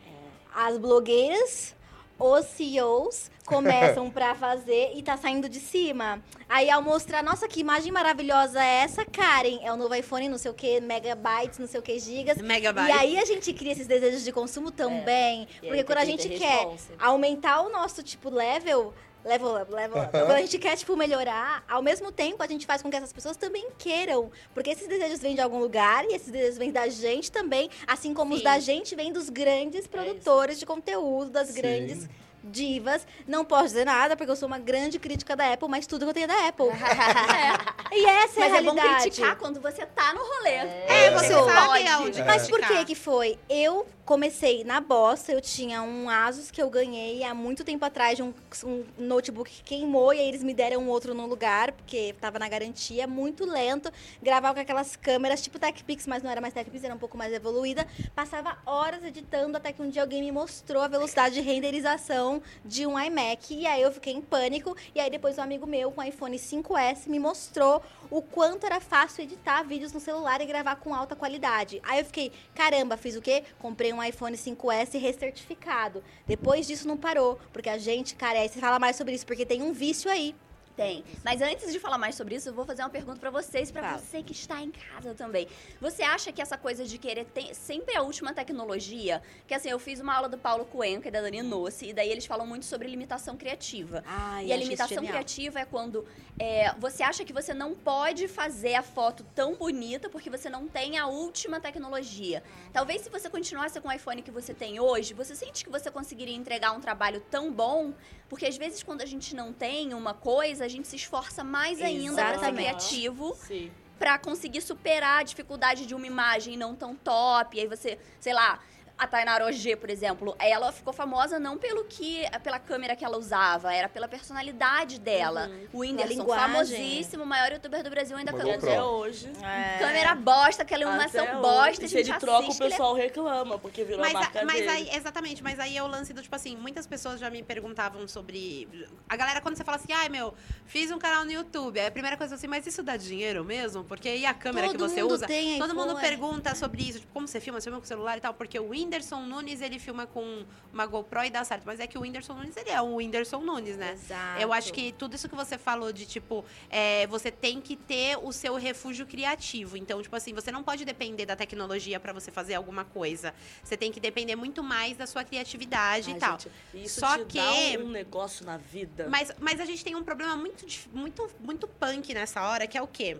[0.52, 1.76] As blogueiras,
[2.18, 6.24] os CEOs começam pra fazer e tá saindo de cima.
[6.50, 9.60] Aí ao mostrar, nossa, que imagem maravilhosa é essa, Karen?
[9.62, 12.40] É o novo iPhone, não sei o que, megabytes, não sei o que, gigas.
[12.40, 12.90] Megabyte.
[12.90, 15.48] E aí a gente cria esses desejos de consumo também.
[15.62, 16.94] E porque quando a gente quer responsa.
[17.00, 18.92] aumentar o nosso, tipo, level...
[19.26, 20.12] Level up, level up.
[20.12, 23.14] Quando a gente quer, tipo, melhorar, ao mesmo tempo a gente faz com que essas
[23.14, 24.32] pessoas também queiram.
[24.54, 27.70] Porque esses desejos vêm de algum lugar e esses desejos vêm da gente também.
[27.88, 28.44] Assim como os Sim.
[28.46, 31.62] da gente vêm dos grandes produtores de conteúdo, das Sim.
[31.62, 32.10] grandes
[32.44, 33.08] divas.
[33.26, 36.10] Não posso dizer nada, porque eu sou uma grande crítica da Apple, mas tudo que
[36.10, 36.68] eu tenho é da Apple.
[37.96, 39.02] E essa é a Mas é bom realidade.
[39.04, 40.50] criticar quando você tá no rolê.
[40.50, 41.46] É, você Isso.
[41.46, 41.88] sabe Pode.
[41.88, 43.38] aonde Mas por que que foi?
[43.48, 48.18] Eu comecei na bosta, eu tinha um Asus que eu ganhei há muito tempo atrás
[48.18, 48.34] de um,
[48.66, 52.50] um notebook que queimou e aí eles me deram outro no lugar, porque tava na
[52.50, 53.90] garantia, muito lento.
[54.22, 57.32] Gravava com aquelas câmeras tipo TechPix, mas não era mais TechPix, era um pouco mais
[57.32, 57.88] evoluída.
[58.14, 62.86] Passava horas editando até que um dia alguém me mostrou a velocidade de renderização de
[62.86, 64.76] um iMac e aí eu fiquei em pânico.
[64.94, 67.82] E aí depois um amigo meu com iPhone 5S me mostrou
[68.12, 71.82] o quanto era fácil editar vídeos no celular e gravar com alta qualidade.
[71.84, 73.44] Aí eu fiquei, caramba, fiz o quê?
[73.60, 76.04] Comprei um iPhone 5S recertificado.
[76.26, 78.60] Depois disso não parou, porque a gente carece.
[78.60, 80.36] Fala mais sobre isso, porque tem um vício aí.
[80.76, 81.04] Tem.
[81.24, 83.82] Mas antes de falar mais sobre isso, eu vou fazer uma pergunta pra vocês pra
[83.82, 83.98] Fala.
[84.00, 85.48] você que está em casa também.
[85.80, 89.78] Você acha que essa coisa de querer ter sempre a última tecnologia, que assim, eu
[89.78, 92.66] fiz uma aula do Paulo Cuenca e da Dani Nossi, e daí eles falam muito
[92.66, 94.04] sobre limitação criativa.
[94.06, 96.06] Ai, E a limitação criativa é quando
[96.40, 100.68] é, você acha que você não pode fazer a foto tão bonita porque você não
[100.68, 102.44] tem a última tecnologia.
[102.72, 105.92] Talvez se você continuasse com o iPhone que você tem hoje, você sente que você
[105.92, 107.94] conseguiria entregar um trabalho tão bom,
[108.34, 111.80] porque às vezes quando a gente não tem uma coisa, a gente se esforça mais
[111.80, 113.72] ainda para ser criativo Sim.
[114.00, 117.56] pra conseguir superar a dificuldade de uma imagem não tão top.
[117.56, 118.60] E aí você, sei lá,
[118.98, 123.18] a Tainara OG, por exemplo, ela ficou famosa não pelo que, pela câmera que ela
[123.18, 125.50] usava, era pela personalidade dela.
[125.74, 128.52] O Whindersson, famosíssimo, o maior youtuber do Brasil, ainda GoPro.
[128.54, 129.32] Até hoje.
[129.80, 131.42] câmera bosta, aquela Até iluminação hoje.
[131.42, 134.16] bosta, a E se gente ele troca, o ele é pessoal reclama, porque virou Mas,
[134.16, 134.70] a marca a- mas dele.
[134.70, 138.08] aí, exatamente, mas aí é o lance do tipo assim, muitas pessoas já me perguntavam
[138.08, 138.68] sobre.
[139.10, 140.34] A galera, quando você fala assim, ai meu,
[140.66, 143.84] fiz um canal no YouTube, aí a primeira coisa assim, mas isso dá dinheiro mesmo?
[143.84, 145.28] Porque e a câmera Todo que você mundo usa?
[145.28, 146.02] tem Todo mundo iPhone.
[146.02, 148.60] pergunta sobre isso, tipo, como você filma, você filma com o celular e tal, porque
[148.60, 148.83] o Whindersson
[149.26, 151.64] Nunes, ele filma com uma GoPro e dá certo.
[151.66, 153.94] Mas é que o Whindersson Nunes, ele é o Whindersson Nunes, né?
[153.94, 154.42] Exato.
[154.42, 158.18] Eu acho que tudo isso que você falou de, tipo, é, você tem que ter
[158.18, 159.78] o seu refúgio criativo.
[159.78, 163.34] Então, tipo assim, você não pode depender da tecnologia para você fazer alguma coisa.
[163.64, 166.40] Você tem que depender muito mais da sua criatividade Ai, e tal.
[166.40, 166.52] gente,
[166.86, 167.52] isso Só te que- dá
[167.84, 169.08] um negócio na vida.
[169.10, 172.82] Mas, mas a gente tem um problema muito, muito, muito punk nessa hora, que é
[172.82, 173.18] o quê?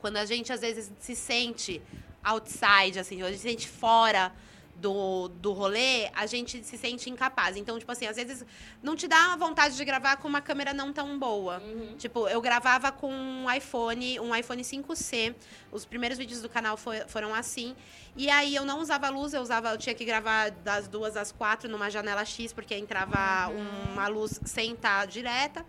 [0.00, 1.82] Quando a gente, às vezes, se sente
[2.22, 4.32] outside, assim, a gente se sente fora
[4.80, 7.56] do, do rolê, a gente se sente incapaz.
[7.56, 8.44] Então, tipo assim, às vezes
[8.82, 11.58] não te dá vontade de gravar com uma câmera não tão boa.
[11.58, 11.96] Uhum.
[11.96, 15.34] Tipo, eu gravava com um iPhone, um iPhone 5C.
[15.72, 17.74] Os primeiros vídeos do canal foi- foram assim.
[18.16, 21.30] E aí eu não usava luz, eu usava, eu tinha que gravar das duas às
[21.32, 23.48] quatro numa janela X, porque entrava
[23.92, 25.64] uma luz sem estar direta.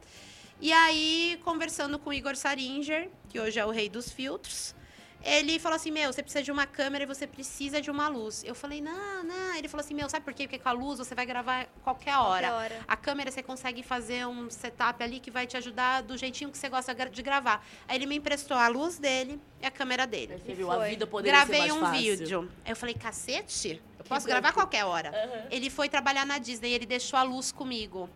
[0.61, 4.75] E aí, conversando com o Igor Saringer, que hoje é o rei dos filtros,
[5.23, 8.43] ele falou assim: Meu, você precisa de uma câmera e você precisa de uma luz.
[8.45, 9.55] Eu falei: Não, não.
[9.55, 10.43] Ele falou assim: Meu, sabe por quê?
[10.43, 12.47] Porque com a luz você vai gravar qualquer hora.
[12.47, 12.85] Qualquer hora.
[12.87, 16.57] A câmera você consegue fazer um setup ali que vai te ajudar do jeitinho que
[16.57, 17.65] você gosta de gravar.
[17.87, 20.41] Aí ele me emprestou a luz dele e a câmera dele.
[20.45, 21.99] Você viu, a vida poderia Gravei ser mais um fácil.
[22.17, 22.51] vídeo.
[22.65, 25.09] Aí eu falei, cacete, eu Que posso bom gravar que- qualquer hora.
[25.09, 25.47] Aham.
[25.51, 28.09] Ele foi trabalhar na Disney, ele deixou a luz comigo.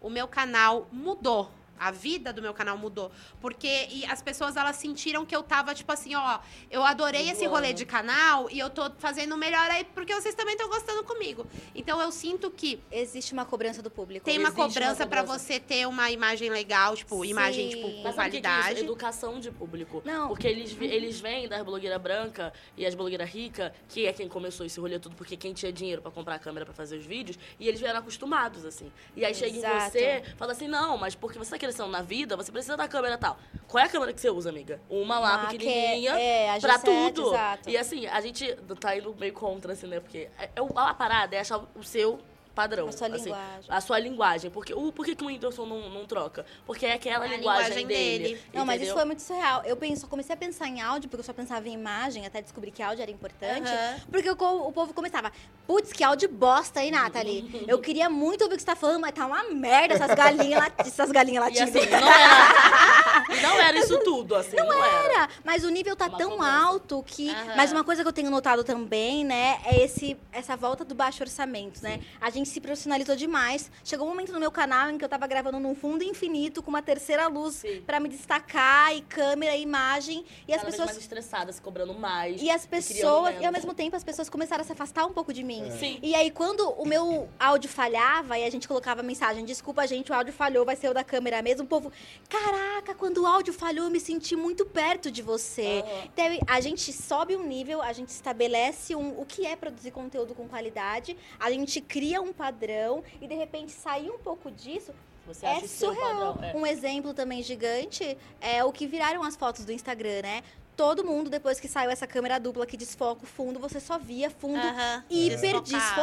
[0.00, 1.50] O meu canal mudou.
[1.78, 3.10] A vida do meu canal mudou.
[3.40, 6.38] Porque e as pessoas, elas sentiram que eu tava, tipo assim, ó,
[6.70, 7.50] eu adorei esse Voando.
[7.54, 11.04] rolê de canal e eu tô fazendo o melhor aí porque vocês também estão gostando
[11.04, 11.46] comigo.
[11.74, 14.24] Então eu sinto que Existe uma cobrança do público.
[14.24, 15.44] tem uma Existe cobrança pra cobrança.
[15.44, 17.30] você ter uma imagem legal, tipo, Sim.
[17.30, 18.80] imagem, tipo, com Mas o que é qualidade.
[18.80, 20.02] Educação de público.
[20.04, 20.28] Não.
[20.28, 24.64] Porque eles, eles vêm das blogueiras brancas e as blogueiras ricas, que é quem começou
[24.66, 27.38] esse rolê tudo, porque quem tinha dinheiro pra comprar a câmera pra fazer os vídeos,
[27.58, 28.90] e eles vieram acostumados, assim.
[29.16, 29.92] E aí chega em Exato.
[29.92, 33.38] você, fala assim, não, mas porque você tá na vida, você precisa da câmera tal.
[33.66, 34.80] Qual é a câmera que você usa, amiga?
[34.88, 37.28] Uma lá, que pequenininha, é- é, pra G7, tudo.
[37.28, 37.70] exato.
[37.70, 40.00] E assim, a gente tá indo meio contra, assim, né?
[40.00, 42.18] Porque é, é a parada é achar o seu
[42.58, 42.88] padrão.
[42.88, 43.64] A sua assim, linguagem.
[43.68, 44.50] A sua linguagem.
[44.50, 46.44] Porque, o, por que, que o Whindersson não, não troca?
[46.66, 48.24] Porque é aquela É linguagem, linguagem dele.
[48.30, 48.42] dele.
[48.52, 48.96] Não, mas isso entendeu?
[48.96, 49.62] foi muito surreal.
[49.64, 52.72] Eu penso, comecei a pensar em áudio, porque eu só pensava em imagem, até descobri
[52.72, 53.68] que áudio era importante.
[53.68, 54.00] Aham.
[54.10, 55.30] Porque o, o povo começava,
[55.68, 57.48] putz, que áudio bosta aí, Nathalie.
[57.68, 60.64] Eu queria muito ouvir o que você tá falando, mas tá uma merda essas galinhas,
[60.78, 61.78] essas galinhas latindo.
[61.78, 64.98] assim, não era, não era isso tudo, assim, não, era.
[65.08, 67.30] Era, mas o nível tá Uma tão alto que.
[67.30, 67.54] Aham.
[67.56, 71.22] Mas uma coisa que eu tenho notado também, né, é esse, essa volta do baixo
[71.22, 72.00] orçamento, né?
[72.20, 73.70] A gente se profissionalizou demais.
[73.84, 76.70] Chegou um momento no meu canal em que eu tava gravando num fundo infinito com
[76.70, 80.24] uma terceira luz pra me destacar, e câmera, e imagem.
[80.46, 80.86] E as Cada vez pessoas.
[80.86, 82.40] mais estressada, se cobrando mais.
[82.40, 83.58] E as pessoas, e ao menos.
[83.58, 85.70] mesmo tempo as pessoas começaram a se afastar um pouco de mim.
[85.78, 85.98] Sim.
[86.02, 90.14] E aí, quando o meu áudio falhava e a gente colocava mensagem, desculpa, gente, o
[90.14, 91.92] áudio falhou, vai ser o da câmera mesmo, o povo,
[92.28, 95.82] caraca, quando o áudio falhou, eu me senti muito perto de você.
[95.84, 96.08] Aham.
[96.12, 100.34] Então, a gente sobe um nível, a gente estabelece um, o que é produzir conteúdo
[100.34, 104.92] com qualidade, a gente cria um padrão e, de repente, sair um pouco disso
[105.26, 106.34] Você é surreal.
[106.34, 106.56] padrão, é.
[106.56, 110.42] Um exemplo também gigante é o que viraram as fotos do Instagram, né?
[110.78, 114.30] Todo mundo, depois que saiu essa câmera dupla que desfoca o fundo, você só via
[114.30, 114.62] fundo
[115.10, 115.62] hiper Desfocado.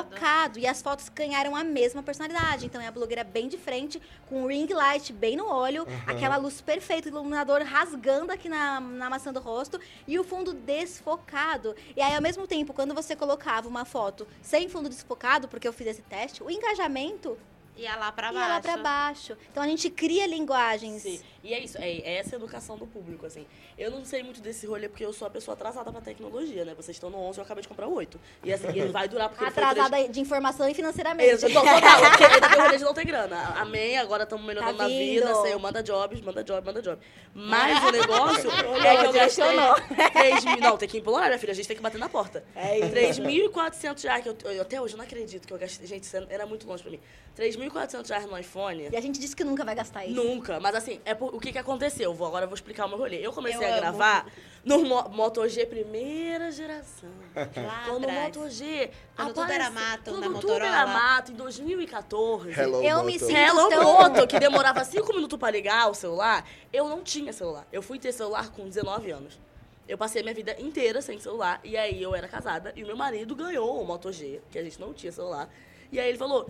[0.10, 0.60] desfocado.
[0.60, 2.66] E as fotos ganharam a mesma personalidade.
[2.66, 6.36] Então é a blogueira bem de frente, com o ring light bem no olho, aquela
[6.36, 11.74] luz perfeita, iluminador rasgando aqui na, na maçã do rosto e o fundo desfocado.
[11.96, 15.72] E aí, ao mesmo tempo, quando você colocava uma foto sem fundo desfocado, porque eu
[15.72, 17.38] fiz esse teste, o engajamento
[17.78, 18.50] Ia lá pra ia baixo.
[18.54, 19.38] lá pra baixo.
[19.52, 21.02] Então a gente cria linguagens.
[21.02, 21.22] Sim.
[21.46, 23.46] E é isso, é, é essa educação do público, assim.
[23.78, 26.74] Eu não sei muito desse rolê porque eu sou a pessoa atrasada pra tecnologia, né?
[26.76, 28.20] Vocês estão no 11, eu acabei de comprar o 8.
[28.44, 31.30] E assim, ele vai durar porque foi três- Atrasada de informação e financeiramente.
[31.30, 33.38] Exato, total, porque o rolê de não ter grana.
[33.60, 35.42] Amém, agora estamos melhorando Tá na vida, vindo.
[35.44, 37.00] Senhor, manda jobs, manda job, manda job.
[37.36, 39.76] Mas o negócio é que eu gastei direcionou.
[40.14, 40.58] 3 mil...
[40.58, 42.44] Não, tem que implorar, minha filha, a gente tem que bater na porta.
[42.56, 43.22] É isso.
[43.22, 45.86] 3.400 reais, que eu, eu- até hoje eu não acredito que eu gastei.
[45.86, 47.00] Gente, isso era muito longe pra mim.
[47.38, 48.88] 3.400 reais no iPhone...
[48.92, 50.16] E a gente disse que nunca vai gastar isso.
[50.16, 52.14] Nunca, mas assim, é por- o que que aconteceu?
[52.14, 53.18] Vou, agora eu vou explicar o meu rolê.
[53.26, 53.82] Eu comecei Eu a amo.
[53.82, 54.26] gravar
[54.64, 57.10] no Mo- Moto G primeira geração.
[57.36, 58.36] Lá Quando o atrás.
[58.38, 60.66] Moto G Quando tudo era mato, quando na tudo Motorola.
[60.66, 62.52] era mato, em 2014.
[62.60, 63.20] Hello, Eu me Moto.
[63.26, 67.32] sinto- Hello tão- Moto, que demorava 5 minutos pra ligar o celular, eu não tinha
[67.32, 67.68] celular.
[67.72, 69.40] Eu fui ter celular com 19 anos.
[69.88, 72.88] Eu passei a minha vida inteira sem celular, e aí eu era casada, e o
[72.88, 75.48] meu marido ganhou o Moto G, que a gente não tinha celular.
[75.92, 76.50] E aí ele falou,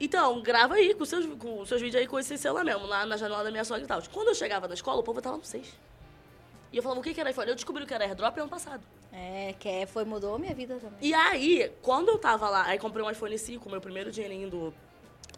[0.00, 3.18] então, grava aí com seus, com seus vídeos aí com esse celular mesmo, lá na
[3.18, 4.02] janela da minha sogra e tal.
[4.10, 5.78] Quando eu chegava na escola, o povo tava no 6.
[6.72, 7.48] E eu falava, o que que era iPhone?
[7.48, 8.82] Eu descobri o que era airdrop ano passado.
[9.12, 10.98] É, que é, foi, mudou minha vida também.
[11.02, 14.74] E aí, quando eu tava lá, aí comprei um iPhone 5, meu primeiro dinheirinho do,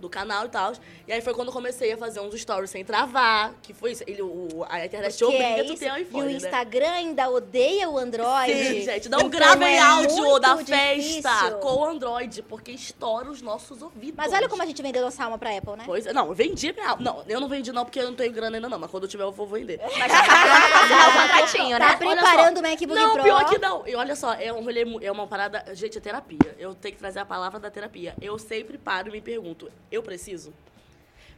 [0.00, 0.72] do canal e tal.
[1.06, 4.02] E aí foi quando eu comecei a fazer uns stories sem travar, que foi isso.
[4.06, 6.32] Ele, o, a internet Porque obriga é tu ter um e iPhone, o né?
[6.36, 8.52] Instagram ainda odeia o Android.
[8.52, 11.22] Sim, gente, não Então gravem é áudio da difícil.
[11.22, 14.16] festa com o Android, porque estoura os nossos ouvidos.
[14.16, 15.84] Mas olha como a gente vendeu nossa alma pra Apple, né?
[15.86, 17.02] Pois é, não, eu vendi minha alma.
[17.02, 19.08] Não, eu não vendi não, porque eu não tenho grana ainda não, mas quando eu
[19.08, 19.80] tiver eu vou vender.
[19.98, 21.96] Mas tá pronto pra assinar o contratinho, Tá né?
[21.96, 23.22] preparando o MacBook Não, Pro.
[23.22, 23.86] pior que não.
[23.86, 25.64] E olha só, é um rolê, é uma parada.
[25.74, 26.56] Gente, é terapia.
[26.58, 28.14] Eu tenho que trazer a palavra da terapia.
[28.20, 30.52] Eu sempre paro e me pergunto: eu preciso?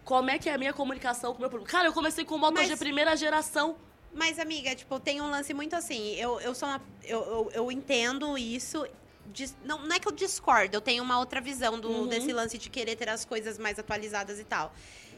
[0.05, 1.71] Como é que é a minha comunicação com o meu público?
[1.71, 3.77] Cara, eu comecei com o Moto Mas- G primeira geração.
[4.13, 6.15] Mas, amiga, tipo, tem um lance muito assim.
[6.15, 6.81] Eu, eu sou uma.
[7.03, 8.87] Eu, eu, eu entendo isso.
[9.27, 12.07] dis- não, não é que eu discordo, eu tenho uma outra visão do, Uhum.
[12.07, 14.73] desse lance de querer ter as coisas mais atualizadas e tal.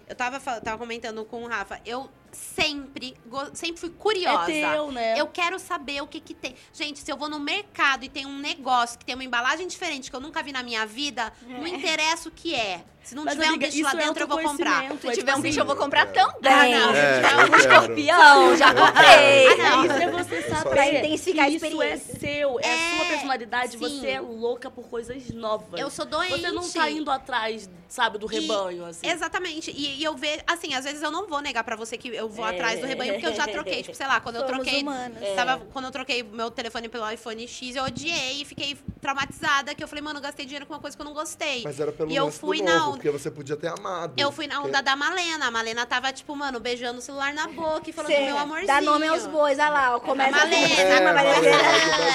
[0.08, 3.16] Eu tava, tava comentando com o Rafa, eu sempre,
[3.54, 4.50] sempre fui curiosa.
[4.52, 5.14] É teu, né?
[5.20, 6.54] Eu quero saber o que que tem.
[6.72, 10.10] Gente, se eu vou no mercado e tem um negócio que tem uma embalagem diferente
[10.10, 12.84] que eu nunca vi na minha vida, não interessa o que é.
[13.02, 14.80] Se não Mas, tiver amiga, um bicho lá é dentro, eu vou comprar.
[14.80, 16.06] Se é tiver tipo um bicho, assim, eu vou comprar É.
[16.06, 16.74] também.
[16.74, 16.90] Ah, não.
[16.92, 17.60] É, Se tiver eu um quero.
[17.60, 19.46] escorpião, já comprei.
[19.48, 19.84] Ah, não.
[19.84, 22.18] Isso é você saber Pra intensificar a que isso é experiência.
[22.18, 23.78] seu, é, a É, sua personalidade, sim.
[23.78, 25.78] você é louca por coisas novas.
[25.80, 26.32] Eu sou doente.
[26.40, 29.06] Você não tá indo atrás, sabe, do E- rebanho, assim.
[29.06, 29.70] Exatamente.
[29.70, 32.28] E, e eu vejo, assim, às vezes eu não vou negar pra você que eu
[32.28, 32.50] vou É.
[32.50, 34.82] atrás do rebanho, porque eu já troquei, tipo, sei lá, quando eu Somos troquei.
[34.82, 35.18] humanos.
[35.36, 39.82] Tava, quando eu troquei meu telefone pelo iPhone X, eu odiei e fiquei traumatizada, que
[39.84, 41.62] eu falei, mano, eu gastei dinheiro com uma coisa que eu não gostei.
[41.62, 44.14] Mas era pelo E eu fui do na novo, onda- porque você podia ter amado.
[44.16, 45.46] Eu fui na onda da Malena.
[45.46, 48.38] A Malena tava, tipo, mano, beijando o celular na boca e falando do Cê meu
[48.38, 48.66] amorzinho.
[48.66, 51.58] Dá nome aos bois, olha lá, ó, começa Malena, É, Malena, Malena.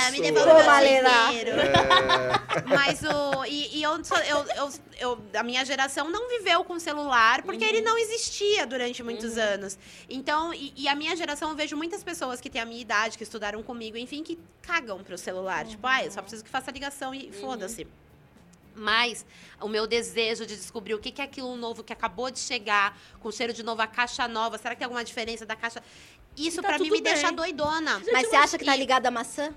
[0.07, 1.27] Ah, me Pô, devolve meu Malena.
[1.27, 1.51] dinheiro.
[1.51, 3.45] É, Mas o.
[3.45, 4.69] E, e eu, eu, eu,
[4.99, 9.77] eu- A minha geração não viveu com celular porque ele não existia durante muitos anos.
[10.09, 13.17] Então, e, e a minha geração, eu vejo muitas pessoas que têm a minha idade,
[13.17, 15.65] que estudaram comigo, enfim, que cagam pro celular.
[15.65, 17.87] Tipo, ah, eu só preciso que faça ligação e foda-se.
[18.73, 19.25] Mas
[19.59, 22.97] o meu desejo de descobrir o que que é aquilo novo que acabou de chegar,
[23.19, 25.83] com cheiro de nova caixa nova, será que tem alguma diferença da caixa?
[26.37, 28.01] Isso Tá pra mim me deixa doidona.
[28.11, 29.53] Mas você acha que tá ligado à maçã?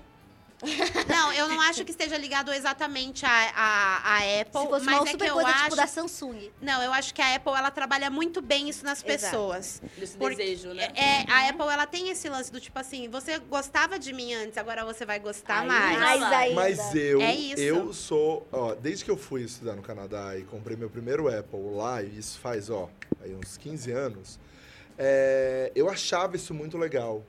[1.07, 4.61] Não, eu não acho que esteja ligado exatamente a, a, a Apple.
[4.61, 5.63] Se fosse mas uma é super que eu coisa acho...
[5.63, 6.51] tipo da Samsung.
[6.61, 9.05] Não, eu acho que a Apple ela trabalha muito bem isso nas Exato.
[9.31, 9.81] pessoas.
[10.17, 10.87] Porque- desejo, né?
[10.95, 14.57] É, a Apple ela tem esse lance do tipo assim, você gostava de mim antes,
[14.57, 15.99] agora você vai gostar Aí mais.
[15.99, 16.19] vai.
[16.19, 16.55] Mas ainda.
[16.55, 17.61] Mas eu, É isso.
[17.61, 21.59] eu sou, ó, desde que eu fui estudar no Canadá e comprei meu primeiro Apple
[21.75, 22.89] lá, e isso faz, ó,
[23.21, 24.39] aí uns 15 anos,
[24.97, 27.23] é, eu achava isso muito legal.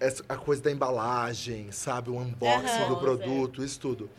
[0.00, 2.10] Essa- a coisa da embalagem, sabe?
[2.10, 2.88] O unboxing Aham.
[2.88, 4.10] do produto, isso tudo.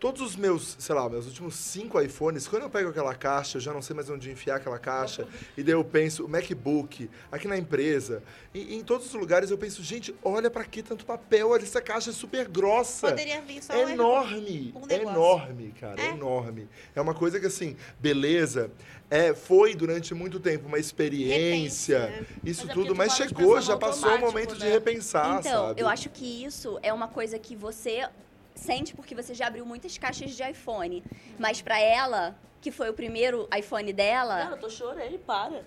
[0.00, 3.60] Todos os meus, sei lá, meus últimos cinco iPhones, quando eu pego aquela caixa, eu
[3.62, 5.26] já não sei mais onde enfiar aquela caixa.
[5.56, 8.22] e daí eu penso, o MacBook, aqui na empresa,
[8.52, 11.80] e, em todos os lugares eu penso, gente, olha pra que tanto papel, olha, essa
[11.80, 13.08] caixa é super grossa.
[13.08, 15.10] Poderia vir só É um enorme, um é negócio.
[15.10, 16.06] enorme, cara, é.
[16.06, 16.10] É.
[16.10, 16.68] enorme.
[16.94, 18.70] É uma coisa que, assim, beleza,
[19.10, 22.26] é, foi durante muito tempo uma experiência, Repense, né?
[22.44, 24.70] isso Mas é tudo, mas para de chegou, já passou o momento de né?
[24.72, 25.80] repensar, Então, sabe?
[25.80, 28.08] eu acho que isso é uma coisa que você
[28.54, 31.02] sente porque você já abriu muitas caixas de iPhone.
[31.38, 35.62] Mas pra ela, que foi o primeiro iPhone dela, Cara, eu tô chorei, para.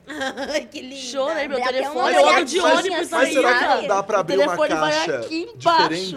[0.71, 0.95] Que lindo.
[0.99, 1.95] Chorei, meu Dá telefone.
[1.99, 3.75] uma Eu ando de olhadinha, ônibus assim, Mas aí, será que cara.
[3.81, 5.19] não dá pra O abrir uma telefone vai caixa
[5.55, 6.15] diferente?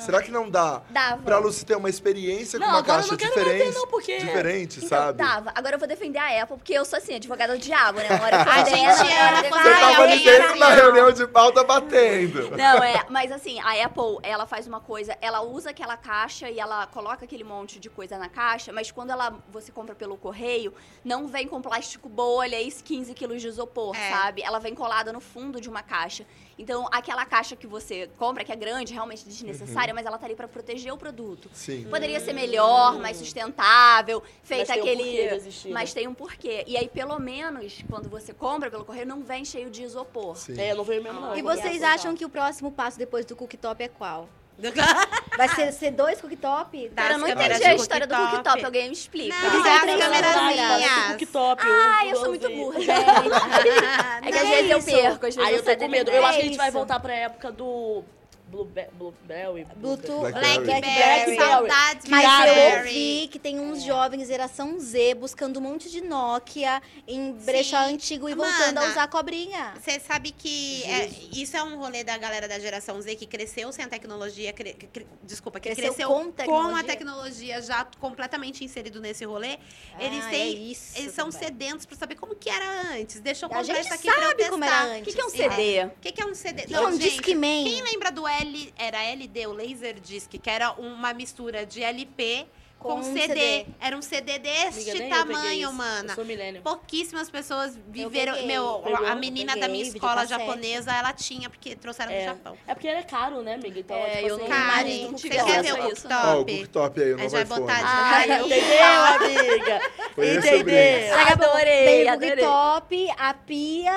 [0.00, 1.22] Será que não dá dava.
[1.22, 3.72] pra Lucy ter uma experiência com Não, uma agora eu caixa não diferente?
[3.72, 5.18] ter, não, porque- Diferente, Então, sabe?
[5.18, 5.52] dava.
[5.54, 8.08] Agora eu vou defender a Apple, porque eu sou assim, advogada do diabo, né?
[8.10, 9.50] Uma hora eu A gente era Você
[9.80, 10.70] tava ali dentro assim, da ó.
[10.70, 12.56] reunião de pauta batendo.
[12.56, 16.58] Não, é, mas assim, a Apple, ela faz uma coisa, ela usa aquela caixa e
[16.58, 20.72] ela coloca aquele monte de coisa na caixa, mas quando ela, você compra pelo correio,
[21.04, 24.10] não vem com plástico bolha e 15 quilos de isopor, É.
[24.10, 24.40] sabe?
[24.42, 26.24] Ela vem colada no fundo de uma caixa.
[26.58, 30.36] Então, aquela caixa que você compra, que é grande, realmente desnecessária, mas ela tá ali
[30.36, 31.50] pra proteger o produto.
[31.52, 31.84] Sim.
[31.90, 35.30] Poderia ser melhor, mais sustentável, feita um aquele.
[35.30, 35.40] né?
[35.72, 36.62] mas tem um porquê.
[36.66, 40.36] E aí, pelo menos, quando você compra pelo correio, não vem cheio de isopor.
[40.36, 40.58] Sim.
[40.60, 41.34] É, não veio mesmo, não.
[41.36, 44.28] E Ah, vocês acham que o próximo passo depois do cooktop é qual?
[45.36, 46.90] Vai ser, ser dois cooktop?
[46.94, 48.64] Cara, eu não entendi a história do cooktop.
[48.64, 49.34] Alguém me explica.
[49.34, 50.36] Não, câmeras câmeras.
[50.36, 51.06] minhas.
[51.18, 51.62] cooktop.
[51.66, 52.92] Ah, eu sou muito burra, gente.
[54.22, 56.10] É que às Não vezes eu perco, às vezes Aí eu tô com medo.
[56.10, 58.04] Eu acho que a gente vai voltar pra época do
[58.52, 58.90] Blueberry.
[58.92, 59.66] Blueberry.
[59.76, 60.64] Bluetooth, Blackberry.
[60.64, 61.36] Blackberry, Blackberry.
[61.38, 66.82] saudades Mas eu ouvi que tem uns jovens geração Z buscando um monte de Nokia
[67.08, 67.94] em brechó Sim.
[67.94, 69.72] antigo e voltando a usar cobrinha.
[69.80, 73.72] Você sabe que é, isso é um rolê da galera da geração Z que cresceu
[73.72, 78.62] sem a tecnologia, cre- cre- desculpa, que Cresceu cresceu, com com, a tecnologia já completamente
[78.64, 79.58] inserido nesse rolê.
[79.98, 81.48] eles Ah, têm, é isso eles são também.
[81.48, 83.18] sedentos pra saber como que era antes.
[83.20, 84.90] Deixa eu comprar isso aqui pra eu sabe como era testar.
[84.96, 85.00] antes.
[85.00, 85.30] O que, que é um É.
[85.30, 85.84] CD?
[85.86, 86.62] O que, que é um CD?
[86.64, 87.64] Que é um Discman.
[87.64, 92.46] Quem lembra do L, era LD, o Laserdisc, que era uma mistura de LP
[92.82, 93.20] com, um CD.
[93.26, 93.66] CD.
[93.80, 95.72] Era um CD deste Amiga, peguei tamanho, isso.
[95.72, 96.10] mana.
[96.12, 96.62] Eu sou milênio.
[96.62, 98.32] Pouquíssimas pessoas viveram.
[98.34, 98.46] peguei.
[98.48, 99.06] Meu, Pegou?
[99.06, 102.24] a menina da minha Peguei, escola japonesa, ela tinha, porque trouxeram do É.
[102.24, 102.56] Japão.
[102.66, 103.78] É porque ele é caro, né, amiga?
[103.80, 106.12] Então, É, tipo eu assim, não- Karen, Imagem, você não quer ver o cooktop?
[106.14, 107.60] Ó, o cooktop aí, o A novo gente vai iPhone.
[107.60, 109.80] botar de Ai, Ai, Entendeu, amiga?
[110.18, 111.16] Entendeu?
[111.32, 112.30] Adorei, Tem o adorei.
[112.44, 113.92] cooktop, a pia,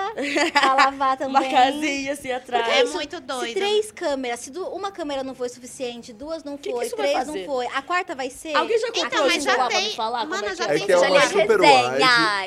[0.51, 1.29] pra lavar também.
[1.35, 2.67] Uma casinha assim atrás.
[2.67, 3.53] É muito Se doido.
[3.53, 7.81] três câmeras, se uma câmera não foi suficiente, duas não foi, três não foi, a
[7.81, 8.55] quarta vai ser.
[8.75, 10.63] Alguém já comprou Então, mas já pra tem- me falar como Mana, é que já
[10.65, 10.67] é?
[10.77, 12.03] Tem que é uma super wide.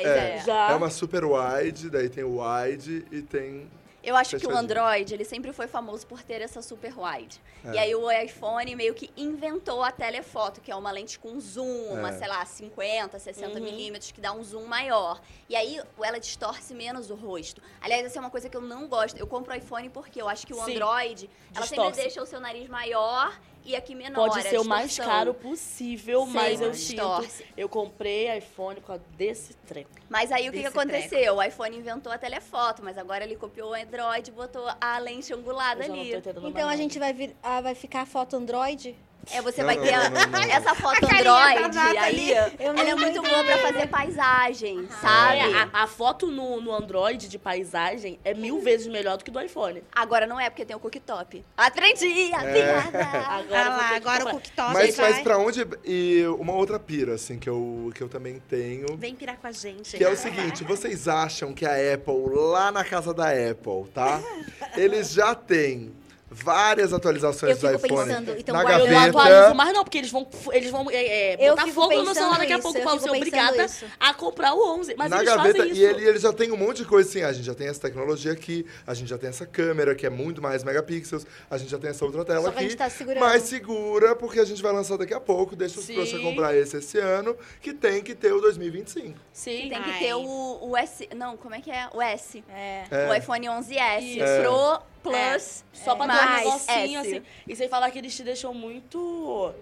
[0.07, 0.43] É, é.
[0.45, 0.71] Já.
[0.71, 3.69] é uma super wide, daí tem o wide e tem.
[4.01, 4.57] Eu acho que o.
[4.57, 7.39] Android, ele sempre foi famoso por ter essa super wide.
[7.65, 7.73] É.
[7.73, 11.89] E aí o iPhone meio que inventou a telefoto, que é uma lente com zoom,
[11.91, 12.17] uma, É.
[12.17, 13.63] sei lá, 50, 60 Uhum.
[13.65, 15.19] milímetros, que dá um zoom maior.
[15.49, 17.61] E aí ela distorce menos o rosto.
[17.81, 19.17] Aliás, essa é uma coisa que eu não gosto.
[19.19, 20.75] Eu compro o iPhone porque eu acho que o Sim.
[20.75, 22.01] Android, ela sempre Distorce.
[22.01, 23.37] deixa o seu nariz maior
[23.69, 24.27] e aqui menor.
[24.27, 27.49] Pode a ser o mais caro possível, mas Sempre eu sinto.
[27.55, 29.91] Eu comprei iPhone por causa desse treco.
[30.09, 31.35] Mas aí o que, que aconteceu?
[31.35, 35.31] O iPhone inventou a telefoto, mas agora ele copiou o Android e botou a lente
[35.33, 36.49] angulada Eu já não tô ali.
[36.49, 38.95] Então a gente vai, vir, ah, vai ficar foto Android?
[39.31, 40.39] É, você Não, vai não, ter a- não, não, não.
[40.39, 42.33] essa foto carinha Android da Nathalie.
[42.33, 42.51] aí.
[42.59, 45.37] Eu Ela é muito boa pra fazer paisagem, sabe?
[45.37, 49.29] É, a, a foto no, no Android de paisagem é mil vezes melhor do que
[49.31, 49.83] do iPhone.
[49.91, 51.43] Agora não é porque tem o cooktop.
[51.55, 52.37] Aprendi, É.
[52.37, 52.99] obrigada.
[53.29, 55.11] Ah Agora vou lá, agora o cooktop Mas, vai...
[55.11, 55.65] mas pra onde.
[55.85, 58.97] E uma outra pira, assim, que eu, que eu também tenho.
[58.97, 59.95] Vem pirar com a gente.
[59.97, 64.21] Que é o seguinte, vocês acham que a Apple, lá na casa da Apple, tá?
[64.75, 65.91] Eles já têm
[66.31, 69.17] várias atualizações Eu do fico iPhone pensando, então na guarda- Eu não gaveta.
[69.19, 70.95] atualizo mais não, porque eles vão, eles vão é,
[71.33, 73.65] é, Eu botar fogo no meu celular daqui a pouco eu fico ser pensando obrigada
[73.65, 73.85] isso.
[73.99, 74.95] a comprar o 11.
[74.97, 75.81] Mas na eles gaveta, fazem isso.
[75.81, 77.23] e ele, ele já tem um monte de coisa assim.
[77.23, 80.09] A gente já tem essa tecnologia aqui, a gente já tem essa câmera que é
[80.09, 82.69] muito mais megapixels, a gente já tem essa outra tela Só que a aqui.
[82.69, 83.19] gente tá segurando.
[83.21, 85.55] mais segura, porque a gente vai lançar daqui a pouco.
[85.55, 89.17] Deixa os trouxas comprar esse esse ano, que tem que ter o 2025.
[89.33, 89.69] Sim.
[89.69, 89.99] Tem que Ai.
[89.99, 91.09] ter o, o S.
[91.15, 91.87] Não, como é que é?
[91.93, 92.43] O S.
[92.49, 92.83] É.
[92.91, 93.09] É.
[93.09, 94.23] O iPhone 11S Isso.
[94.23, 94.41] É.
[94.41, 95.63] Pro Plus.
[95.73, 97.07] Só pra dar um negocinho, S.
[97.15, 97.25] assim.
[97.47, 99.53] E sem falar que eles te deixam muito.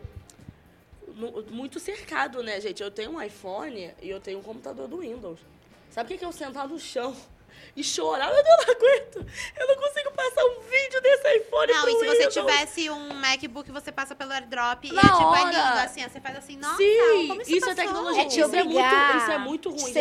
[1.49, 2.83] Muito cercado, né, gente?
[2.83, 5.39] Eu tenho um iPhone e eu tenho um computador do Windows.
[5.89, 7.15] Sabe o que é eu sentar no chão
[7.75, 8.29] e chorar?
[8.31, 9.25] Eu não aguento.
[9.59, 12.33] Eu não consigo passar um vídeo desse iPhone Não, pro e se você Windows.
[12.33, 15.39] tivesse um MacBook, você passa pelo AirDrop e Na é tipo, hora.
[15.39, 18.21] é lindo, assim, ó, você faz assim, nossa, Sim, como isso, isso é tecnologia.
[18.21, 19.93] É te isso, é muito, isso é muito ruim.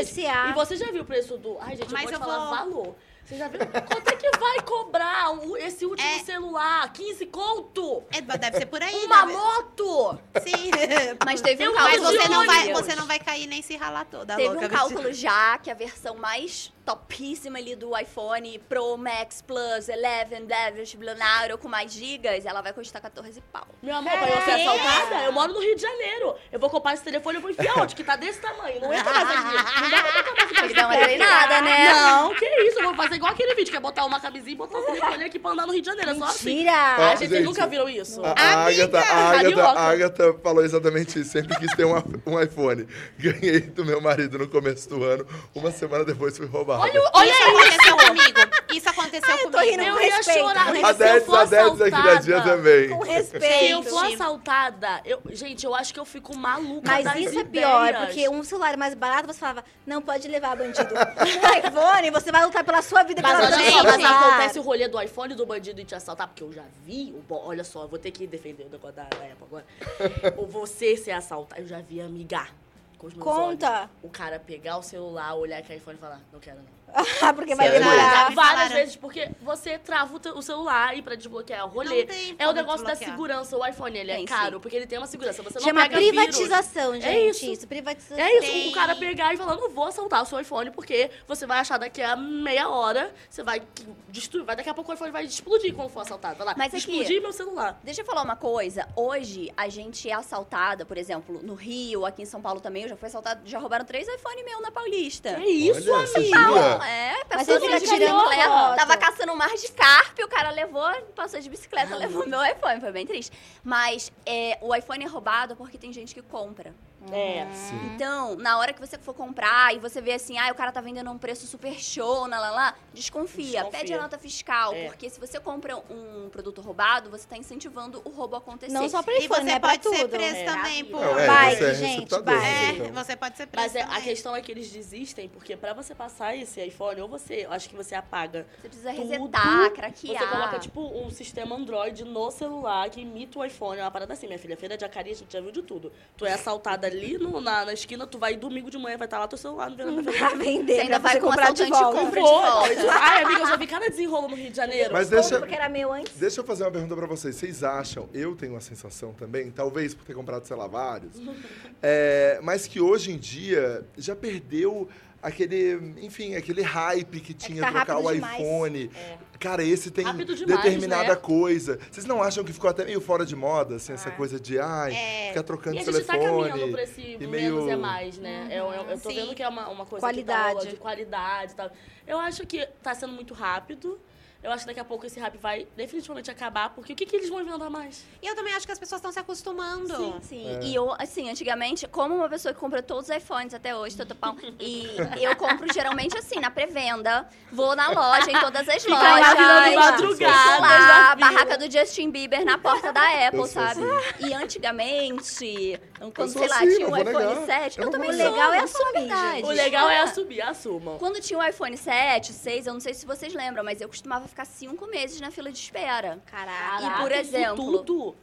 [0.50, 1.56] E você já viu o preço do...
[1.60, 2.96] Ai, gente, Mas eu vou te falar vou- valor.
[3.26, 3.58] Você já viu?
[3.60, 6.20] Quanto é que vai cobrar esse último É.
[6.20, 6.92] celular?
[6.92, 8.04] 15 conto?
[8.12, 9.32] É, deve ser por aí, Uma né?
[9.32, 10.18] moto!
[10.44, 10.70] Sim.
[11.26, 12.12] Mas teve um Mas cálculo.
[12.20, 14.66] você não, vai, você não vai cair nem se ralar toda, Teve louca.
[14.66, 20.80] um cálculo já que a versão mais topíssima ali do iPhone Pro Max Plus 11,
[20.82, 23.66] 11, Blunauro com mais gigas, ela vai custar 14 pau.
[23.82, 26.36] Meu amor, pra eu ser assaltada, eu moro no Rio de Janeiro.
[26.52, 27.96] Eu vou comprar esse telefone e vou enfiar onde?
[27.96, 28.80] Que tá desse tamanho.
[28.80, 29.80] Não entra mais aqui.
[29.80, 31.92] Não dá pra botar mais Tem que dar uma treinada, né?
[31.92, 32.78] Não, que isso.
[32.78, 35.24] Eu vou fazer igual aquele vídeo, que é botar uma camisinha e botar o telefone
[35.24, 36.10] aqui pra andar no Rio de Janeiro.
[36.10, 36.44] É só assim.
[36.56, 36.72] Mentira!
[36.72, 38.22] Ah, gente, vocês gente, nunca viram isso?
[38.24, 39.62] A, a Agatha, a Agatha, Carioca.
[39.80, 41.30] a Agatha falou exatamente isso.
[41.32, 41.94] Sempre quis ter um,
[42.26, 42.86] um iPhone.
[43.18, 45.26] Ganhei do meu marido no começo do ano.
[45.54, 46.82] Uma semana depois fui roubado.
[46.82, 48.38] Olha, olha isso aconteceu comigo.
[48.74, 49.60] Isso aconteceu tô comigo.
[49.70, 50.40] rindo Eu com ia respeito.
[50.40, 50.74] chorar.
[50.74, 52.88] Gente, a se eu 10 for a 10 aqui da dia assaltada- também.
[52.90, 53.82] Com Se eu respeito.
[53.84, 57.48] for assaltada, eu, gente, eu acho que eu fico maluca Mas isso é ideias.
[57.48, 60.94] pior, porque um celular mais barato você falava, não pode levar bandido.
[60.94, 64.62] Um iPhone, você vai lutar pela sua vida Mas, vida só, do mas acontece o
[64.62, 67.14] rolê do iPhone do bandido e te assaltar, porque eu já vi.
[67.30, 69.64] Olha só, eu vou ter que defender o negócio da, Apple agora.
[70.36, 71.60] Ou você ser assaltado.
[71.60, 72.52] Eu já vi amigar
[72.98, 73.80] com os meus Conta.
[73.80, 73.90] olhos.
[74.02, 76.85] O cara pegar o celular, olhar aquele iPhone e falar, não quero não.
[76.92, 77.84] Ah, porque vai Sério?
[77.84, 78.32] demorar.
[78.32, 82.00] Várias vezes, porque você trava o, celular e pra desbloquear o rolê.
[82.00, 83.56] Não tem É o negócio da segurança.
[83.56, 84.32] O iPhone, ele é Tem, sim.
[84.32, 85.42] caro, porque ele tem uma segurança.
[85.42, 86.16] Você não Chama pega vírus.
[86.16, 87.06] privatização, gente.
[87.06, 87.44] É isso.
[87.46, 87.66] isso.
[87.66, 88.18] privatização.
[88.24, 88.68] É isso, Tem.
[88.70, 91.78] o cara pegar e falar, não vou assaltar o seu iPhone, porque você vai achar
[91.78, 93.62] daqui a meia hora, você vai
[94.08, 96.36] destruir, vai daqui a pouco o iPhone vai explodir quando for assaltado.
[96.36, 97.78] Vai lá, Mas aqui- explodir meu celular.
[97.82, 98.88] Deixa eu falar uma coisa.
[98.96, 102.88] Hoje, a gente é assaltada, por exemplo, no Rio, aqui em São Paulo também, eu
[102.88, 105.30] já fui assaltada, já roubaram três iPhone meu na Paulista.
[105.30, 106.85] É isso, Olha, amiga.
[106.86, 108.48] É, Mas pessoa de fica tirando bicicleta.
[108.48, 108.76] foto.
[108.76, 112.80] Tava caçando um mar de carpe, o cara levou, passou de bicicleta, levou meu iPhone.
[112.80, 113.36] Foi bem triste.
[113.64, 116.74] Mas é, o iPhone é roubado porque tem gente que compra.
[117.12, 117.46] É.
[117.52, 117.92] Sim.
[117.94, 120.80] Então, na hora que você for comprar e você vê assim, ah, o cara tá
[120.80, 123.44] vendendo um preço super show, lá, lá, lá, desconfia.
[123.62, 123.70] Desconfia.
[123.78, 124.86] Pede a nota fiscal, É.
[124.86, 128.72] porque se você compra um produto roubado, você tá incentivando o roubo a acontecer.
[128.72, 129.58] Não só pra E iPhone, você né?
[129.60, 130.10] Pra pode ser tudo.
[130.10, 130.44] preso É.
[130.44, 131.00] também por.
[131.00, 132.44] Não, é, Bike, é gente, bike.
[132.44, 133.04] É, então.
[133.04, 133.66] você pode ser preso.
[133.66, 134.02] Mas é, a também.
[134.02, 137.68] questão é que eles desistem, porque pra você passar esse iPhone, ou você, eu acho
[137.68, 140.18] que você apaga Você precisa tudo, resetar, craquear.
[140.22, 143.78] Você coloca, tipo, um sistema Android no celular que imita o iPhone.
[143.80, 144.56] É uma parada assim, minha filha.
[144.56, 145.92] Feira de Acari, a gente já viu de tudo.
[146.16, 149.18] Tu é assaltada ali no- na, na esquina, tu vai domingo de manhã, vai estar
[149.18, 151.98] lá teu celular no verão Pra vender, Você ainda vai comprar de volta.
[151.98, 152.92] compra de volta.
[152.92, 154.92] Ai, amiga, eu já vi cada desenrolo no Rio de Janeiro.
[154.92, 156.16] Mas deixa, porque era meu antes.
[156.16, 157.34] deixa eu fazer uma pergunta pra vocês.
[157.36, 161.12] Vocês acham, eu tenho uma sensação também, talvez por ter comprado, sei lá, vários,
[161.82, 164.88] é, mas que hoje em dia já perdeu
[165.26, 168.34] aquele, enfim, aquele hype que tinha tá trocar o demais.
[168.40, 168.90] iPhone.
[168.94, 169.18] É.
[169.38, 171.16] Cara, esse tem demais, determinada né?
[171.16, 171.78] coisa.
[171.90, 174.12] Vocês não acham que ficou até meio fora de moda, assim, essa Ah.
[174.12, 175.28] coisa de, ai, É.
[175.28, 176.48] ficar trocando E a gente tá telefone.
[176.48, 177.30] caminhando pra esse e menos
[177.64, 178.48] meio- é mais, né?
[178.50, 179.16] Eu, eu, eu tô Sim.
[179.16, 180.58] vendo que é uma, uma coisa Qualidade.
[180.60, 181.70] que tá de qualidade e tal.
[182.06, 183.98] Eu acho que tá sendo muito rápido.
[184.46, 187.16] Eu acho que daqui a pouco esse hype vai definitivamente acabar, porque o que, que
[187.16, 188.04] eles vão inventar mais?
[188.22, 189.96] E eu também acho que as pessoas estão se acostumando.
[189.96, 190.48] Sim, sim.
[190.48, 190.60] É.
[190.62, 194.36] E eu, assim, antigamente, como uma pessoa que compra todos os iPhones até hoje, Totopão,
[194.60, 194.86] e
[195.20, 198.84] eu compro geralmente assim, na pré-venda, vou na loja, em todas as lojas.
[198.84, 201.16] Fico na lá, fila.
[201.16, 203.82] barraca do Justin Bieber na porta da Apple, sabe?
[203.82, 204.26] assim.
[204.28, 205.80] E antigamente,
[206.14, 207.46] quando, sou sei lá, assim, tinha um iPhone negar.
[207.46, 209.42] 7, Eu eu, também legal é falar a assumir, verdade.
[209.42, 210.98] O legal é assumir, assumam.
[210.98, 214.28] Quando tinha o iPhone 7, 6, eu não sei se vocês lembram, mas eu costumava
[214.28, 216.20] ficar cinco meses na fila de espera.
[216.26, 216.84] Caraca.
[216.84, 218.16] E por exemplo- Tudo.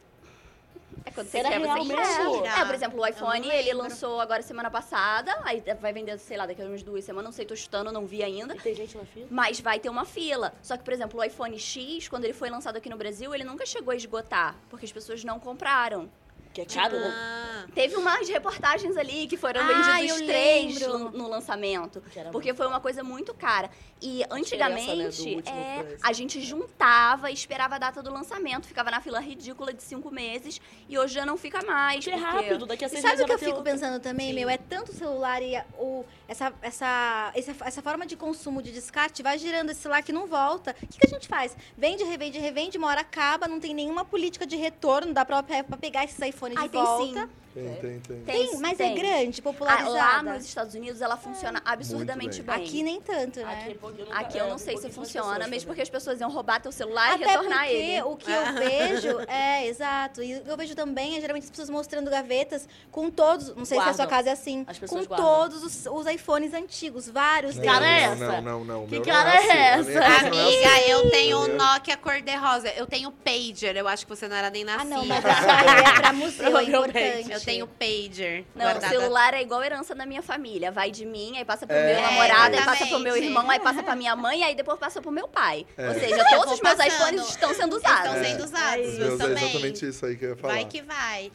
[1.06, 2.46] É quando você Era quer, real você mesmo?
[2.46, 6.46] É, por exemplo, o iPhone, ele lançou agora semana passada, aí vai vender, sei lá,
[6.46, 8.56] daqui a umas duas semanas, não sei, tô chutando, não vi ainda.
[8.56, 9.28] E tem gente na fila?
[9.30, 10.54] Mas vai ter uma fila.
[10.62, 13.44] Só que, por exemplo, o iPhone X, quando ele foi lançado aqui no Brasil, ele
[13.44, 16.10] nunca chegou a esgotar, porque as pessoas não compraram.
[16.54, 17.12] Que é caro, né?
[17.14, 19.64] Ah, Teve umas reportagens ali que foram Ah,
[19.98, 21.00] vendidos três lembro.
[21.00, 22.04] no, no lançamento.
[22.32, 23.72] Porque foi uma coisa muito cara.
[24.00, 29.00] E né, antigamente, é, a gente juntava e esperava a data do lançamento, ficava na
[29.02, 30.60] fila ridícula de cinco meses,
[30.90, 32.04] e hoje já não fica mais.
[32.04, 33.72] Porque é porque- rápido, daqui a E seis sabe o que eu fico outra.
[33.72, 34.50] pensando também, meu?
[34.50, 39.24] É tanto o celular e o, essa, essa, essa, essa forma de consumo de descarte
[39.24, 40.76] vai girando esse celular que não volta.
[40.84, 41.56] O que, que a gente faz?
[41.78, 45.78] Vende, revende, revende, uma hora acaba, não tem nenhuma política de retorno, dá pra, pra
[45.78, 47.22] pegar esses iPhones Ai, de tem volta.
[47.22, 47.43] sim.
[47.54, 48.22] Tem, tem, tem.
[48.22, 48.96] Tem, mas é tem.
[48.96, 49.90] grande, Ah, popularizada.
[49.92, 52.56] lá nos Estados Unidos ela funciona absurdamente Muito bem.
[52.66, 53.54] Aqui nem tanto, né?
[53.68, 53.80] Aqui,
[54.12, 57.12] Aqui eu é, não sei se funciona, mesmo porque as pessoas iam roubar teu celular
[57.12, 58.02] e Até retornar porque ele.
[58.02, 60.24] o que eu vejo, é, exato.
[60.24, 63.66] E o que eu vejo também é geralmente as pessoas mostrando gavetas com todos, não
[63.66, 64.08] sei se a sua Guardam.
[64.18, 65.18] casa é assim, As com guardam.
[65.18, 67.78] todos os, os iPhones antigos, vários Não, deles.
[67.80, 68.42] cara é essa?
[68.42, 68.88] Não, não, não.
[68.88, 69.48] Que cara assim.
[69.48, 70.00] é A minha essa?
[70.00, 70.90] é Amiga, assim.
[70.90, 71.58] eu tenho um Entendeu?
[71.66, 72.70] Nokia cor-de-rosa.
[72.76, 73.76] Eu tenho pager.
[73.76, 74.96] Eu acho que você não era nem Ah, nascida.
[74.96, 77.43] não, mas isso aí é pra museu, é importante.
[77.46, 78.46] Tenho pager.
[78.56, 78.88] Não, guardada.
[78.88, 80.72] o celular é igual herança da minha família.
[80.72, 81.94] Vai de mim, aí passa pro É.
[81.94, 85.02] meu namorado, aí passa pro meu irmão, aí passa pra minha mãe, aí depois passa
[85.02, 85.66] pro meu pai.
[85.78, 85.88] É.
[85.90, 86.88] Ou seja, Eu todos os meus passando.
[86.94, 88.06] iPhones estão sendo usados.
[88.06, 88.24] Estão É.
[88.24, 89.44] sendo usados, Os meus é justamente.
[89.44, 90.54] exatamente isso aí que eu ia falar.
[90.54, 91.32] Vai que vai.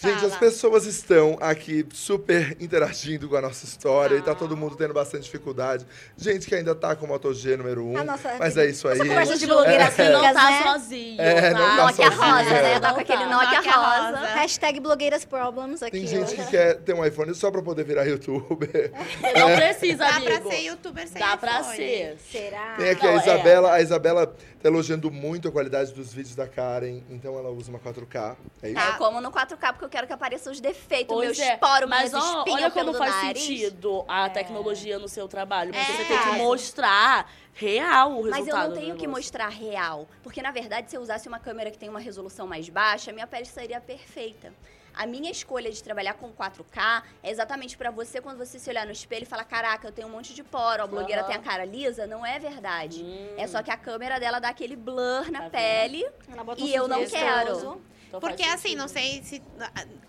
[0.00, 0.28] Gente, Fala.
[0.32, 4.94] as pessoas estão aqui super interagindo com a nossa história e tá todo mundo tendo
[4.94, 5.84] bastante dificuldade.
[6.16, 8.86] Gente que ainda tá com o Moto G número 1, A nossa- mas é isso
[8.86, 8.96] aí.
[8.96, 10.62] nossa conversa de Juro, blogueiras você não tá né?
[10.62, 11.76] sozinho, É, não tá?
[11.76, 12.32] tá Nokia sozinha.
[12.32, 12.80] rosa, né?
[12.80, 13.28] Tá com aquele tá.
[13.28, 14.18] Nokia, Nokia rosa.
[14.20, 14.26] rosa.
[14.34, 15.98] Hashtag blogueiras problems aqui.
[15.98, 18.92] Tem gente que quer ter um iPhone só pra poder virar youtuber.
[19.36, 20.40] Não precisa, Dá amigo.
[20.42, 21.76] pra ser youtuber sem Dá pra iPhone.
[21.76, 22.16] ser.
[22.30, 22.74] Será?
[22.76, 23.16] Tem aqui Não, a é.
[23.18, 23.72] Isabela.
[23.72, 24.26] A Isabela
[24.62, 28.36] tá elogiando muito a qualidade dos vídeos da Karen, então ela usa uma 4K.
[28.62, 28.78] É isso?
[28.80, 31.56] É, eu como no 4K porque eu quero que apareçam os defeitos, Pois meus é,
[31.56, 33.42] poros, mas minhas ó, olha como faz nariz.
[33.42, 35.72] sentido a tecnologia no seu trabalho.
[35.72, 35.96] Porque É.
[35.96, 40.06] você tem que mostrar real o resultado Mas eu não tenho que mostrar real.
[40.22, 43.26] Porque, na verdade, se eu usasse uma câmera que tem uma resolução mais baixa, minha
[43.26, 44.52] pele seria perfeita.
[44.94, 48.84] A minha escolha de trabalhar com 4K é exatamente pra você, quando você se olhar
[48.84, 51.38] no espelho e falar: Caraca, eu tenho um monte de poro, a blogueira tem a
[51.38, 52.04] cara lisa.
[52.06, 53.02] Não é verdade.
[53.04, 53.34] Hum.
[53.36, 56.04] É só que a câmera dela dá aquele blur na Tá pele.
[56.30, 57.80] Ela bota E um eu não quero.
[58.08, 59.42] Então Porque assim, não sei se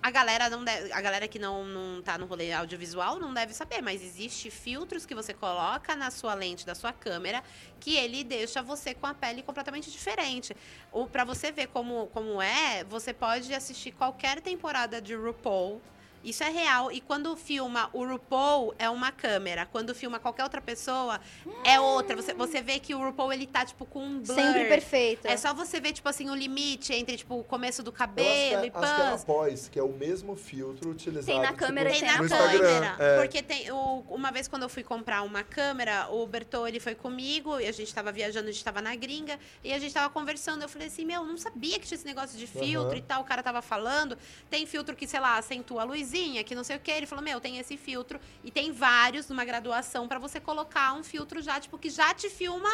[0.02, 3.54] a- galera não deve, a galera que não, não tá no rolê audiovisual não deve
[3.54, 7.44] saber, mas existe filtros que você coloca na sua lente da sua câmera
[7.80, 10.56] que ele deixa você com a pele completamente diferente.
[10.92, 15.82] O para você ver como como é, você pode assistir qualquer temporada de RuPaul.
[16.24, 16.92] Isso é real.
[16.92, 19.66] E quando filma o RuPaul, é uma câmera.
[19.66, 21.20] Quando filma qualquer outra pessoa,
[21.64, 22.16] é outra.
[22.16, 24.36] Você, você vê que o RuPaul, ele tá, tipo, com um blur.
[24.36, 25.28] Sempre perfeito.
[25.28, 28.66] É só você ver, tipo assim, o limite entre, tipo, o começo do cabelo acho
[28.66, 29.24] e é, acho que é na pans.
[29.24, 32.96] pós, que é o mesmo filtro utilizado Tem na tipo, câmera Tem tem na câmera.
[33.00, 33.22] É.
[33.22, 33.72] Porque tem.
[33.72, 37.68] O, uma vez quando eu fui comprar uma câmera, o Bertô, ele foi comigo, e
[37.68, 40.62] a gente tava viajando, a gente tava na gringa, e a gente tava conversando.
[40.62, 42.98] Eu falei assim, meu, não sabia que tinha esse negócio de filtro Aham.
[42.98, 43.22] e tal.
[43.22, 44.18] O cara tava falando.
[44.50, 46.92] Tem filtro que, sei lá, acentua a lisinha, que não sei o quê.
[46.92, 48.20] Ele falou, meu, tem esse filtro.
[48.44, 52.30] E tem vários numa graduação pra você colocar um filtro já, tipo, que já te
[52.30, 52.70] filma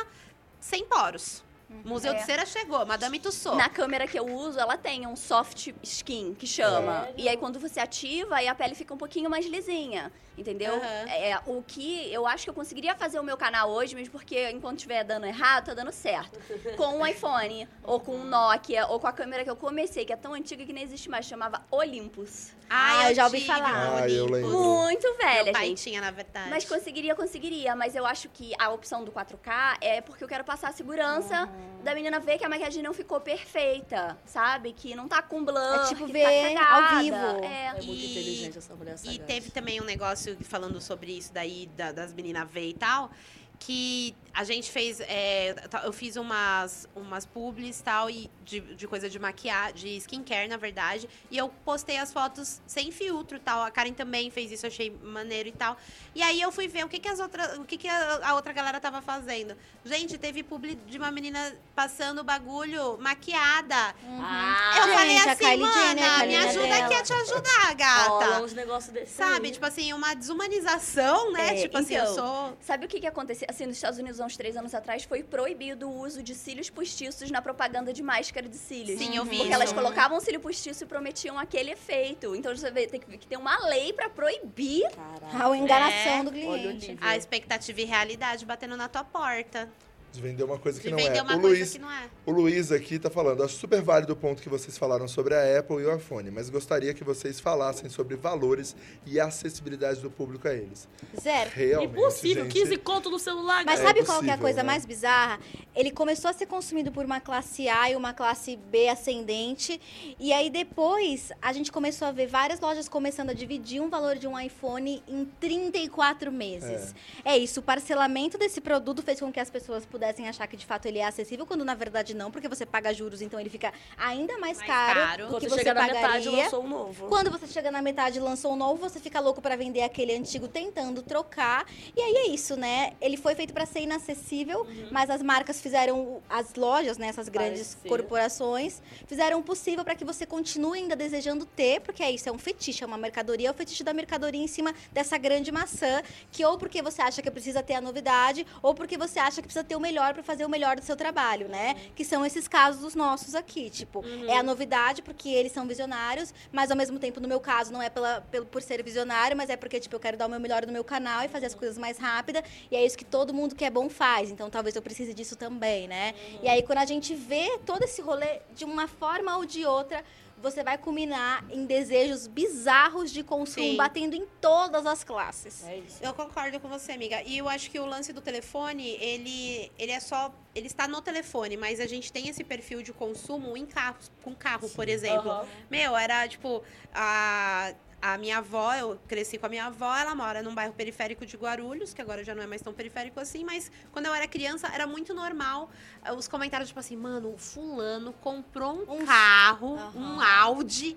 [0.60, 1.44] sem poros.
[1.84, 2.16] Museu É.
[2.16, 3.58] de Cera chegou, Madame Tussauds.
[3.58, 7.08] Na câmera que eu uso, ela tem um soft skin, que chama.
[7.18, 10.76] E aí, quando você ativa, aí a pele fica um pouquinho mais lisinha, entendeu?
[10.76, 11.10] Aham.
[11.10, 14.50] É, o que eu acho que eu conseguiria fazer o meu canal hoje, mesmo porque
[14.52, 16.40] enquanto estiver dando errado, tá dando certo.
[16.76, 20.14] Com um iPhone, ou com um Nokia, ou com a câmera que eu comecei, que
[20.14, 22.54] é tão antiga que nem existe mais, chamava Olympus.
[22.70, 24.02] Ah, eu já ouvi falar.
[24.04, 24.50] Ah, eu lembro.
[24.52, 25.84] Muito Meu velha, pai gente.
[25.84, 26.50] tinha, na verdade.
[26.50, 27.76] Mas conseguiria, conseguiria.
[27.76, 31.48] Mas eu acho que a opção do 4K é porque eu quero passar a segurança
[31.84, 34.74] da menina ver que a maquiagem não ficou perfeita, sabe?
[34.74, 37.16] Que não tá com blur, É tipo que ver tá ao vivo.
[37.46, 37.68] É.
[37.68, 39.20] É muito E- inteligente essa mulher E sagaz.
[39.28, 43.12] teve também um negócio falando sobre isso daí, da- das meninas ver e tal,
[43.60, 48.88] que a gente fez, é, tá- eu fiz umas, umas publis tal, e de, de
[48.88, 53.64] coisa de maquiagem, de skincare, na verdade, e eu postei as fotos sem filtro tal,
[53.64, 55.78] a Karen também fez isso, achei maneiro e tal.
[56.14, 58.36] E aí eu fui ver o que que as outras, o que que a, a
[58.36, 59.56] outra galera tava fazendo.
[59.86, 63.96] Gente, teve publi de uma menina passando o bagulho maquiada.
[64.20, 66.86] Ah, eu Gente, falei assim, Kylie Jenner, a mana, me ajuda dela.
[66.86, 68.10] aqui a te ajudar, gata.
[68.10, 69.54] rola uns negócios desse Sabe, aí.
[69.54, 71.58] tipo assim, uma desumanização, né?
[71.58, 72.58] É, tipo assim, eu então, sou.
[72.62, 73.48] Sabe o que que aconteceu?
[73.50, 76.70] Assim, nos Estados Unidos, há uns três anos atrás, foi proibido o uso de cílios
[76.70, 79.00] postiços na propaganda de máscara de cílios.
[79.00, 79.54] Sim, eu vi Porque isso.
[79.54, 82.36] elas colocavam cílio postiço e prometiam aquele efeito.
[82.36, 84.90] Então, você vê, tem que, que ter uma lei pra proibir.
[84.92, 85.52] Caraca.
[85.52, 86.24] A enganação É.
[86.24, 86.98] do cliente.
[87.00, 89.70] A expectativa e realidade batendo na tua porta.
[90.16, 91.22] De vender uma coisa que De não vender é.
[91.22, 92.10] uma o coisa Luiz, que não é.
[92.26, 95.60] O Luiz aqui tá falando, acho super válido o ponto que vocês falaram sobre a
[95.60, 98.76] Apple e o iPhone, mas gostaria que vocês falassem sobre valores
[99.06, 100.88] e acessibilidade do público a eles.
[101.22, 101.52] Zero.
[101.54, 104.64] Realmente, Impossível, gente, 15 conto no celular, Mas É sabe qual que é a coisa
[104.64, 104.64] né?
[104.64, 105.40] mais bizarra?
[105.76, 109.80] Ele começou a ser consumido por uma classe A e uma classe B ascendente.
[110.18, 114.16] E aí depois a gente começou a ver várias lojas começando a dividir um valor
[114.16, 116.96] de um iPhone em 34 meses.
[117.26, 120.66] É, isso, o parcelamento desse produto fez com que as pessoas pudessem achar que de
[120.66, 123.74] fato ele é acessível, quando na verdade não, porque você paga juros, então ele fica
[123.98, 125.24] ainda mais, Mais caro, caro.
[125.26, 126.02] do Quando que você você chega na pagaria.
[126.08, 127.08] metade, lançou um novo.
[127.08, 130.16] Quando você chega na metade e lançou um novo, você fica louco pra vender aquele
[130.16, 131.66] antigo tentando trocar.
[131.96, 132.94] E aí é isso, né?
[133.02, 137.76] Ele foi feito pra ser inacessível, mas as marcas fizeram, as lojas, né, essas grandes
[137.88, 142.32] corporações, fizeram o possível pra que você continue ainda desejando ter, porque é isso, é
[142.32, 146.02] um fetiche, é uma mercadoria, é o fetiche da mercadoria em cima dessa grande maçã,
[146.32, 149.48] que ou porque você acha que precisa ter a novidade, ou porque você acha que
[149.48, 151.76] precisa ter o melhor pra fazer o melhor do seu trabalho, né?
[151.96, 156.34] Que são esses casos dos nossos aqui, tipo, é a novidade porque eles são visionários,
[156.52, 159.50] mas ao mesmo tempo, no meu caso, não é pela, pelo, por ser visionário, mas
[159.50, 161.56] é porque, tipo, eu quero dar o meu melhor no meu canal e fazer as
[161.56, 162.44] coisas mais rápida.
[162.70, 164.32] E é isso que todo mundo que é bom faz.
[164.32, 166.14] Então, talvez eu precise disso também, né?
[166.42, 170.04] E aí, quando a gente vê todo esse rolê de uma forma ou de outra,
[170.46, 173.76] você vai culminar em desejos bizarros de consumo, Sim.
[173.76, 175.66] batendo em todas as classes.
[175.66, 175.98] É isso.
[176.04, 177.24] Eu concordo com você, amiga.
[177.24, 180.32] E eu acho que o lance do telefone, ele, ele é só.
[180.54, 184.36] Ele está no telefone, mas a gente tem esse perfil de consumo em carros, com
[184.36, 185.32] carro, por exemplo.
[185.32, 185.48] Aham.
[185.70, 186.62] Meu, era tipo.
[186.94, 187.74] A,
[188.14, 191.36] a minha avó, eu cresci com a minha avó, ela mora num bairro periférico de
[191.36, 194.68] Guarulhos, que agora já não é mais tão periférico assim, mas quando eu era criança
[194.68, 195.70] era muito normal
[196.04, 199.92] eh, os comentários, tipo assim, mano, o fulano comprou um, Um- carro, Aham.
[199.96, 200.96] um Audi.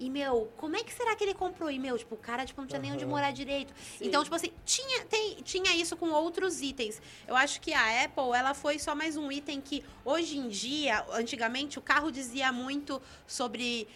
[0.00, 1.68] E, meu, como é que será que ele comprou?
[1.68, 3.74] E, meu, tipo, o cara tipo, não tinha nem onde morar direito.
[3.98, 4.06] Sim.
[4.06, 7.02] Então, tipo assim, tinha, tem, tinha isso com outros itens.
[7.26, 11.04] Eu acho que a Apple, ela foi só mais um item que, hoje em dia,
[11.12, 13.88] antigamente, o carro dizia muito sobre.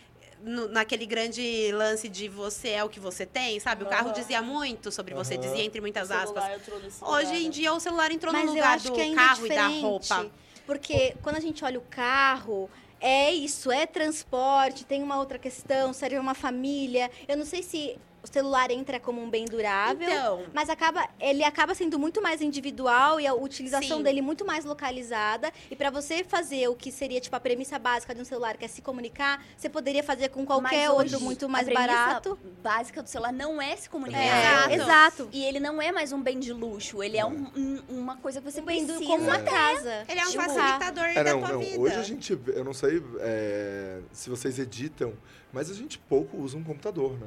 [0.42, 3.84] No- naquele grande lance de você é o que você tem, sabe?
[3.84, 4.18] O carro Aham.
[4.18, 5.42] dizia muito sobre você, Aham.
[5.42, 7.02] dizia entre muitas O celular aspas.
[7.02, 9.54] Hoje em dia, o celular entrou Mas no lugar do que ainda carro é e
[9.54, 10.30] da roupa.
[10.66, 12.70] Porque quando a gente olha o carro,
[13.00, 17.10] é isso, é transporte, tem uma outra questão, serve uma família.
[17.26, 20.08] Eu não sei se o celular entra como um bem durável.
[20.08, 24.02] Então, Mas acaba, ele acaba sendo muito mais individual e a utilização Sim.
[24.02, 25.52] dele muito mais localizada.
[25.70, 28.64] E para você fazer o que seria tipo a premissa básica de um celular, que
[28.64, 31.86] é se comunicar, você poderia fazer com qualquer Mas outro hoje, muito a mais premissa
[31.88, 32.38] barato.
[32.62, 34.20] básica do celular não é se comunicar.
[34.22, 34.72] É, Exato.
[34.74, 35.28] exato.
[35.32, 38.40] E ele não é mais um bem de luxo, ele é um- um- uma coisa
[38.40, 39.04] que você Um bem precisa.
[39.04, 40.04] como uma casa.
[40.08, 41.60] ele é um Tipo, facilitador É, da não, tua não.
[41.60, 41.80] vida.
[41.80, 45.12] Hoje a gente, eu não sei é, se vocês editam,
[45.52, 47.26] mas a gente pouco usa um computador, né?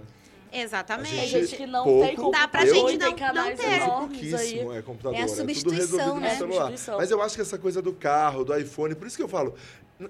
[0.61, 1.13] Exatamente.
[1.13, 3.55] A Tem gente- gente que não pouco- tem computador Dá pra gente e não- não
[3.55, 3.63] ter.
[3.63, 3.79] Enormes aí.
[3.89, 5.17] pouquíssimo é, computador.
[5.19, 6.35] É a tudo substituição, resolvido né?
[6.35, 6.55] celular.
[6.67, 6.97] Substituição.
[6.97, 9.55] Mas eu acho que essa coisa do carro, do iPhone, por isso que eu falo,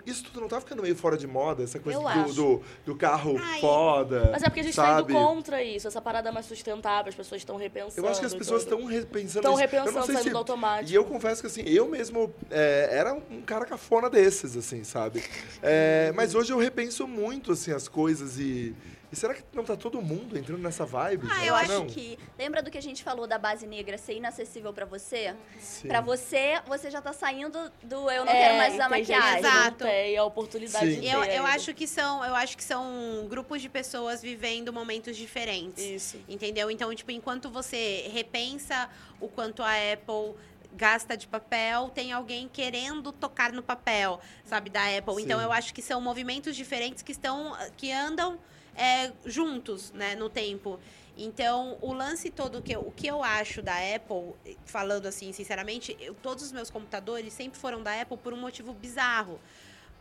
[0.03, 2.33] isso tudo não tá ficando meio fora de moda, essa coisa Eu do, acho.
[2.33, 3.59] do, do carro Ai.
[3.61, 4.29] foda.
[4.31, 5.13] Mas é porque a gente sabe?
[5.13, 8.05] tá indo contra isso, essa parada mais sustentável, as pessoas estão repensando.
[8.05, 10.29] Eu acho que as pessoas estão repensando Estão repensando, saindo se...
[10.31, 10.91] do automático.
[10.91, 15.23] E eu confesso que assim, eu mesmo é, era um cara cafona desses, assim, sabe?
[15.61, 18.73] É, mas hoje eu repenso muito, assim, as coisas e,
[19.15, 21.25] e E será que não tá todo mundo entrando nessa vibe?
[21.31, 21.47] Ah, gente?
[21.47, 21.87] eu acho não?
[21.87, 22.19] que.
[22.37, 25.33] Lembra do que a gente falou da base negra ser inacessível pra você?
[25.59, 25.87] Sim.
[25.87, 29.39] Pra você, você já tá saindo do eu não É, quero mais usar maquiagem.
[29.39, 29.85] Exato.
[29.85, 30.99] tem a oportunidade Sim.
[30.99, 35.15] de Eu, eu acho que são, eu acho que são grupos de pessoas vivendo momentos
[35.15, 35.83] diferentes.
[35.83, 36.17] Isso.
[36.27, 36.69] Entendeu?
[36.69, 38.89] Então, tipo, enquanto você repensa
[39.21, 40.35] o quanto a Apple
[40.73, 45.23] gasta de papel, tem alguém querendo tocar no papel, sabe, da Apple.
[45.23, 45.45] Então, Sim.
[45.45, 48.37] eu acho que são movimentos diferentes que estão, que andam
[48.75, 50.79] é, juntos, né, no tempo.
[51.17, 54.33] Então, o lance todo que eu, o que eu acho da Apple,
[54.65, 58.73] falando assim, sinceramente, eu- todos os meus computadores sempre foram da Apple por um motivo
[58.73, 59.39] bizarro.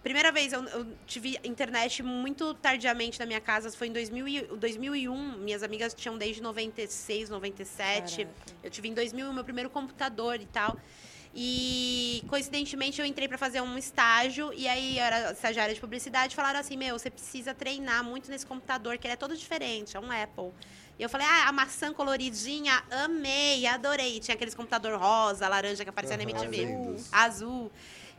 [0.03, 4.43] Primeira vez eu, eu tive internet muito tardiamente na minha casa, foi em 2000 e-
[4.43, 5.39] 2001.
[5.39, 8.29] Minhas amigas tinham desde 96, 97.
[8.63, 10.77] Eu tive em 2000 o meu primeiro computador e tal.
[11.37, 16.37] E coincidentemente eu entrei para fazer um estágio e aí eu era estagiária de publicidade,
[16.37, 20.01] falaram assim: "Meu, você precisa treinar muito nesse computador, que ele é todo diferente, é
[20.01, 20.53] um Apple".
[20.97, 24.21] E eu falei: "Ah, a maçã coloridinha, amei, adorei".
[24.21, 27.09] Tinha aqueles computador rosa, laranja que aparecia na Aham, MTV lindos.
[27.11, 27.73] azul.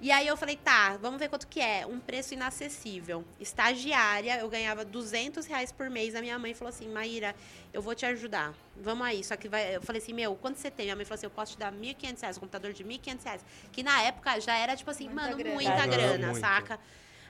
[0.06, 1.84] E aí eu falei, tá, vamos ver quanto que é.
[1.84, 3.26] Um preço inacessível.
[3.40, 6.14] Estagiária, eu ganhava 200 reais por mês.
[6.14, 7.36] A minha mãe falou assim, Maíra,
[7.74, 8.54] eu vou te ajudar.
[8.78, 9.24] Vamos aí.
[9.24, 9.78] Só que vai...
[9.78, 10.86] Eu falei assim, meu, quanto você tem?
[10.86, 13.46] Minha mãe falou assim, eu posso te dar 1.500 reais, um computador de 1.500 reais.
[13.72, 15.56] Que na época já era, tipo assim, Muita mano, grana.
[15.56, 16.40] muita grana, muito.
[16.40, 16.80] saca?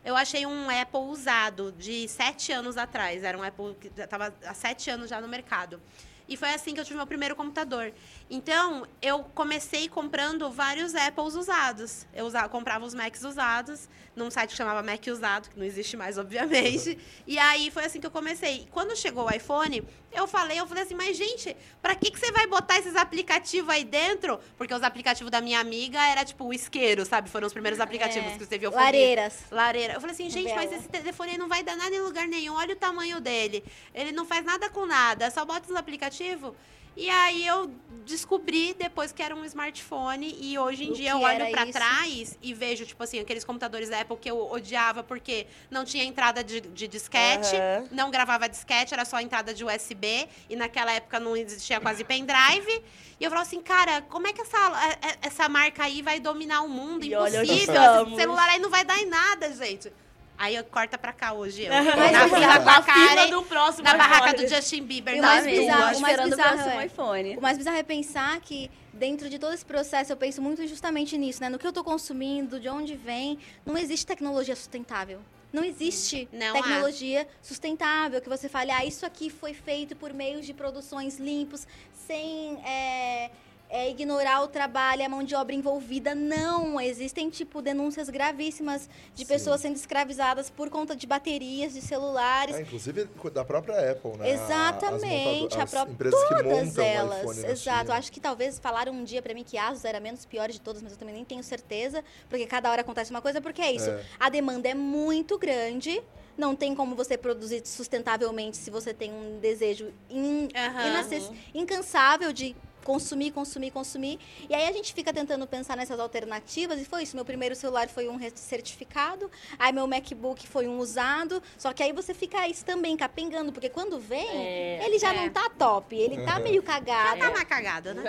[0.04, 3.24] Eu achei um Apple usado de sete anos atrás.
[3.24, 5.82] Era um Apple que já tava há sete anos já no mercado.
[6.28, 7.94] E foi assim que eu tive meu primeiro computador.
[8.30, 12.06] Então, eu comecei comprando vários Apples usados.
[12.14, 15.98] Eu usava, comprava os Macs usados, num site que chamava Mac Usado, que não existe
[15.98, 16.98] mais, obviamente.
[17.28, 18.62] E aí foi assim que eu comecei.
[18.62, 19.84] E quando chegou o iPhone,
[20.14, 23.70] eu falei, eu falei assim, mas gente, pra que, que você vai botar esses aplicativos
[23.70, 24.40] aí dentro?
[24.58, 27.30] Porque os aplicativos da minha amiga era tipo o isqueiro, sabe?
[27.30, 28.38] Foram os primeiros aplicativos É.
[28.38, 28.72] que você viu.
[28.72, 29.44] Lareiras.
[29.52, 29.94] Lareira.
[29.96, 30.82] Eu falei assim, gente, mas Vela.
[30.82, 32.54] esse telefone aí não vai dar nada em lugar nenhum.
[32.56, 33.64] Olha o tamanho dele.
[33.94, 35.30] Ele não faz nada com nada.
[35.32, 36.54] Só bota os aplicativos.
[36.96, 37.70] E aí eu
[38.06, 40.36] descobri depois que era um smartphone.
[40.40, 41.72] E hoje em O dia eu olho isso?
[41.72, 46.04] trás e vejo, tipo assim, aqueles computadores da Apple que eu odiava porque não tinha
[46.04, 47.88] entrada de, de disquete, Aham.
[47.92, 50.28] não gravava disquete, era só entrada de USB.
[50.50, 52.84] E naquela época não existia quase pendrive.
[53.20, 56.70] E eu falava assim, cara, como é que essa, essa marca aí vai dominar o
[56.70, 57.04] mundo?
[57.04, 58.06] E olha Impossível.
[58.06, 59.92] Esse celular aí não vai dar em nada, gente.
[60.38, 61.72] Aí eu corta pra cá hoje eu.
[61.96, 64.44] Mas na fila com a Karen, do próximo na barraca iPhone.
[64.48, 65.58] do Justin Bieber, E o das mais duas.
[65.60, 67.38] bizarro- o mais esperando o bizarro próximo é- iPhone.
[67.38, 71.18] O mais bizarro é pensar que dentro de todo esse processo eu penso muito justamente
[71.18, 71.48] nisso, né?
[71.50, 73.40] No que eu tô consumindo, de onde vem.
[73.66, 75.20] Não existe tecnologia sustentável.
[75.54, 76.54] Não existe Não há.
[76.54, 81.66] tecnologia sustentável que você fale, ah, isso aqui foi feito por meios de produções limpos,
[82.06, 83.32] sem é,
[83.70, 86.14] é, ignorar o trabalho, a mão de obra envolvida.
[86.14, 89.28] Não, existem, tipo, denúncias gravíssimas de Sim.
[89.28, 92.56] pessoas sendo escravizadas por conta de baterias de celulares.
[92.56, 94.32] É, inclusive da própria Apple, né?
[94.32, 97.20] Exatamente, As, a as própria empresas que todas elas.
[97.22, 97.92] iPhone na Exato.
[97.92, 100.50] Acho que talvez falaram um dia pra mim que a Asus era a menos pior
[100.50, 103.62] de todas, mas eu também nem tenho certeza, porque cada hora acontece uma coisa, porque
[103.62, 103.90] é isso.
[103.90, 104.04] É.
[104.20, 106.02] A demanda é muito grande.
[106.38, 112.54] Não tem como você produzir sustentavelmente se você tem um desejo in, inacess- incansável de
[112.86, 114.20] consumir, consumir, consumir.
[114.50, 117.16] E aí a gente fica tentando pensar nessas alternativas e foi isso.
[117.18, 119.30] Meu primeiro celular foi um certificado,
[119.60, 121.42] aí meu MacBook foi um usado.
[121.58, 125.18] Só que aí você fica isso também capengando, porque quando vem, É, ele já é.
[125.26, 126.44] não tá top, ele tá Uhum.
[126.44, 127.20] meio Já cagado.
[127.20, 128.04] tá mais cagada, né?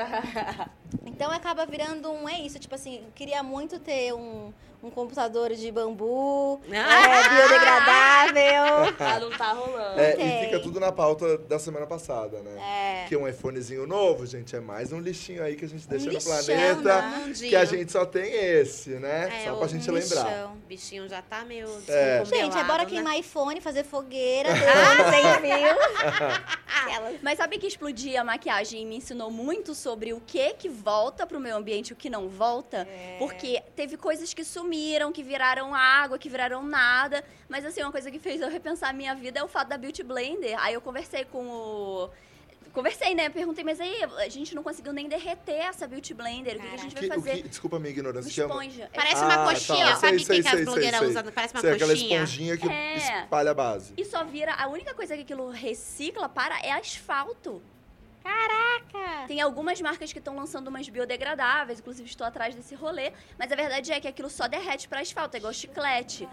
[1.07, 2.29] Então acaba virando um.
[2.29, 4.53] É isso, tipo assim, eu queria muito ter um,
[4.87, 8.95] um computador de bambu, é, biodegradável.
[8.99, 10.01] Ah, não tá rolando.
[10.01, 13.05] É, e fica tudo na pauta da semana passada, né?
[13.05, 13.09] É.
[13.09, 16.13] Que um iPhonezinho novo, gente, é mais um lixinho aí que a gente deixa no
[16.13, 17.03] lixão, planeta.
[17.03, 17.33] né?
[17.37, 19.43] Que a gente só tem esse, né?
[19.43, 20.47] É, só pra gente Um lembrar.
[20.47, 22.25] O bichinho já tá meio É.
[22.25, 22.91] Gente, é bora né?
[22.91, 24.51] queimar iPhone, fazer fogueira,
[25.11, 25.77] sem fio.
[26.87, 27.17] Aquelas.
[27.23, 31.41] Mas sabe que explodir a maquiagem me ensinou muito sobre o que que volta pro
[31.41, 32.87] meu ambiente e o que não volta?
[33.19, 34.76] Porque teve coisas que sumiram,
[35.13, 37.25] que viraram água, que viraram nada.
[37.49, 39.79] Mas assim, uma coisa que fez eu repensar a minha vida é o fato da
[39.79, 40.55] Beauty Blender.
[40.63, 42.11] Aí eu conversei com o.
[42.73, 43.31] Conversei, né?
[43.31, 46.57] Perguntei, mas aí a gente não conseguiu nem derreter essa Beauty Blender.
[46.57, 47.43] O que, que a gente vai o fazer?
[47.43, 48.29] que- desculpa a minha ignorância.
[48.29, 48.91] Uma que é uma- esponja.
[48.93, 49.97] É- Parece Ah, uma coxinha, tá.
[49.97, 51.09] sabe Sei, o que, sei, que as sei, blogueiras sei.
[51.09, 51.23] usam?
[51.33, 52.15] Parece uma Sei, aquela coxinha.
[52.23, 52.97] esponjinha que É.
[53.23, 53.95] espalha a base.
[53.97, 54.53] E só vira.
[54.53, 57.63] A única coisa que aquilo recicla para é asfalto.
[58.27, 59.27] Caraca!
[59.29, 63.57] Tem algumas marcas que estão lançando umas biodegradáveis, inclusive estou atrás desse rolê, mas a
[63.57, 66.29] verdade é que aquilo só derrete para asfalto, é igual chiclete.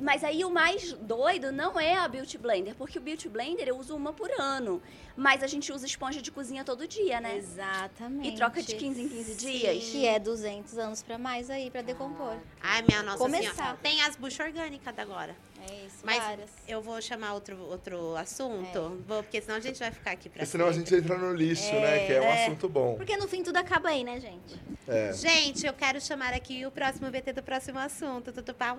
[0.00, 3.76] Mas aí o mais doido não é a Beauty Blender, porque o Beauty Blender eu
[3.76, 4.80] uso uma por ano,
[5.16, 7.36] mas a gente usa esponja de cozinha todo dia, né?
[7.36, 8.28] Exatamente.
[8.28, 9.84] E troca de 15 em 15 dias.
[9.90, 12.36] Que é 200 anos pra mais aí, pra decompor.
[12.60, 13.54] Ai, minha nossa Começar.
[13.54, 13.78] senhora.
[13.82, 15.34] Tem as buchas orgânicas agora.
[15.70, 16.50] É isso, Mas várias.
[16.66, 20.40] eu vou chamar outro, outro assunto, vou, porque senão a gente vai ficar aqui pra
[20.40, 22.06] Porque senão a gente entra no lixo, né?
[22.06, 22.44] Que é um é.
[22.44, 22.96] assunto bom.
[22.96, 24.60] Porque no fim tudo acaba aí, né, gente?
[24.86, 25.12] É.
[25.12, 28.78] Gente, eu quero chamar aqui o próximo VT do próximo assunto, Tutupau.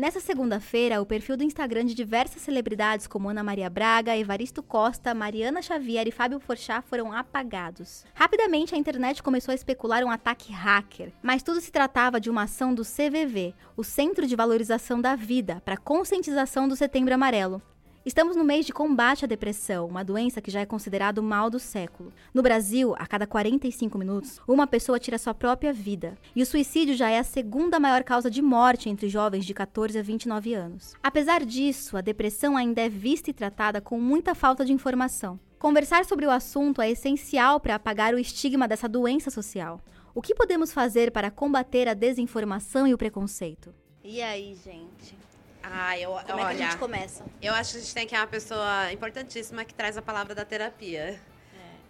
[0.00, 5.12] Nessa segunda-feira, o perfil do Instagram de diversas celebridades como Ana Maria Braga, Evaristo Costa,
[5.12, 8.06] Mariana Xavier e Fábio Porchat foram apagados.
[8.14, 12.44] Rapidamente, a internet começou a especular um ataque hacker, mas tudo se tratava de uma
[12.44, 17.60] ação do CVV, o Centro de Valorização da Vida, para conscientização do Setembro Amarelo.
[18.04, 21.50] Estamos no mês de combate à depressão, uma doença que já é considerado o mal
[21.50, 22.10] do século.
[22.32, 26.16] No Brasil, a cada 45 minutos, uma pessoa tira sua própria vida.
[26.34, 29.98] E o suicídio já é a segunda maior causa de morte entre jovens de 14
[29.98, 30.94] a 29 anos.
[31.02, 35.38] Apesar disso, a depressão ainda é vista e tratada com muita falta de informação.
[35.58, 39.78] Conversar sobre o assunto é essencial para apagar o estigma dessa doença social.
[40.14, 43.74] O que podemos fazer para combater a desinformação e o preconceito?
[44.02, 45.29] E aí, gente?
[45.72, 47.24] Ah, eu, Como é que a olha, gente começa?
[47.40, 50.44] eu acho que a gente tem que uma pessoa importantíssima que traz a palavra da
[50.44, 51.20] terapia.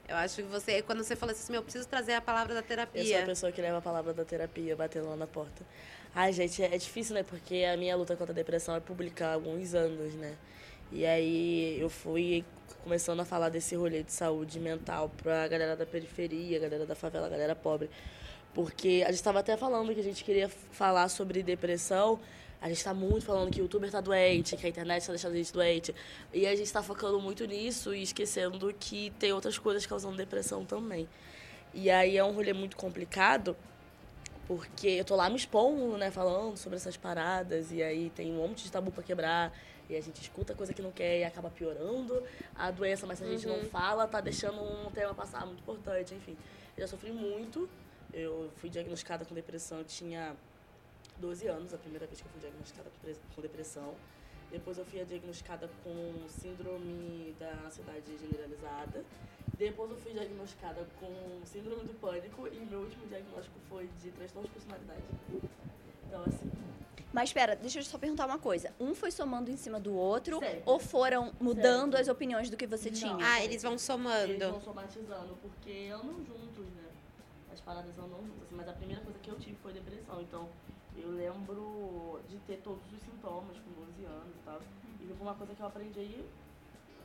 [0.09, 2.65] Eu acho que você, quando você falou assim, eu preciso trazer a palavra da Eu
[2.67, 3.23] sou a terapia.
[3.25, 5.65] pessoa que leva a palavra da terapia batendo lá na porta.
[6.13, 7.23] Ai, gente, é difícil, né?
[7.23, 10.35] Porque a minha luta contra a depressão é publicar há alguns anos, né?
[10.91, 12.45] E aí eu fui
[12.83, 17.29] começando a falar desse rolê de saúde mental pra galera da periferia, galera da favela,
[17.29, 17.89] galera pobre.
[18.53, 22.19] Porque a gente estava até falando que a gente queria falar sobre depressão.
[22.61, 25.33] A gente está muito falando que o youtuber tá doente, que a internet está deixando
[25.33, 25.95] a gente doente.
[26.33, 30.65] E a gente está focando muito nisso e esquecendo que tem outras coisas causando depressão
[30.65, 31.09] também.
[31.73, 33.57] E aí é um rolê muito complicado,
[34.47, 38.37] porque eu tô lá me expondo, né, falando sobre essas paradas, e aí tem um
[38.37, 39.57] monte de tabu pra quebrar,
[39.89, 42.23] e a gente escuta coisa que não quer e acaba piorando
[42.55, 46.13] a doença, mas se a gente não fala, tá deixando um tema passar muito importante,
[46.15, 46.37] enfim.
[46.77, 47.69] Eu já sofri muito,
[48.13, 50.35] eu fui diagnosticada com depressão, eu tinha
[51.21, 53.95] 12 anos, a primeira vez que eu fui diagnosticada com pres- com depressão.
[54.51, 59.05] Depois eu fui diagnosticada com síndrome da ansiedade generalizada.
[59.57, 64.49] Depois eu fui diagnosticada com síndrome do pânico e meu último diagnóstico foi de transtorno
[64.49, 65.03] de personalidade.
[66.07, 66.51] Então, assim,
[67.13, 68.73] Mas espera, deixa eu só perguntar uma coisa.
[68.81, 70.63] Um foi somando em cima do outro Sempre.
[70.67, 72.01] ou foram mudando Sempre.
[72.01, 72.97] as opiniões do que você Não.
[72.97, 73.17] tinha?
[73.21, 74.39] Ah, eles vão eles somando.
[74.51, 76.89] vão somatizando, porque andam juntos, né?
[77.53, 78.43] As paradas andam juntas.
[78.47, 80.21] assim, mas a primeira coisa que eu tive foi depressão.
[80.21, 80.49] Então,
[80.97, 84.61] eu lembro de ter todos os sintomas com 12 anos e tal.
[85.01, 86.25] E foi uma coisa que eu aprendi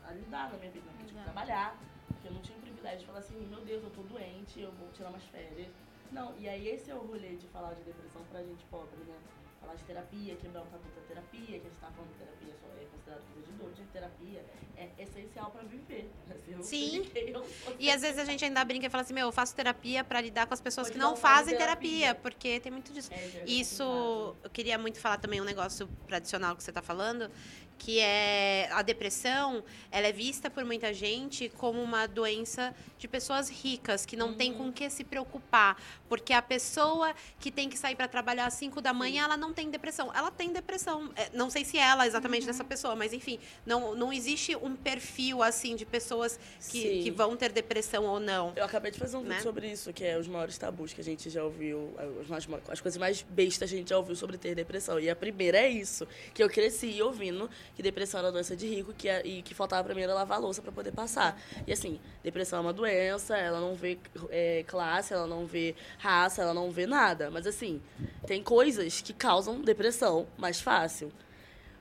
[0.06, 1.06] a lidar na minha vida, né?
[1.06, 1.78] Tipo, trabalhar.
[2.08, 4.72] Porque eu não tinha o privilégio de falar assim, meu Deus, eu tô doente, eu
[4.74, 5.74] vou tirar umas férias.
[6.12, 9.18] Não, e aí esse é o rolê de falar de depressão pra gente pobre, né?
[9.66, 12.54] Falar de terapia, quebrar o tabu da terapia, que a gente tá falando que terapia
[12.62, 14.46] só é considerado coisa de dor, de terapia
[14.78, 16.12] é essencial pra viver.
[16.30, 17.02] Assim,
[17.32, 17.76] não Sim.
[17.80, 20.22] E às vezes a gente ainda brinca e fala assim, meu, eu faço terapia pra
[20.22, 22.16] lidar com as pessoas Pode que não não fazem terapia, terapia.
[22.16, 23.12] porque tem muito disso.
[23.12, 27.32] É, é Isso, eu queria muito falar também um negócio tradicional que você está falando,
[27.78, 33.50] que é a depressão, ela é vista por muita gente como uma doença de pessoas
[33.50, 34.58] ricas, que não tem Uhum.
[34.58, 38.54] com o que se preocupar, porque a pessoa que tem que sair para trabalhar às
[38.56, 40.12] 5 da manhã, ela não tem depressão.
[40.14, 41.12] Ela tem depressão.
[41.16, 42.48] É, não sei se ela exatamente Uhum.
[42.48, 46.40] dessa pessoa, mas enfim, não, não existe um perfil assim de pessoas
[46.72, 48.54] que, que vão ter depressão ou não.
[48.56, 49.42] Eu acabei de fazer um vídeo Né?
[49.42, 52.82] sobre isso, que é os maiores tabus que a gente já ouviu, as, mais- as
[52.82, 55.00] coisas mais bestas que a gente já ouviu sobre ter depressão.
[55.00, 58.94] E a primeira é isso, que eu cresci ouvindo que depressão era doença de rico
[58.94, 61.40] que, e que faltava pra mim era lavar louça pra poder passar.
[61.68, 63.98] E assim, depressão é uma doença, ela não vê
[64.30, 67.30] é, classe, ela não vê raça, ela não vê nada.
[67.30, 67.82] Mas assim,
[68.26, 71.12] tem coisas que causam depressão mais fácil.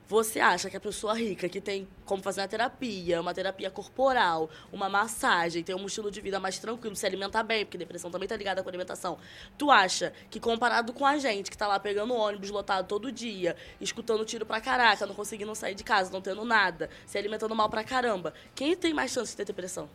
[0.07, 4.51] Você acha que a pessoa rica, que tem como fazer uma terapia, uma terapia corporal,
[4.71, 8.27] uma massagem, tem um estilo de vida mais tranquilo, se alimentar bem, porque depressão também
[8.27, 9.17] tá ligada com alimentação.
[9.57, 13.55] Tu acha que comparado com a gente, que tá lá pegando ônibus lotado todo dia,
[13.81, 17.67] escutando tiro pra caraca, não conseguindo sair de casa, não tendo nada, se alimentando mal
[17.67, 19.89] pra caramba, quem tem mais chance de ter depressão?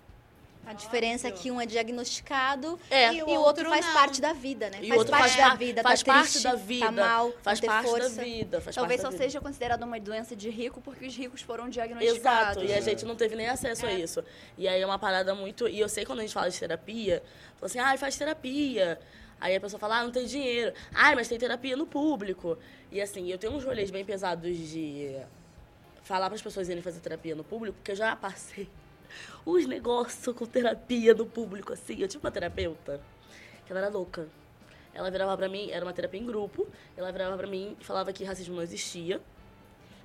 [0.66, 3.12] A diferença é que um é diagnosticado É.
[3.12, 3.92] e o outro faz não.
[3.92, 4.78] parte da vida, né?
[4.80, 6.92] E o faz outro parte faz da vida, faz tá parte triste, da vida, tá
[6.92, 8.16] mal, faz não ter parte força.
[8.16, 9.24] da vida, faz Talvez parte só da vida.
[9.24, 12.62] seja considerada uma doença de rico porque os ricos foram diagnosticados.
[12.62, 14.22] Exato, e a gente não teve nem acesso a isso.
[14.56, 15.66] E aí é uma parada muito.
[15.66, 17.22] E eu sei quando a gente fala de terapia,
[17.56, 19.00] fala assim, ai, faz terapia.
[19.40, 20.72] Aí a pessoa fala, ah, não tem dinheiro.
[20.94, 22.56] Ai, mas tem terapia no público.
[22.92, 25.16] E assim, eu tenho uns rolês bem pesados de
[26.02, 28.68] falar para as pessoas irem fazer terapia no público, porque eu já passei
[29.44, 32.00] os negócios com terapia no público, assim.
[32.00, 33.00] Eu tinha uma terapeuta
[33.66, 34.28] que ela era louca.
[34.92, 36.66] Ela virava pra mim, era uma terapia em grupo,
[36.96, 39.20] ela virava pra mim e falava que racismo não existia.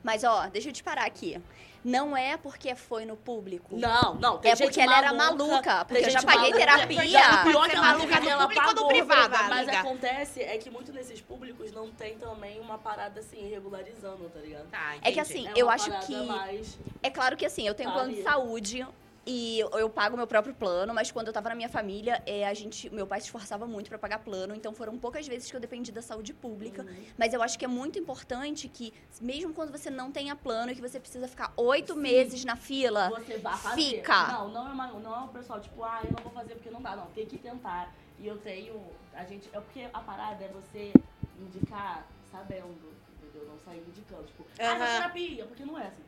[0.05, 1.41] Mas, ó, deixa eu te parar aqui.
[1.83, 3.75] Não é porque foi no público.
[3.77, 4.37] Não, não.
[4.37, 6.59] Tem É gente porque ela era maluca, porque eu já gente paguei maluca.
[6.59, 6.99] terapia.
[7.01, 9.79] O pior que ela maluca no ela público ou no pagou, privado, Mas amiga?
[9.79, 14.67] acontece é que muito nesses públicos não tem também uma parada assim, regularizando, tá ligado?
[14.69, 16.15] Tá, É que assim, É eu acho que.
[16.15, 18.85] mais- É claro que assim, eu tenho um plano de saúde
[19.25, 22.47] e eu, eu pago meu próprio plano, mas quando eu tava na minha família, é,
[22.47, 25.55] a gente, meu pai se esforçava muito pra pagar plano, então foram poucas vezes que
[25.55, 26.83] eu dependi da saúde pública.
[26.83, 27.05] Uhum.
[27.17, 30.75] Mas eu acho que é muito importante que, mesmo quando você não tenha plano e
[30.75, 33.81] que você precisa ficar oito meses na fila, Você vai fazer.
[33.81, 34.27] Fica.
[34.27, 36.69] Não, não é, uma, não é o pessoal, tipo, ah, eu não vou fazer porque
[36.69, 36.95] não dá.
[36.95, 37.93] Não, tem que tentar.
[38.19, 38.79] E eu tenho.
[39.13, 39.49] A gente.
[39.51, 40.93] É porque a parada é você
[41.39, 43.47] indicar sabendo, entendeu?
[43.47, 44.23] Não sair indicando.
[44.23, 44.77] Tipo, ah, Aham.
[44.79, 46.03] faz terapia, porque não é assim.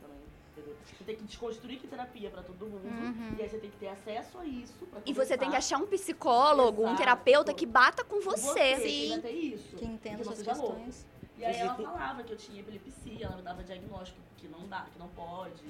[0.57, 0.75] Entendeu?
[0.85, 3.35] Você tem que desconstruir que terapia pra todo mundo.
[3.37, 4.73] E aí você tem que ter acesso a isso.
[4.87, 5.03] Pra Uhum.
[5.05, 6.97] e você tem que achar um psicólogo, um Exato.
[6.97, 8.75] terapeuta que bata com Com você.
[8.77, 9.27] Sim.
[9.27, 9.75] Isso.
[9.75, 10.43] Que entenda louco.
[10.43, 11.05] questões.
[11.37, 14.87] E aí ela falava que eu tinha epilepsia, ela me dava diagnóstico que não dá,
[14.91, 15.63] que não pode.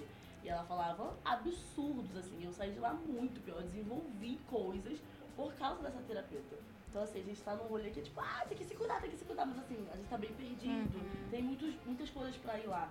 [0.44, 2.46] E ela falava absurdos, assim.
[2.46, 3.58] Eu saí de lá muito pior.
[3.58, 4.98] Eu desenvolvi coisas
[5.36, 6.56] por causa dessa terapeuta.
[6.90, 9.02] Então, assim, a gente tá num rolê que é tipo, ah, tem que se cuidar,
[9.02, 9.46] tem que se cuidar.
[9.46, 11.30] Mas assim, a gente tá bem perdido.
[11.30, 12.90] Tem muitos, muitas coisas pra ir lá.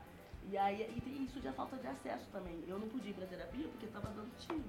[0.51, 2.63] E aí e tem isso de falta de acesso também.
[2.69, 4.65] Eu não podia ir pra terapia porque tava dando tiro.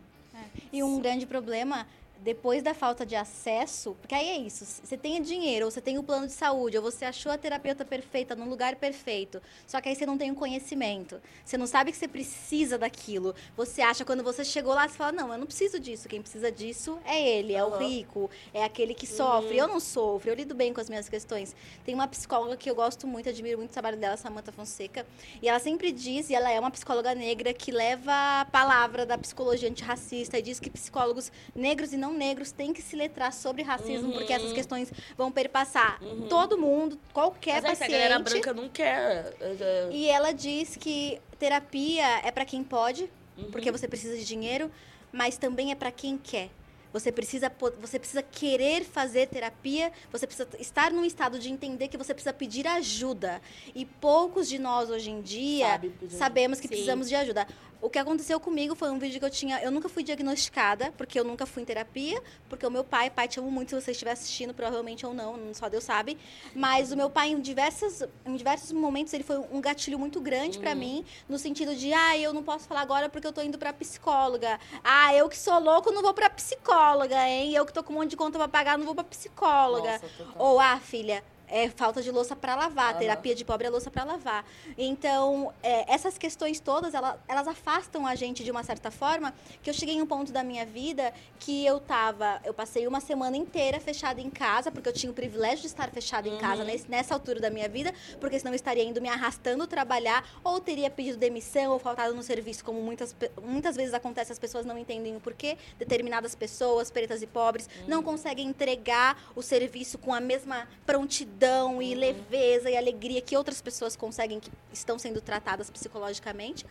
[0.71, 1.87] E um grande problema,
[2.19, 5.97] depois da falta de acesso, porque aí é isso, você tem dinheiro, ou você tem
[5.97, 9.89] o plano de saúde, ou você achou a terapeuta perfeita no lugar perfeito, só que
[9.89, 13.35] aí você não tem o conhecimento, você não sabe que você precisa daquilo.
[13.55, 16.51] Você acha, quando você chegou lá, você fala, não, eu não preciso disso, quem precisa
[16.51, 17.79] disso é ele, é o Aham.
[17.79, 19.57] rico, é aquele que sofre.
[19.57, 21.55] Eu não sofro, eu lido bem com as minhas questões.
[21.85, 25.05] Tem uma psicóloga que eu gosto muito, admiro muito o trabalho dela, Samantha Fonseca,
[25.41, 29.17] e ela sempre diz, e ela é uma psicóloga negra que leva a palavra da
[29.17, 33.61] psicologia antirracista e diz que psicólogos negros e não negros têm que se letrar sobre
[33.63, 37.91] racismo, porque essas questões vão perpassar todo mundo, qualquer Mas é paciente.
[37.91, 39.33] galera branca não quer.
[39.39, 43.51] é, é, E ela diz que terapia é para quem pode, Uhum.
[43.51, 44.71] porque você precisa de dinheiro,
[45.11, 46.49] mas também é para quem quer.
[46.93, 51.97] Você precisa, você precisa querer fazer terapia, você precisa estar num estado de entender que
[51.97, 53.39] você precisa pedir ajuda.
[53.75, 56.69] E poucos de nós hoje em dia Sabe sabemos que Sim.
[56.69, 57.45] precisamos de ajuda.
[57.79, 59.61] O que aconteceu comigo foi um vídeo que eu tinha.
[59.61, 63.27] Eu nunca fui diagnosticada, porque eu nunca fui em terapia, porque o meu pai, pai,
[63.27, 66.17] te amo muito se você estiver assistindo, provavelmente ou não, só Deus sabe.
[66.55, 70.57] Mas o meu pai, em diversos, em diversos momentos, ele foi um gatilho muito grande
[70.57, 73.57] pra mim, no sentido de, ah, eu não posso falar agora porque eu tô indo
[73.57, 74.59] pra psicóloga.
[74.83, 77.53] Ah, eu que sou louco, não vou pra psicóloga, hein?
[77.53, 79.93] Eu que tô com um monte de conta pra pagar, não vou pra psicóloga.
[79.93, 80.33] Nossa.
[80.37, 82.99] Ou, ah, filha, é falta de louça para lavar, Aham.
[82.99, 84.45] terapia de pobre é louça para lavar.
[84.77, 89.33] Então, é, essas questões todas, ela- elas afastam a gente de uma certa forma,
[89.63, 92.99] que eu cheguei em um ponto da minha vida que eu tava, eu passei uma
[92.99, 96.63] semana inteira fechada em casa, porque eu tinha o privilégio de estar fechada em casa
[96.63, 100.59] nesse- nessa altura da minha vida, porque senão eu estaria indo me arrastando trabalhar, ou
[100.59, 104.77] teria pedido demissão, ou faltado no serviço, como muitas, muitas vezes acontece, as pessoas não
[104.77, 105.57] entendem o porquê.
[105.79, 111.36] Determinadas pessoas, pretas e pobres, não conseguem entregar o serviço com a mesma prontidão
[111.81, 116.65] e leveza e alegria que outras pessoas conseguem, que estão sendo tratadas psicologicamente.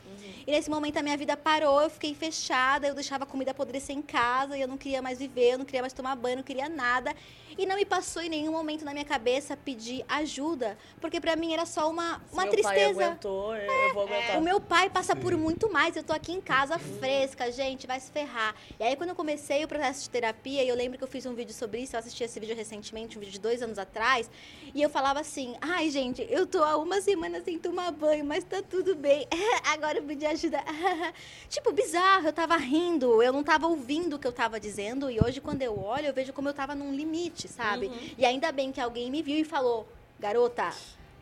[0.46, 3.96] E nesse momento a minha vida parou, eu fiquei fechada, eu deixava a comida apodrecer
[3.96, 6.42] em casa, e eu não queria mais viver, eu não queria mais tomar banho, não
[6.42, 7.14] queria nada.
[7.58, 11.52] E não me passou em nenhum momento na minha cabeça pedir ajuda, porque pra mim
[11.52, 13.06] era só uma, uma meu pai tristeza.
[13.06, 14.38] aguentou, eu vou aguentar.
[14.38, 15.96] O meu pai passa por muito mais.
[15.96, 18.54] Eu tô aqui em casa fresca, gente, vai se ferrar.
[18.78, 21.24] E aí, quando eu comecei o processo de terapia, e eu lembro que eu fiz
[21.24, 24.30] um vídeo sobre isso, eu assisti esse vídeo recentemente, um vídeo de dois anos atrás,
[24.74, 28.44] e eu falava assim: ai, gente, eu tô há uma semana sem tomar banho, mas
[28.44, 29.26] tá tudo bem.
[29.72, 30.62] Agora eu pedi ajuda.
[31.48, 35.18] tipo, bizarro, eu tava rindo, eu não tava ouvindo o que eu tava dizendo, e
[35.20, 37.90] hoje, quando eu olho, eu vejo como eu tava num limite, sabe?
[38.18, 39.86] E ainda bem que alguém me viu e falou:
[40.18, 40.72] garota.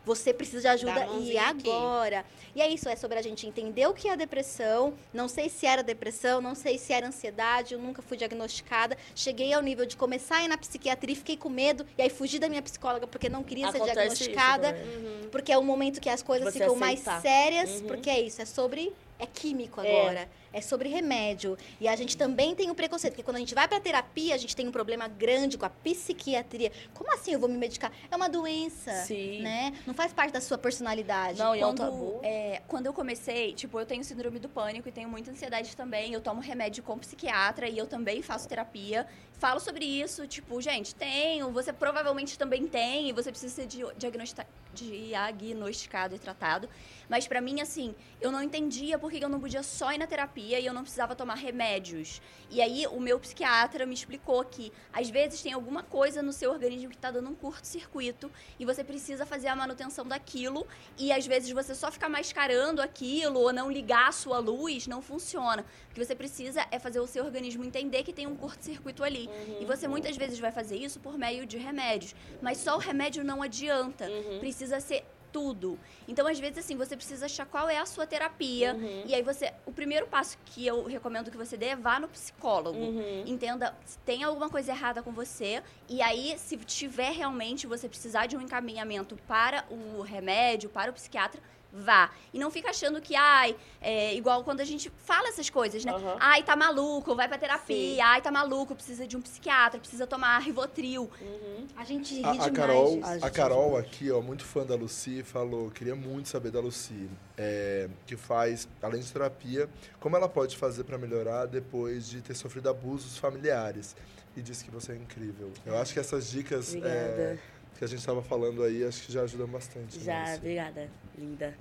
[0.06, 1.70] Você precisa de ajuda e mãozinha aqui.
[1.70, 2.26] agora.
[2.54, 4.92] E é isso, é sobre a gente entender o que é a depressão.
[5.14, 8.98] Não sei se era depressão, não sei se era ansiedade, eu nunca fui diagnosticada.
[9.16, 12.38] Cheguei ao nível de começar a ir na psiquiatria, fiquei com medo, e aí fugi
[12.38, 14.72] da minha psicóloga porque não queria ser Acontece isso diagnosticada.
[14.74, 15.28] também.
[15.30, 17.22] Porque é o momento que as coisas Você ficam mais aceitar.
[17.22, 17.86] sérias, Uhum.
[17.86, 18.92] porque é isso, é sobre.
[19.18, 20.00] É químico É.
[20.02, 20.20] agora.
[20.20, 20.28] É.
[20.60, 21.56] sobre remédio.
[21.80, 24.38] E a gente também tem o preconceito, porque quando a gente vai pra terapia, a
[24.38, 26.70] gente tem um problema grande com a psiquiatria.
[26.94, 27.92] Como assim eu vou me medicar?
[28.10, 28.92] É uma doença.
[29.06, 29.42] Sim.
[29.42, 29.72] Né?
[29.86, 31.38] Não faz parte da sua personalidade.
[31.38, 32.20] Não, e é um Quando, tabu.
[32.22, 36.12] é, quando eu comecei, tipo, eu tenho síndrome do pânico e tenho muita ansiedade também.
[36.12, 39.06] Eu tomo remédio com psiquiatra e eu também faço terapia.
[39.38, 43.84] Falo sobre isso, tipo, gente, tenho, você provavelmente também tem, e você precisa ser di-
[43.98, 46.68] diagnostica- diagnosticado e tratado.
[47.08, 50.06] Mas pra mim, assim, eu não entendia por que eu não podia só ir na
[50.06, 52.20] terapia e eu não precisava tomar remédios.
[52.50, 56.50] E aí o meu psiquiatra me explicou que às vezes tem alguma coisa no seu
[56.50, 60.66] organismo que está dando um curto-circuito e você precisa fazer a manutenção daquilo
[60.98, 65.00] e às vezes você só ficar mascarando aquilo ou não ligar a sua luz não
[65.00, 65.64] funciona.
[65.90, 69.26] O que você precisa é fazer o seu organismo entender que tem um curto-circuito ali.
[69.26, 69.58] Uhum.
[69.62, 73.24] E você muitas vezes vai fazer isso por meio de remédios, mas só o remédio
[73.24, 74.04] não adianta.
[74.08, 74.38] Uhum.
[74.40, 75.04] Precisa ser
[75.34, 75.76] tudo.
[76.06, 78.72] Então, às vezes, assim, você precisa achar qual é a sua terapia.
[78.74, 79.02] Uhum.
[79.04, 79.52] E aí você.
[79.66, 82.78] O primeiro passo que eu recomendo que você dê é vá no psicólogo.
[82.78, 83.24] Uhum.
[83.26, 85.60] Entenda se tem alguma coisa errada com você.
[85.88, 90.94] E aí, se tiver realmente você precisar de um encaminhamento para o remédio, para o
[90.94, 91.42] psiquiatra,
[91.74, 92.10] vá.
[92.32, 95.92] E não fica achando que, ai, é igual quando a gente fala essas coisas, né?
[95.92, 96.16] Aham.
[96.20, 97.94] Ai, tá maluco, vai pra terapia.
[97.96, 98.00] Sim.
[98.00, 101.10] Ai, tá maluco, precisa de um psiquiatra, precisa tomar Rivotril.
[101.20, 101.66] Uhum.
[101.76, 103.06] A gente ri A, a demais Carol, disso.
[103.08, 103.84] A gente, Carol demais.
[103.86, 108.68] aqui, ó, muito fã da Lucy, falou, queria muito saber da Lucy, é, que faz,
[108.80, 109.68] além de terapia,
[109.98, 113.96] como ela pode fazer para melhorar depois de ter sofrido abusos familiares.
[114.36, 115.52] E disse que você é incrível.
[115.64, 117.40] Eu acho que essas dicas é, Obrigada.
[117.78, 119.98] Que a gente estava falando aí, acho que já ajudam bastante.
[119.98, 120.36] né, Já, Lucy?
[120.36, 121.58] obrigada, linda.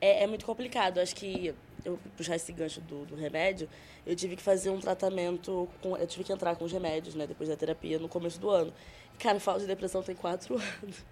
[0.00, 0.98] É, é muito complicado.
[0.98, 3.68] Acho que eu puxar esse gancho do, do remédio,
[4.06, 5.96] eu tive que fazer um tratamento com.
[5.96, 8.72] Eu tive que entrar com os remédios, né, depois da terapia, no começo do ano.
[9.18, 11.04] Cara, eu falo de depressão tem quatro anos.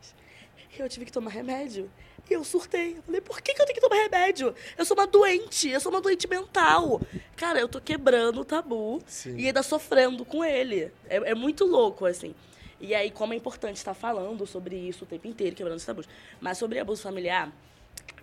[0.78, 1.90] Eu tive que tomar remédio.
[2.28, 2.96] E eu surtei.
[2.98, 4.54] Eu falei, por que, que eu tenho que tomar remédio?
[4.78, 7.00] Eu sou uma doente, eu sou uma doente mental.
[7.36, 9.36] Cara, eu tô quebrando o tabu Sim.
[9.36, 10.92] e ainda sofrendo com ele.
[11.08, 12.34] É, é muito louco, assim.
[12.80, 16.08] E aí, como é importante estar falando sobre isso o tempo inteiro, quebrando os tabus.
[16.40, 17.52] Mas sobre abuso familiar,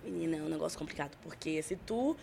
[0.02, 1.16] menina, é um negócio complicado.
[1.22, 2.16] Porque se tu,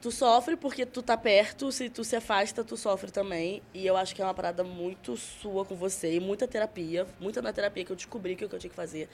[0.00, 3.62] tu sofre porque tu tá perto, se tu se afasta, tu sofre também.
[3.72, 6.16] E eu acho que é uma parada muito sua com você.
[6.16, 8.70] E muita terapia, muita na terapia que eu descobri que é o que eu tinha
[8.70, 9.08] que fazer.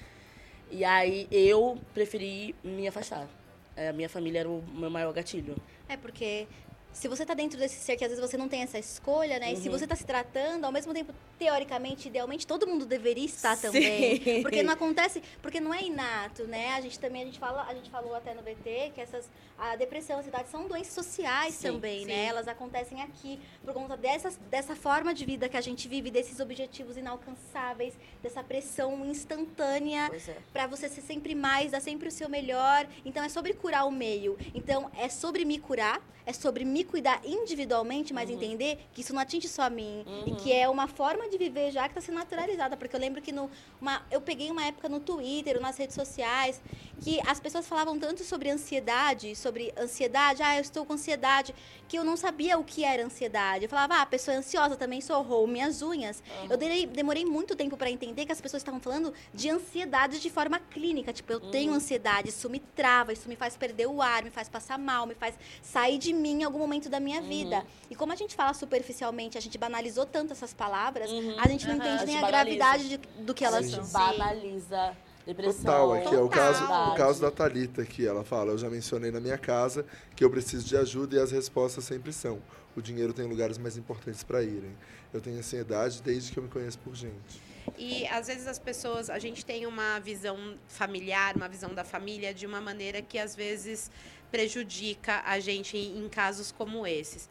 [0.71, 3.29] E aí, eu preferi me afastar.
[3.77, 5.57] É, A minha família era o meu maior gatilho.
[5.89, 6.49] É porque
[6.97, 9.53] se você tá dentro desse ser que às vezes você não tem essa escolha, né?
[9.53, 9.61] E Uhum.
[9.61, 13.63] se você tá se tratando, ao mesmo tempo, teoricamente, idealmente, todo mundo deveria estar Sim.
[13.71, 14.43] também.
[14.43, 16.71] Porque não acontece, porque não é inato, né?
[16.73, 19.77] A gente também, a gente fala, a gente falou até no BT que essas a
[19.77, 22.07] depressão, a ansiedade são doenças sociais Sim, também, sim.
[22.07, 22.27] né?
[22.27, 26.41] Elas acontecem aqui por conta dessas, dessa forma de vida que a gente vive, desses
[26.41, 30.37] objetivos inalcançáveis, dessa pressão instantânea é.
[30.53, 32.87] Pra você ser sempre mais, dar sempre o seu melhor.
[33.05, 34.37] Então é sobre curar o meio.
[34.55, 39.21] Então é sobre me curar, é sobre me cuidar individualmente, mas entender que isso não
[39.21, 42.17] atinge só a mim e que é uma forma de viver já que está sendo
[42.17, 43.49] naturalizada, porque eu lembro que no
[43.81, 46.61] uma, eu peguei uma época no Twitter, ou nas redes sociais,
[47.01, 51.55] que as pessoas falavam tanto sobre ansiedade, sobre ansiedade, ah, eu estou com ansiedade,
[51.87, 53.65] que eu não sabia o que era ansiedade.
[53.65, 56.21] Eu falava, ah, a pessoa é ansiosa também sou, roo minhas unhas.
[56.51, 60.29] Eu demorei, demorei muito tempo para entender que as pessoas estavam falando de ansiedade de
[60.31, 61.13] forma clínica.
[61.13, 64.49] Tipo, eu tenho ansiedade, isso me trava, isso me faz perder o ar, me faz
[64.49, 67.65] passar mal, me faz sair de mim em algum momento da minha vida.
[67.89, 71.09] E como a gente fala superficialmente, a gente banalizou tanto essas palavras,
[71.39, 73.85] a gente não entende nem a gravidade de- do que elas a são.
[73.85, 74.97] gente banaliza
[75.27, 75.65] depressão.
[75.65, 79.11] Total, aqui é o caso, o caso da Thalita que ela fala, eu já mencionei
[79.11, 79.85] na minha casa
[80.15, 82.41] que eu preciso de ajuda e as respostas sempre são,
[82.77, 84.77] o dinheiro tem lugares mais importantes para irem.
[85.13, 87.43] Eu tenho ansiedade desde que eu me conheço por gente.
[87.77, 92.33] E às vezes as pessoas, a gente tem uma visão familiar, uma visão da família
[92.33, 93.91] de uma maneira que às vezes
[94.31, 97.29] prejudica a gente em casos como esses.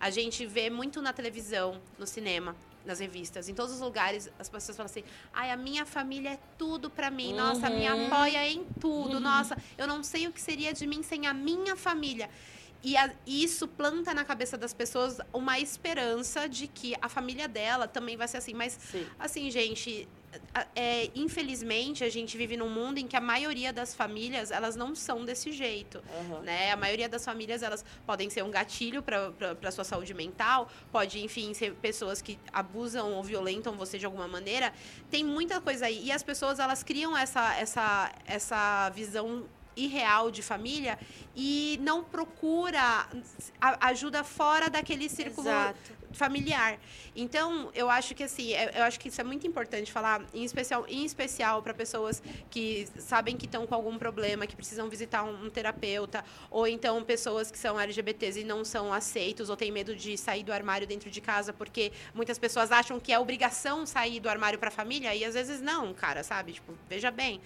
[0.00, 4.48] A gente vê muito na televisão, no cinema, nas revistas, em todos os lugares, as
[4.48, 7.32] pessoas falam assim: "Ai, a minha família é tudo pra mim.
[7.34, 8.06] Nossa, me Uhum.
[8.06, 9.20] apoia em tudo.
[9.20, 12.30] Nossa, eu não sei o que seria de mim sem a minha família."
[12.80, 17.88] E a- isso planta na cabeça das pessoas uma esperança de que a família dela
[17.88, 18.54] também vai ser assim.
[18.54, 19.04] Mas Sim.
[19.18, 20.08] Assim, gente,
[20.74, 24.94] é, infelizmente a gente vive num mundo em que a maioria das famílias elas não
[24.94, 26.40] são desse jeito, Aham.
[26.40, 26.72] né?
[26.72, 31.54] A maioria das famílias elas podem ser um gatilho para sua saúde mental, pode, enfim,
[31.54, 34.72] ser pessoas que abusam ou violentam você de alguma maneira.
[35.10, 39.46] Tem muita coisa aí e as pessoas elas criam essa essa essa visão
[39.78, 40.98] irreal de família
[41.36, 43.08] e não procura
[43.60, 45.97] ajuda fora daquele círculo Exato.
[46.12, 46.78] Familiar.
[47.14, 50.44] Então, eu acho que assim, eu eu acho que isso é muito importante falar, em
[50.44, 55.24] especial, em especial para pessoas que sabem que estão com algum problema, que precisam visitar
[55.24, 59.70] um, um terapeuta, ou então pessoas que são LGBTs e não são aceitos ou têm
[59.72, 63.84] medo de sair do armário dentro de casa, porque muitas pessoas acham que é obrigação
[63.86, 66.52] sair do armário para a família e às vezes não, cara, sabe?
[66.52, 67.40] Tipo, veja bem,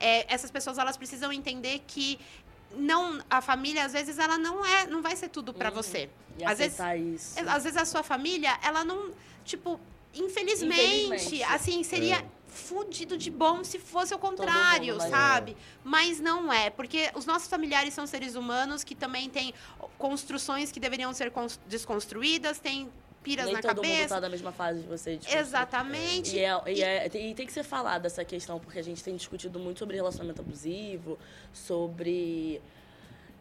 [0.00, 2.18] É, essas pessoas elas precisam entender que
[2.76, 6.44] não a família às vezes ela não é não vai ser tudo para você E
[6.44, 6.78] às vezes
[7.14, 7.48] isso.
[7.48, 9.12] às vezes a sua família, ela não,
[9.44, 9.78] tipo,
[10.14, 11.42] infelizmente, Infelizmente.
[11.44, 15.56] assim, seria fudido de bom se fosse o contrário, sabe?
[15.82, 19.52] Mas não é, porque os nossos familiares são seres humanos que também têm
[19.98, 22.88] construções que deveriam ser cons- desconstruídas, têm
[23.24, 24.14] piras Nem na todo mundo cabeça.
[24.14, 25.12] tá na mesma fase de você.
[25.16, 25.40] de construir.
[25.40, 26.36] Exatamente.
[26.36, 29.16] E, é, e, é- e tem que ser falada essa questão, porque a gente tem
[29.16, 31.18] discutido muito sobre relacionamento abusivo,
[31.52, 32.60] sobre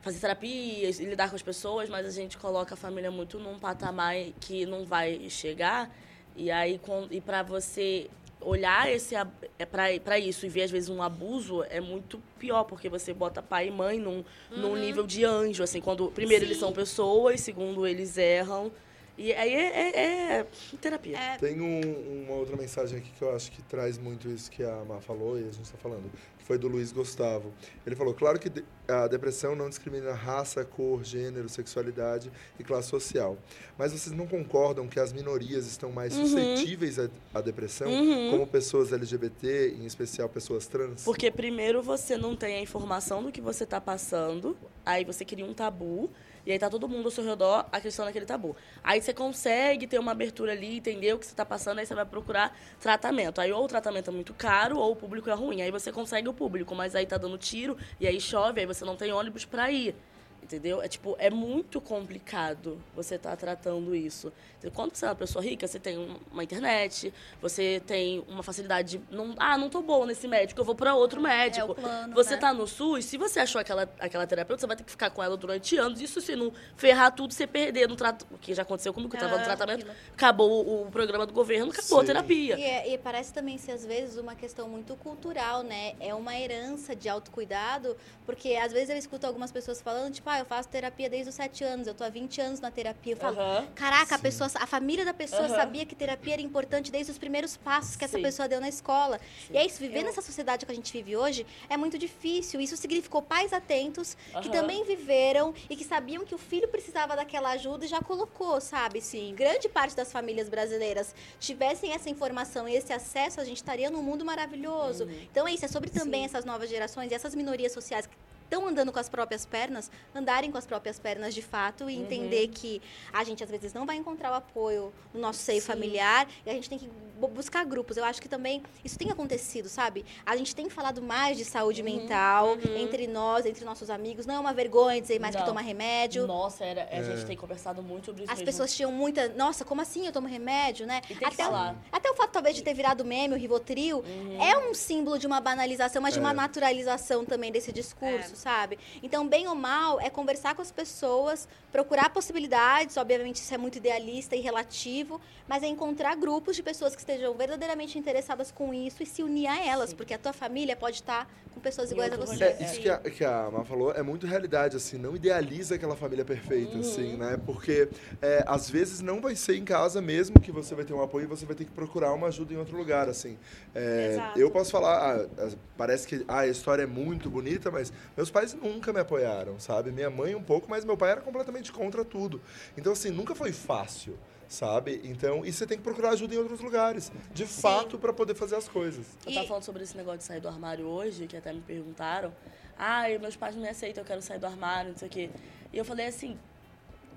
[0.01, 3.59] fazer terapias e lidar com as pessoas, mas a gente coloca a família muito num
[3.59, 5.89] patamar que não vai chegar.
[6.35, 8.09] E aí, com- e para você
[8.41, 12.89] olhar esse é para isso e ver às vezes um abuso é muito pior porque
[12.89, 16.59] você bota pai e mãe num, num nível de anjo assim quando primeiro eles Uhum.
[16.59, 16.65] Sim.
[16.65, 18.69] são pessoas segundo eles erram
[19.17, 20.45] e aí é, é- é
[20.81, 24.49] terapia É, Tem um- uma outra mensagem aqui que eu acho que traz muito isso
[24.49, 27.53] que a Má falou e a gente está falando, que foi do Luiz Gustavo.
[27.85, 28.51] Ele falou, claro que
[28.87, 33.37] a depressão não discrimina raça, cor, gênero, sexualidade e classe social.
[33.77, 36.25] Mas vocês não concordam que as minorias estão mais Uhum.
[36.27, 38.31] suscetíveis à, à depressão, Uhum.
[38.31, 41.03] como pessoas LGBT, em especial pessoas trans?
[41.03, 45.45] Porque primeiro você não tem a informação do que você está passando, aí você cria
[45.45, 46.09] um tabu,
[46.45, 48.55] e aí tá todo mundo ao seu redor acreditando naquele tabu.
[48.83, 51.95] Aí você consegue ter uma abertura ali, entender o que você está passando, aí você
[51.95, 53.39] vai procurar tratamento.
[53.39, 55.61] Aí ou o tratamento é muito caro, ou o público é ruim.
[55.61, 58.83] Aí você consegue o público, mas aí tá dando tiro, e aí chove, aí você
[58.83, 59.95] não tem ônibus para ir.
[60.43, 60.81] Entendeu?
[60.81, 64.31] É tipo, é muito complicado você estar tratando isso.
[64.73, 68.97] Quando você é uma pessoa rica, você tem um- uma internet, você tem uma facilidade.
[68.97, 71.67] de Não, ah, não tô boa nesse médico, eu vou para outro médico.
[71.69, 72.37] É o plano, você né?
[72.37, 75.21] tá no SUS, se você achou aquela, aquela terapeuta, você vai ter que ficar com
[75.23, 75.99] ela durante anos.
[76.01, 78.27] Isso se não ferrar tudo, você perder no tratamento.
[78.33, 79.95] O que já aconteceu comigo, que eu tava no Ah, tratamento, aquilo.
[80.13, 82.07] acabou o, o programa do governo, acabou a Sim.
[82.07, 82.57] terapia.
[82.59, 85.95] E, é- e parece também ser, às vezes, uma questão muito cultural, né?
[85.99, 87.95] É uma herança de autocuidado,
[88.25, 91.35] porque às vezes eu escuto algumas pessoas falando, tipo, ah, eu faço terapia desde os
[91.35, 93.13] sete anos, eu tô há 20 anos na terapia.
[93.13, 93.67] Eu falo, Aham.
[93.75, 95.55] caraca, a, pessoa, a família da pessoa Aham.
[95.55, 98.23] sabia que terapia era importante desde os primeiros passos que essa Sim.
[98.23, 99.19] pessoa deu na escola.
[99.51, 102.59] E é isso, viver Eu- nessa sociedade que a gente vive hoje é muito difícil.
[102.59, 104.51] Isso significou pais atentos que Aham.
[104.51, 109.01] também viveram e que sabiam que o filho precisava daquela ajuda e já colocou, sabe?
[109.01, 113.89] Se grande parte das famílias brasileiras tivessem essa informação e esse acesso, a gente estaria
[113.91, 115.07] num mundo maravilhoso.
[115.31, 116.25] Então é isso, é sobre também Sim.
[116.25, 118.15] essas novas gerações e essas minorias sociais que
[118.53, 122.47] estão andando com as próprias pernas, andarem com as próprias pernas de fato e entender
[122.49, 122.81] que
[123.11, 125.67] a gente às vezes não vai encontrar o apoio no nosso seio Sim.
[125.67, 126.87] familiar e a gente tem que
[127.19, 127.97] bu- buscar grupos.
[127.97, 130.05] Eu acho que também isso tem acontecido, sabe?
[130.25, 134.25] A gente tem falado mais de saúde mental entre nós, entre nossos amigos.
[134.25, 135.47] Não é uma vergonha dizer mais que Não.
[135.47, 136.27] toma remédio.
[136.27, 138.45] Nossa, era, a gente tem conversado muito sobre isso As mesmo.
[138.51, 139.29] pessoas tinham muita.
[139.29, 141.01] Nossa, como assim eu tomo remédio, né?
[141.05, 141.75] E tem que até, o- falar.
[141.91, 144.03] até o fato, talvez, de ter virado meme, o Rivotril,
[144.39, 146.33] é um símbolo de uma banalização, mas de uma É.
[146.33, 148.77] naturalização também desse discurso, sabe?
[149.01, 153.77] Então, bem ou mal, é conversar com as pessoas, procurar possibilidades, obviamente isso é muito
[153.77, 159.01] idealista e relativo, mas é encontrar grupos de pessoas que estejam verdadeiramente interessadas com isso
[159.01, 162.17] e se unir a elas, porque a tua família pode estar com pessoas iguais a
[162.17, 162.43] você.
[162.43, 165.95] É, isso que a, que a Má falou é muito realidade, assim, não idealiza aquela
[165.95, 167.39] família perfeita, assim, né?
[167.45, 167.87] Porque
[168.21, 171.25] é, às vezes não vai ser em casa mesmo que você vai ter um apoio
[171.25, 173.37] e você vai ter que procurar uma ajuda em outro lugar, assim.
[173.75, 174.39] É, Exato.
[174.39, 174.97] eu posso falar,
[175.37, 178.99] ah, as- parece que ah, a história é muito bonita, mas meus pais nunca me
[178.99, 179.91] apoiaram, sabe?
[179.91, 182.41] Minha mãe um pouco, mas meu pai era completamente contra tudo.
[182.75, 184.17] Então, assim, nunca foi fácil.
[184.49, 185.01] Sabe?
[185.03, 188.55] Então, e você tem que procurar ajuda em outros lugares, de fato, para poder fazer
[188.55, 189.05] as coisas.
[189.25, 192.31] Eu tava falando sobre esse negócio de sair do armário hoje, que até me perguntaram.
[192.77, 195.29] Ah, meus pais não me aceitam, eu quero sair do armário, não sei o quê.
[195.71, 196.37] E eu falei assim,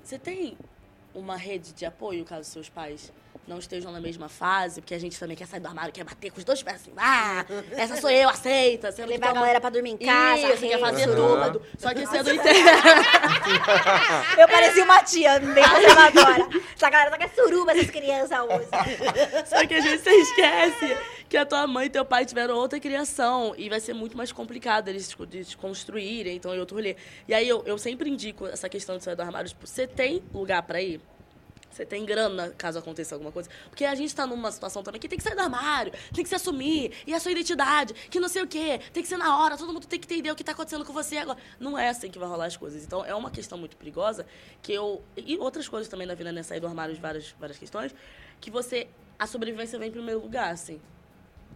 [0.03, 0.57] você tem
[1.15, 3.13] uma rede de apoio caso seus pais
[3.47, 4.81] não estejam na mesma fase?
[4.81, 6.93] Porque a gente também quer sair do armário, quer bater com os dois pés assim,
[6.97, 8.91] ah, essa sou eu, aceita.
[8.93, 11.63] Sendo que Levar a galera pra dormir em casa, Isso, quer fazer tudo.
[11.79, 12.61] Só que você não entende.
[14.39, 16.49] Eu parecia uma tia bem conservadora.
[16.75, 18.69] Essa galera tá com suruba, essas crianças hoje.
[19.47, 20.97] Só que a gente você esquece
[21.29, 23.55] que a tua mãe e teu pai tiveram outra criação.
[23.57, 26.97] E vai ser muito mais complicado eles tipo, de se construírem, então, em outro rolê.
[27.27, 29.49] E aí eu, eu sempre indico essa questão de sair do armário.
[29.49, 31.01] Tipo, você tem lugar pra ir?
[31.77, 33.51] Você tem grana caso aconteça alguma coisa?
[33.69, 36.29] Porque a gente tá numa situação também que tem que sair do armário, tem que
[36.29, 39.39] se assumir, e a sua identidade, que não sei o quê, tem que ser na
[39.39, 41.39] hora, todo mundo tem que entender o que tá acontecendo com você agora.
[41.61, 42.83] Não é assim que vai rolar as coisas.
[42.83, 44.25] Então é uma questão muito perigosa
[44.63, 45.03] que eu.
[45.17, 46.43] E outras coisas também na vida, né?
[46.43, 47.95] Sair do armário de várias, várias questões,
[48.41, 48.89] que você.
[49.19, 50.81] A sobrevivência vem em primeiro lugar, assim.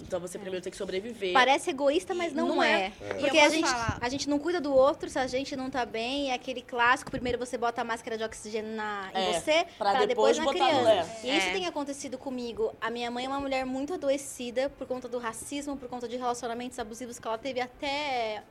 [0.02, 1.32] Então você primeiro tem que sobreviver.
[1.32, 2.92] Parece egoísta, mas não, Não é.
[3.00, 3.14] é.
[3.14, 5.84] Porque a gente, falar- a gente não cuida do outro se a gente não tá
[5.86, 6.30] bem.
[6.30, 9.92] É aquele clássico, primeiro você bota a máscara de oxigênio na, em É, você, pra
[9.92, 10.82] pra, depois depois, na criança.
[10.82, 11.10] leve.
[11.28, 11.52] E isso É.
[11.52, 12.72] tem acontecido comigo.
[12.80, 16.16] A minha mãe é uma mulher muito adoecida por conta do racismo, por conta de
[16.16, 18.42] relacionamentos abusivos que ela teve até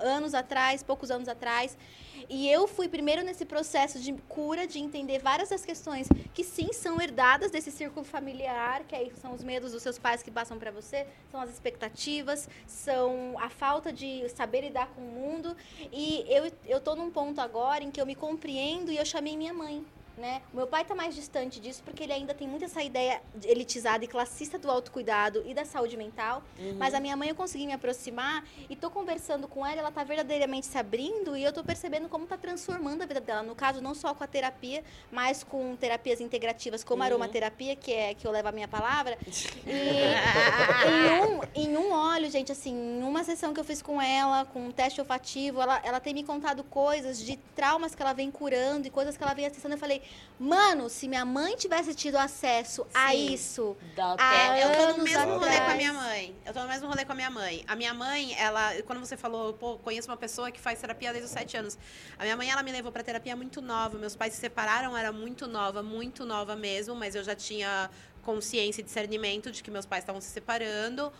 [0.00, 1.76] anos atrás, poucos anos atrás.
[2.28, 6.72] E eu fui primeiro nesse processo de cura, de entender várias das questões que sim
[6.72, 10.58] são herdadas desse círculo familiar, que aí são os medos dos seus pais que passam
[10.58, 15.56] para você, são as expectativas, são a falta de saber lidar com o mundo.
[15.92, 19.36] E eu, eu tô num ponto agora em que eu me compreendo e eu chamei
[19.36, 19.84] minha mãe.
[20.18, 20.42] Né?
[20.52, 24.04] O meu pai está mais distante disso porque ele ainda tem muito essa ideia elitizada
[24.04, 26.42] e classista do autocuidado e da saúde mental.
[26.58, 26.74] Uhum.
[26.76, 30.02] Mas a minha mãe eu consegui me aproximar e tô conversando com ela, ela está
[30.02, 33.42] verdadeiramente se abrindo e eu tô percebendo como está transformando a vida dela.
[33.42, 34.82] No caso, não só com a terapia,
[35.12, 37.12] mas com terapias integrativas como a uhum.
[37.12, 39.16] aromaterapia, que é que eu levo a minha palavra.
[39.68, 44.00] E em, um, em um óleo, gente, assim, em uma sessão que eu fiz com
[44.00, 48.12] ela, com um teste olfativo, ela, ela tem me contado coisas de traumas que ela
[48.12, 49.74] vem curando e coisas que ela vem acessando.
[49.74, 50.02] Eu falei,
[50.38, 52.90] Mano, se minha mãe tivesse tido acesso Sim.
[52.94, 53.76] a isso.
[53.96, 56.36] Há eu tô no mesmo rolê com a minha mãe.
[56.46, 57.64] Eu tô no mesmo rolê com a minha mãe.
[57.66, 61.26] A minha mãe, ela, quando você falou, pô, conheço uma pessoa que faz terapia desde
[61.26, 61.76] os sete anos.
[62.16, 63.98] A minha mãe, ela me levou pra terapia muito nova.
[63.98, 67.90] Meus pais se separaram, era muito nova, muito nova mesmo, mas eu já tinha
[68.22, 71.12] consciência e discernimento de que meus pais estavam se separando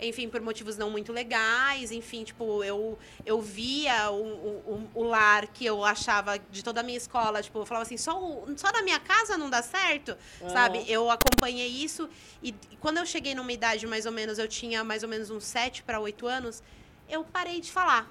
[0.00, 5.46] enfim, por motivos não muito legais, enfim, tipo, eu, eu via o, o, o, lar
[5.46, 8.12] que eu achava de toda a minha escola, tipo, eu falava assim, só,
[8.56, 10.50] só na minha casa não dá certo, uhum.
[10.50, 10.84] sabe?
[10.86, 12.08] Eu acompanhei isso
[12.42, 15.30] e, e quando eu cheguei numa idade mais ou menos, eu tinha mais ou menos
[15.30, 16.62] uns 7 para 8 anos,
[17.08, 18.10] eu parei de falar.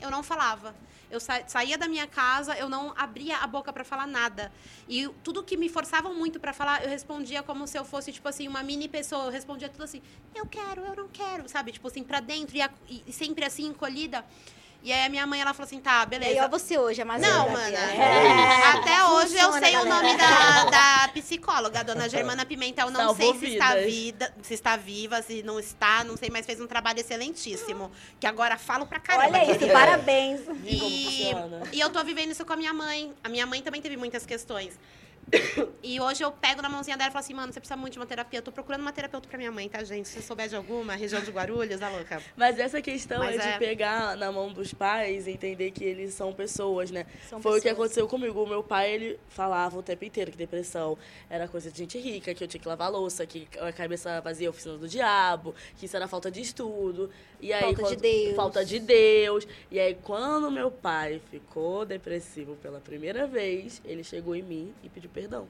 [0.00, 0.74] Eu não falava.
[1.10, 4.52] Eu sa saía da minha casa, eu não abria a boca para falar nada.
[4.88, 8.28] E tudo que me forçavam muito para falar, eu respondia como se eu fosse, tipo
[8.28, 9.24] assim, uma mini pessoa.
[9.24, 10.02] Eu respondia tudo assim,
[10.34, 11.72] eu quero, eu não quero, sabe?
[11.72, 14.24] Tipo assim, pra dentro e, e sempre assim, encolhida.
[14.84, 16.32] E aí a minha mãe, ela falou assim, tá, beleza.
[16.32, 17.78] E aí, você hoje, a Não, mana.
[17.78, 18.66] É.
[18.66, 22.90] Até hoje eu sei o nome da, da psicóloga, a dona Germana Pimentel.
[22.90, 26.44] Não Salvou sei se está, vida, se está viva, se não está, não sei, mas
[26.44, 27.90] fez um trabalho excelentíssimo.
[28.20, 29.38] Que agora falo pra caramba.
[29.38, 30.42] Olha isso, parabéns.
[30.66, 31.30] E,
[31.72, 33.10] e eu tô vivendo isso com a minha mãe.
[33.24, 34.78] A minha mãe também teve muitas questões.
[35.82, 37.98] E hoje eu pego na mãozinha dela e falo assim, mano, você precisa muito de
[37.98, 38.38] uma terapia.
[38.38, 40.08] Eu tô procurando uma terapeuta pra minha mãe, tá, gente?
[40.08, 42.22] Se você souber de alguma, região de Guarulhos, a louca.
[42.36, 45.84] Mas essa questão Mas é, é, de pegar na mão dos pais e entender que
[45.84, 47.06] eles são pessoas, né?
[47.28, 47.58] São Foi pessoas.
[47.58, 48.42] o que aconteceu comigo.
[48.42, 50.96] O meu pai, ele falava o tempo inteiro que depressão
[51.28, 54.48] era coisa de gente rica, que eu tinha que lavar louça, que a cabeça vazia
[54.48, 57.10] a oficina do diabo, que isso era falta de estudo.
[57.44, 58.36] E aí, falta quando, de Deus.
[58.36, 59.46] Falta de Deus.
[59.70, 64.88] E aí, quando meu pai ficou depressivo pela primeira vez, ele chegou em mim e
[64.88, 65.46] pediu perdão.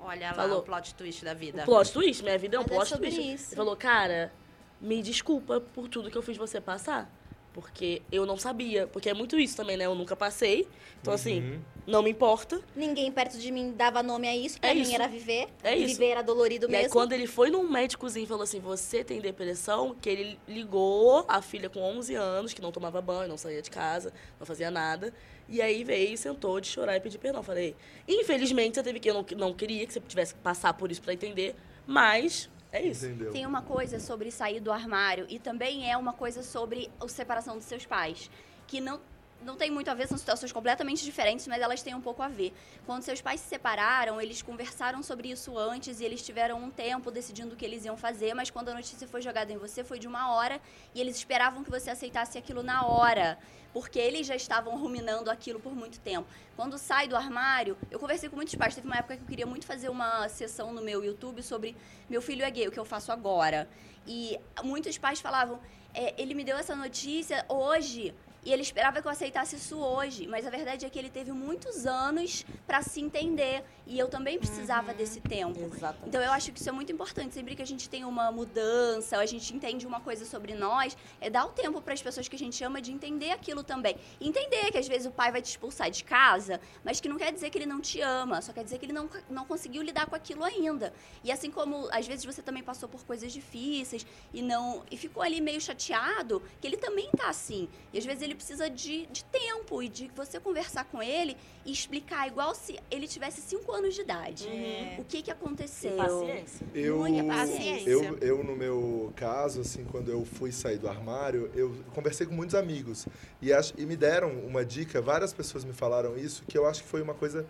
[0.00, 1.62] Olha falou, lá o plot twist da vida.
[1.62, 3.20] O plot twist, minha vida é um Mas plot é twist.
[3.20, 3.50] Isso.
[3.50, 4.32] Ele falou, cara,
[4.80, 7.08] me desculpa por tudo que eu fiz você passar.
[7.52, 8.88] Porque eu não sabia.
[8.88, 9.86] Porque é muito isso também, né?
[9.86, 10.66] Eu nunca passei.
[11.00, 11.46] Então, assim, uhum.
[11.48, 11.60] assim,
[11.90, 12.60] não me importa.
[12.74, 14.60] Ninguém perto de mim dava nome a isso.
[14.60, 14.94] Pra é mim isso.
[14.94, 15.48] era viver.
[15.62, 15.94] É isso.
[15.94, 16.84] Viver era dolorido e mesmo.
[16.84, 21.24] Aí, quando ele foi num médicozinho e falou assim, você tem depressão, que ele ligou
[21.28, 24.70] a filha com 11 anos, que não tomava banho, não saía de casa, não fazia
[24.70, 25.12] nada.
[25.48, 27.42] E aí veio e sentou de chorar e pedir perdão.
[27.42, 27.74] Falei,
[28.06, 31.02] infelizmente você teve que, eu não, não queria que você tivesse que passar por isso
[31.02, 31.56] para entender,
[31.86, 33.06] mas é isso.
[33.06, 33.32] Entendeu.
[33.32, 37.56] Tem uma coisa sobre sair do armário e também é uma coisa sobre a separação
[37.56, 38.30] dos seus pais.
[38.68, 39.00] Que não
[39.44, 42.28] não tem muito a ver, são situações completamente diferentes, mas elas têm um pouco a
[42.28, 42.52] ver.
[42.86, 47.10] Quando seus pais se separaram, eles conversaram sobre isso antes e eles tiveram um tempo
[47.10, 49.98] decidindo o que eles iam fazer, mas quando a notícia foi jogada em você, foi
[49.98, 50.60] de uma hora
[50.94, 53.38] e eles esperavam que você aceitasse aquilo na hora,
[53.72, 56.28] porque eles já estavam ruminando aquilo por muito tempo.
[56.56, 59.46] Quando sai do armário, eu conversei com muitos pais, teve uma época que eu queria
[59.46, 61.76] muito fazer uma sessão no meu YouTube sobre
[62.08, 63.68] meu filho é gay, o que eu faço agora.
[64.06, 65.60] E muitos pais falavam,
[65.94, 68.14] é, ele me deu essa notícia hoje,
[68.44, 71.30] e ele esperava que eu aceitasse isso hoje, mas a verdade é que ele teve
[71.30, 74.96] muitos anos para se entender e eu também precisava uhum.
[74.96, 75.60] desse tempo.
[75.60, 76.08] Exatamente.
[76.08, 77.34] Então eu acho que isso é muito importante.
[77.34, 81.28] Sempre que a gente tem uma mudança, a gente entende uma coisa sobre nós, é
[81.28, 83.96] dar o tempo para as pessoas que a gente ama de entender aquilo também.
[84.20, 87.32] Entender que às vezes o pai vai te expulsar de casa, mas que não quer
[87.32, 90.06] dizer que ele não te ama, só quer dizer que ele não, não conseguiu lidar
[90.06, 90.92] com aquilo ainda.
[91.24, 95.22] E assim como às vezes você também passou por coisas difíceis e não e ficou
[95.22, 97.68] ali meio chateado, que ele também tá assim.
[97.92, 101.36] E às vezes ele ele precisa de, de tempo e de você conversar com ele
[101.66, 104.46] e explicar, igual se ele tivesse 5 anos de idade.
[104.46, 104.96] É.
[104.98, 105.94] O que que aconteceu?
[105.94, 106.66] E paciência.
[106.72, 107.90] Eu, Muita paciência.
[107.90, 112.32] Eu, eu, no meu caso, assim, quando eu fui sair do armário, eu conversei com
[112.32, 113.06] muitos amigos.
[113.42, 116.84] E, ach, e me deram uma dica, várias pessoas me falaram isso, que eu acho
[116.84, 117.44] que foi uma coisa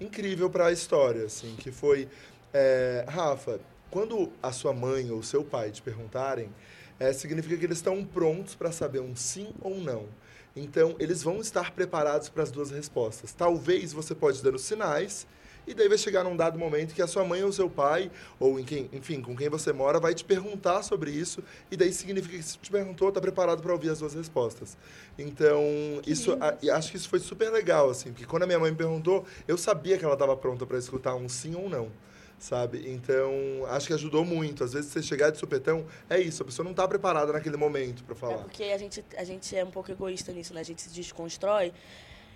[0.00, 2.08] incrível para a história, assim, que foi...
[2.52, 3.60] É, Rafa,
[3.90, 6.50] quando a sua mãe ou seu pai te perguntarem
[6.98, 10.06] é, significa que eles estão prontos para saber um sim ou um não.
[10.54, 13.32] Então, eles vão estar preparados para as duas respostas.
[13.32, 15.26] Talvez você pode dando sinais
[15.68, 18.08] E daí vai chegar num dado momento que a sua mãe ou seu pai,
[18.38, 21.42] ou em quem, enfim, com quem você mora, vai te perguntar sobre isso.
[21.72, 24.76] E daí significa que se te perguntou, tá preparado para ouvir as duas respostas.
[25.18, 25.60] Então,
[26.06, 28.76] isso, a- acho que isso foi super legal, assim, porque quando a minha mãe me
[28.76, 31.90] perguntou, eu sabia que ela estava pronta para escutar um sim ou um não.
[32.38, 32.84] Sabe?
[32.90, 33.32] Então,
[33.68, 34.62] acho que ajudou muito.
[34.62, 38.04] Às vezes, você chegar de supetão, é isso, a pessoa não tá preparada naquele momento
[38.04, 38.38] para É falar.
[38.38, 40.60] porque a gente, a gente é um pouco egoísta nisso, né?
[40.60, 41.72] A gente se desconstrói.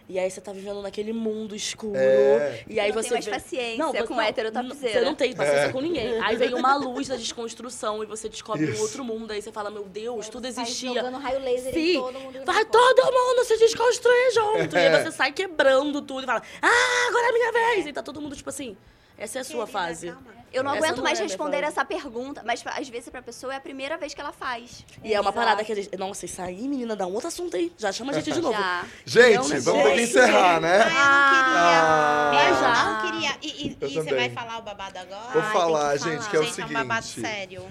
[0.09, 1.95] E aí você tá vivendo naquele mundo escuro.
[1.95, 2.65] É.
[2.69, 4.93] E aí não você tem mais vê- paciência você- com hétero não, topzera.
[4.93, 5.73] Você não tem paciência É.
[5.73, 6.19] com ninguém.
[6.21, 8.81] Aí vem uma luz da desconstrução e você descobre Isso.
[8.81, 9.31] um outro mundo.
[9.33, 10.95] Aí você fala, meu Deus, tudo Sai existia.
[10.95, 12.41] jogando raio laser Sim, em todo mundo.
[12.45, 14.75] vai não todo mundo se desconstruir junto.
[14.75, 17.87] E aí você sai quebrando tudo e fala, ah, agora é a minha vez.
[17.87, 18.77] E tá todo mundo, tipo assim,
[19.21, 20.07] essa é a sua Querida, fase.
[20.13, 20.41] calma.
[20.53, 23.55] Eu não Essa aguento não mais é responder essa pergunta, mas às vezes pra pessoa
[23.55, 24.85] é a primeira vez que ela faz.
[25.05, 25.97] E é uma parada que a gente.
[25.97, 27.73] Nossa, isso aí, menina, dá um outro assunto aí.
[27.79, 28.59] Já chama a gente de novo.
[28.59, 28.85] Já.
[29.05, 30.11] Gente, Não, né, vamos ter que gente?
[30.11, 30.79] encerrar, né?
[30.91, 32.35] Ah, Ah.
[32.35, 32.51] eu não queria.
[32.51, 32.85] eu já?
[32.85, 33.39] não queria.
[33.43, 35.33] E, e- Eu e você vai falar o babado agora?
[35.33, 36.31] Vou Ai, falar, que gente, falar.
[36.31, 36.75] que é o Gente, seguinte.
[36.75, 37.65] é um babado sério.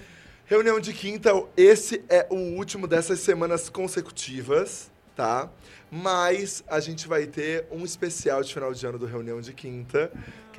[0.46, 5.50] Reunião de quinta, esse é o último dessas semanas consecutivas, tá?
[5.90, 10.10] Mas a gente vai ter um especial de final de ano do Reunião de Quinta,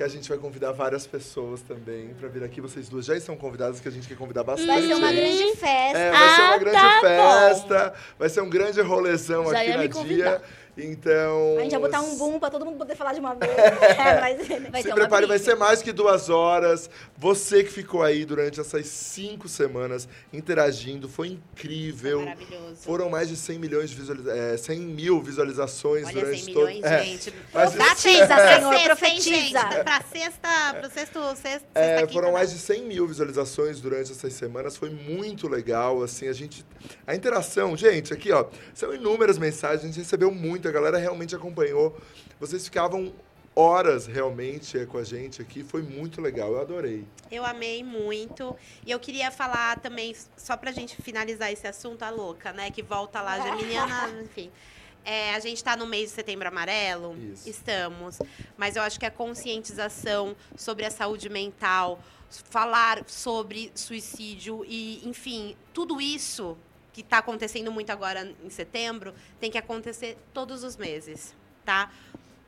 [0.02, 2.60] que a gente vai convidar várias pessoas também pra vir aqui.
[2.60, 4.66] Vocês duas já estão convidadas, que a gente quer convidar bastante.
[4.66, 5.98] Vai ser uma grande festa.
[5.98, 9.76] É, vai ser uma Ah, grande tá festa, vai ser um grande rolezão Já aqui
[9.76, 10.42] na dia.
[10.76, 11.56] Então.
[11.58, 13.52] A gente vai botar um boom pra todo mundo poder falar de uma vez.
[13.92, 14.48] É, mas...
[14.70, 16.88] Vai Se ter uma prepare, vai ser mais que duas horas.
[17.18, 22.20] Você que ficou aí durante essas cinco semanas interagindo, foi incrível.
[22.22, 22.76] Maravilhoso.
[22.76, 26.66] Foram mais de 100 milhões de visualiza é, 100 mil visualizações Olha, durante 100 todo...
[26.66, 27.34] milhões, é, gente.
[27.52, 28.56] mas isso- sexta, É.
[28.56, 28.90] Senhor, Profetiza.
[28.90, 29.84] profetiza.
[29.84, 32.34] Pra sexta, pro sexto, sexta, É, quinta, foram não.
[32.34, 36.64] mais de 100 mil visualizações durante essas semanas, foi muito legal, assim, a gente...
[37.06, 41.34] A interação, gente, aqui, ó, são inúmeras mensagens, a gente recebeu muito, a galera realmente
[41.34, 41.96] acompanhou,
[42.38, 43.12] vocês ficavam
[43.54, 47.06] horas realmente é, com a gente aqui, foi muito legal, eu adorei.
[47.30, 48.56] Eu amei muito.
[48.84, 52.70] E eu queria falar também, só pra gente finalizar esse assunto, a louca, né?
[52.70, 54.50] Que volta lá, Geminiana, enfim.
[55.04, 57.16] É, a gente está no mês de setembro amarelo.
[57.18, 57.48] Isso.
[57.48, 58.18] Estamos.
[58.56, 65.56] Mas eu acho que a conscientização sobre a saúde mental, falar sobre suicídio e, enfim,
[65.72, 66.56] tudo isso
[66.92, 71.90] que está acontecendo muito agora em setembro tem que acontecer todos os meses, tá?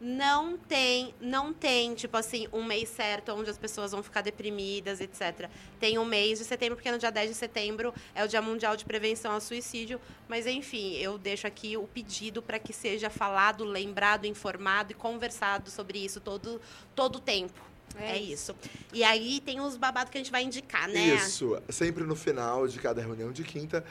[0.00, 5.00] Não tem, não tem, tipo assim, um mês certo onde as pessoas vão ficar deprimidas,
[5.00, 5.48] etc.
[5.80, 8.76] Tem um mês de setembro, porque no dia 10 de setembro é o Dia Mundial
[8.76, 9.98] de Prevenção ao Suicídio.
[10.28, 15.70] Mas, enfim, eu deixo aqui o pedido para que seja falado, lembrado, informado e conversado
[15.70, 16.60] sobre isso todo
[16.94, 17.58] todo o tempo.
[17.96, 18.54] É, isso.
[18.92, 21.14] E aí tem os babados que a gente vai indicar, né?
[21.14, 23.84] Isso, sempre no final de cada reunião de quinta,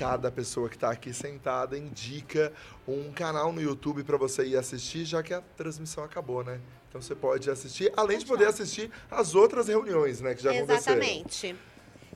[0.00, 2.50] cada pessoa que está aqui sentada indica
[2.88, 6.58] um canal no YouTube para você ir assistir, já que a transmissão acabou, né?
[6.88, 11.02] Então você pode assistir, além de poder assistir as outras reuniões, né, que já aconteceram.
[11.02, 11.54] Exatamente.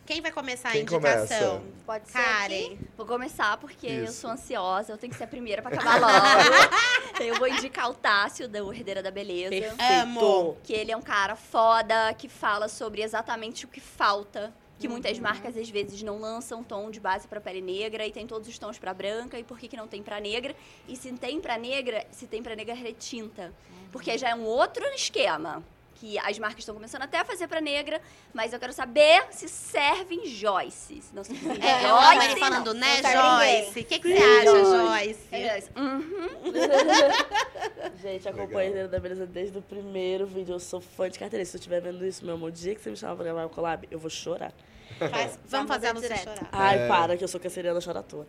[0.06, 1.60] Quem vai começar Quem a indicação?
[1.60, 1.62] começa?
[1.84, 2.44] Pode ser Karen.
[2.44, 2.78] aqui?
[2.96, 4.20] Vou começar porque eu Isso.
[4.22, 7.20] sou ansiosa, eu tenho que ser a primeira pra acabar logo.
[7.22, 9.50] eu vou indicar o Tássio, da Herdeira da Beleza.
[9.50, 10.02] Perfeito.
[10.02, 10.56] Amo.
[10.62, 14.52] Que ele é um cara foda, que fala sobre exatamente o que falta.
[14.78, 18.26] Que muitas marcas, às vezes, não lançam tom de base pra pele negra e tem
[18.26, 19.38] todos os tons pra branca.
[19.38, 20.54] E por que, que não tem pra negra?
[20.88, 23.52] E se tem pra negra, se tem pra negra, retinta.
[23.92, 25.62] Porque já é um outro esquema.
[26.04, 27.98] Que as marcas estão começando até a fazer pra negra,
[28.34, 31.00] mas eu quero saber se serve em Joyce.
[31.00, 33.64] Se não serve em É, eu amo Joyce, ele falando, não né, ninguém.
[33.64, 33.80] Joyce?
[33.80, 35.20] O que, que você acha, Joyce?
[35.32, 35.70] É Joyce.
[35.74, 36.52] Uhum.
[38.02, 40.54] Gente, acompanho ele da beleza desde o primeiro vídeo.
[40.54, 41.42] Eu sou fã de carteira.
[41.42, 43.46] Se você estiver vendo isso, meu amor, o dia que você me chamar pra gravar
[43.46, 44.52] o collab, eu vou chorar.
[44.98, 46.24] Faz- vamos fazer a Lucy direto.
[46.24, 46.48] chorar.
[46.52, 46.88] Ai, É.
[46.88, 48.26] para, que eu sou canceriana, chora à toa.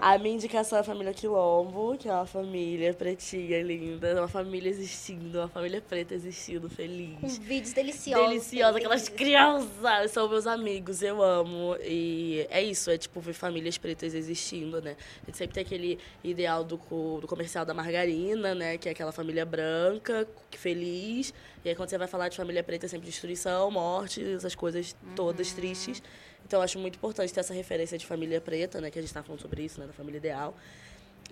[0.00, 4.70] A minha indicação é a família Quilombo, que é uma família pretinha, linda, uma família
[4.70, 7.18] existindo, uma família preta existindo, feliz.
[7.20, 8.28] Com vídeos deliciosos.
[8.28, 11.76] Deliciosa, aquelas crianças, são meus amigos, eu amo.
[11.82, 14.96] E é isso, é tipo ver famílias pretas existindo, né?
[15.22, 16.76] A gente sempre tem aquele ideal do,
[17.20, 18.78] do comercial da margarina, né?
[18.78, 21.32] Que é aquela família branca, feliz.
[21.64, 24.94] E aí quando você vai falar de família preta, é sempre destruição, morte, essas coisas
[25.16, 26.02] todas tristes.
[26.44, 28.90] Então eu acho muito importante ter essa referência de família preta, né?
[28.90, 29.86] Que a gente tá falando sobre isso, né?
[29.86, 30.56] Da família ideal.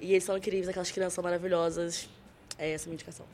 [0.01, 2.09] E eles são incríveis, aquelas crianças maravilhosas.
[2.59, 3.27] É essa a minha indicação.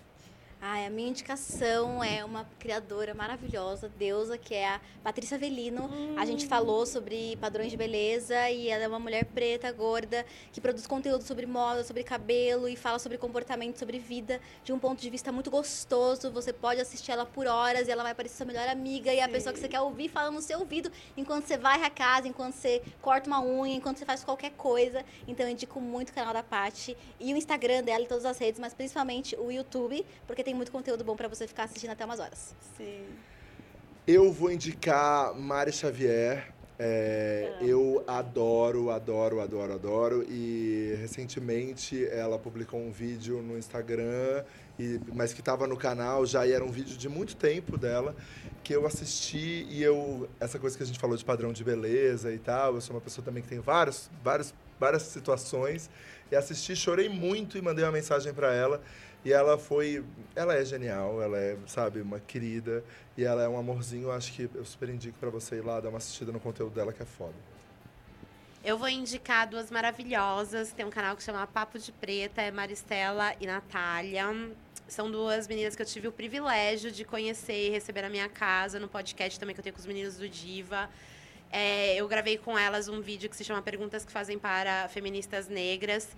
[0.64, 5.90] Ai, a minha indicação é uma criadora maravilhosa, deusa, que é a Patrícia Velino.
[6.16, 10.60] A gente falou sobre padrões de beleza e ela é uma mulher preta, gorda, que
[10.60, 15.02] produz conteúdo sobre moda, sobre cabelo e fala sobre comportamento, sobre vida, de um ponto
[15.02, 16.30] de vista muito gostoso.
[16.30, 19.28] Você pode assistir ela por horas e ela vai parecer sua melhor amiga e a
[19.28, 22.54] pessoa que você quer ouvir fala no seu ouvido enquanto você vai à casa, enquanto
[22.54, 25.04] você corta uma unha, enquanto você faz qualquer coisa.
[25.26, 28.38] Então eu indico muito o canal da Paty e o Instagram dela e todas as
[28.38, 31.90] redes, mas principalmente o YouTube, porque tem tem muito conteúdo bom pra você ficar assistindo
[31.90, 32.54] até umas horas.
[32.76, 33.04] Sim.
[34.06, 36.52] Eu vou indicar Mari Xavier.
[36.78, 37.64] É, Ah.
[37.64, 40.26] eu adoro, adoro, adoro, adoro.
[40.28, 44.44] E recentemente ela publicou um vídeo no Instagram,
[44.78, 48.14] e, mas que estava no canal já e era um vídeo de muito tempo dela,
[48.64, 50.28] que eu assisti e eu.
[50.40, 53.00] Essa coisa que a gente falou de padrão de beleza e tal, eu sou uma
[53.00, 55.88] pessoa também que tem vários, vários, várias situações.
[56.30, 58.82] E assisti, chorei muito e mandei uma mensagem para ela.
[59.24, 60.04] E ela foi.
[60.34, 62.84] Ela é genial, ela é, sabe, uma querida.
[63.16, 64.10] E ela é um amorzinho.
[64.10, 66.92] Acho que eu super indico pra você ir lá dar uma assistida no conteúdo dela,
[66.92, 67.34] que é foda.
[68.64, 70.72] Eu vou indicar duas maravilhosas.
[70.72, 74.24] Tem um canal que chama Papo de Preta, é Maristela e Natália.
[74.86, 78.78] São duas meninas que eu tive o privilégio de conhecer e receber na minha casa,
[78.78, 80.88] no podcast também que eu tenho com os meninos do Diva.
[81.50, 85.48] É, eu gravei com elas um vídeo que se chama Perguntas que Fazem para Feministas
[85.48, 86.08] Negras.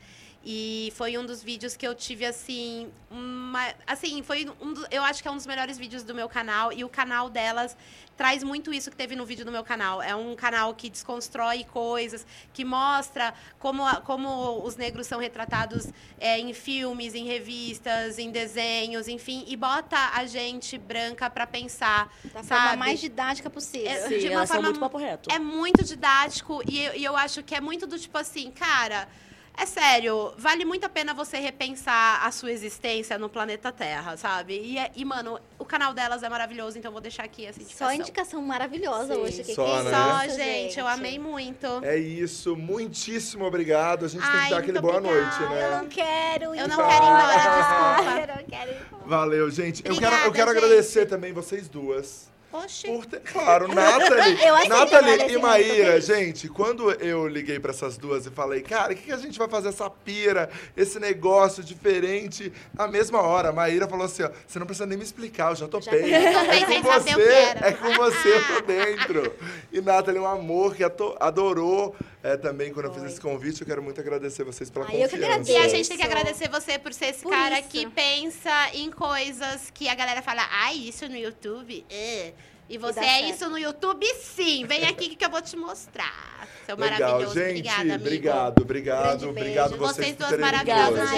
[0.47, 5.03] E foi um dos vídeos que eu tive, assim, uma, assim, foi um do, eu
[5.03, 6.71] acho que é um dos melhores vídeos do meu canal.
[6.71, 7.75] E o canal delas
[8.15, 10.03] traz muito isso que teve no vídeo do meu canal.
[10.03, 15.89] É um canal que desconstrói coisas, que mostra como, como os negros são retratados
[16.21, 22.15] é, em filmes, em revistas, em desenhos, enfim, e bota a gente branca pra pensar.
[22.35, 22.61] Da Sabe?
[22.61, 23.91] forma mais didática possível.
[23.91, 25.31] É, Sim, de uma elas são forma muito papo reto.
[25.33, 29.09] É muito didático e eu, e eu acho que é muito do tipo assim, cara.
[29.57, 34.61] É sério, vale muito a pena você repensar a sua existência no planeta Terra, sabe?
[34.61, 37.61] E, é- e, mano, o canal delas é maravilhoso, então eu vou deixar aqui essa
[37.63, 37.87] indicação.
[37.89, 39.21] Só indicação maravilhosa Sim.
[39.21, 39.45] hoje.
[39.45, 39.91] Que Só, que é né?
[39.93, 41.67] Só, isso, gente, eu amei muito.
[41.85, 44.05] É isso, muitíssimo obrigado.
[44.07, 45.21] A gente tem que Ai, dar aquele boa obrigada.
[45.23, 45.79] noite, Eu né?
[45.79, 48.21] não quero ir Eu não quero ir embora, desculpa.
[48.35, 49.05] Eu não quero ir embora.
[49.07, 49.83] Valeu, gente.
[49.87, 50.65] eu quero, eu Obrigada, quero gente.
[50.65, 52.29] agradecer também vocês duas.
[52.55, 52.87] Oxi.
[52.87, 58.27] Por ter- claro, Nathalie, Eu Nathalie e Maíra, gente, quando eu liguei pra essas duas
[58.27, 62.53] e falei, cara, o que, que a gente vai fazer essa pira, esse negócio diferente,
[62.73, 65.57] na mesma hora, a Maíra falou assim, ó, você não precisa nem me explicar, eu
[65.57, 66.09] já topei.
[66.09, 67.67] Já topei, é sem com saber o você, que era.
[67.69, 69.35] é com você, eu tô dentro.
[69.73, 70.85] E Nathalie, um amor que
[71.19, 74.93] adorou é, também quando eu fiz esse convite, eu quero muito agradecer vocês pela Ai,
[74.97, 75.19] eu confiança.
[75.19, 75.51] que agradeço.
[75.53, 77.69] E a gente tem que agradecer você por ser esse Por cara isso.
[77.69, 81.85] que pensa em coisas que a galera fala, ai, isso no YouTube?
[81.91, 82.33] É.
[82.69, 83.35] E você dá é certo.
[83.35, 84.65] isso no YouTube, sim.
[84.67, 86.49] Vem aqui que eu vou te mostrar.
[86.65, 87.35] Seu Legal, maravilhoso.
[87.35, 87.95] gente, Obrigada, amigo.
[88.01, 91.11] obrigado, obrigado, obrigado vocês, duas maravilhosas,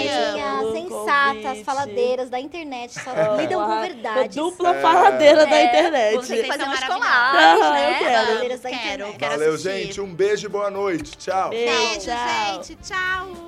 [0.73, 3.37] sensatas, faladeiras da internet, só Ah.
[3.41, 4.35] lidam com Ah, verdades.
[4.35, 4.81] Dupla É.
[4.81, 6.11] faladeira da É, internet.
[6.11, 7.05] Tem que Vocês fazer umas maravilhosos.
[7.05, 7.89] colagens, Ah, né?
[7.93, 8.25] eu quero.
[8.27, 9.17] Faladeiras da Quero, internet.
[9.17, 9.69] quero Valeu, assistir.
[9.85, 10.01] gente.
[10.01, 11.17] Um beijo e boa noite.
[11.17, 11.49] Tchau.
[11.49, 12.63] Beijo, Tchau.
[12.63, 12.75] gente.
[12.83, 13.46] Tchau.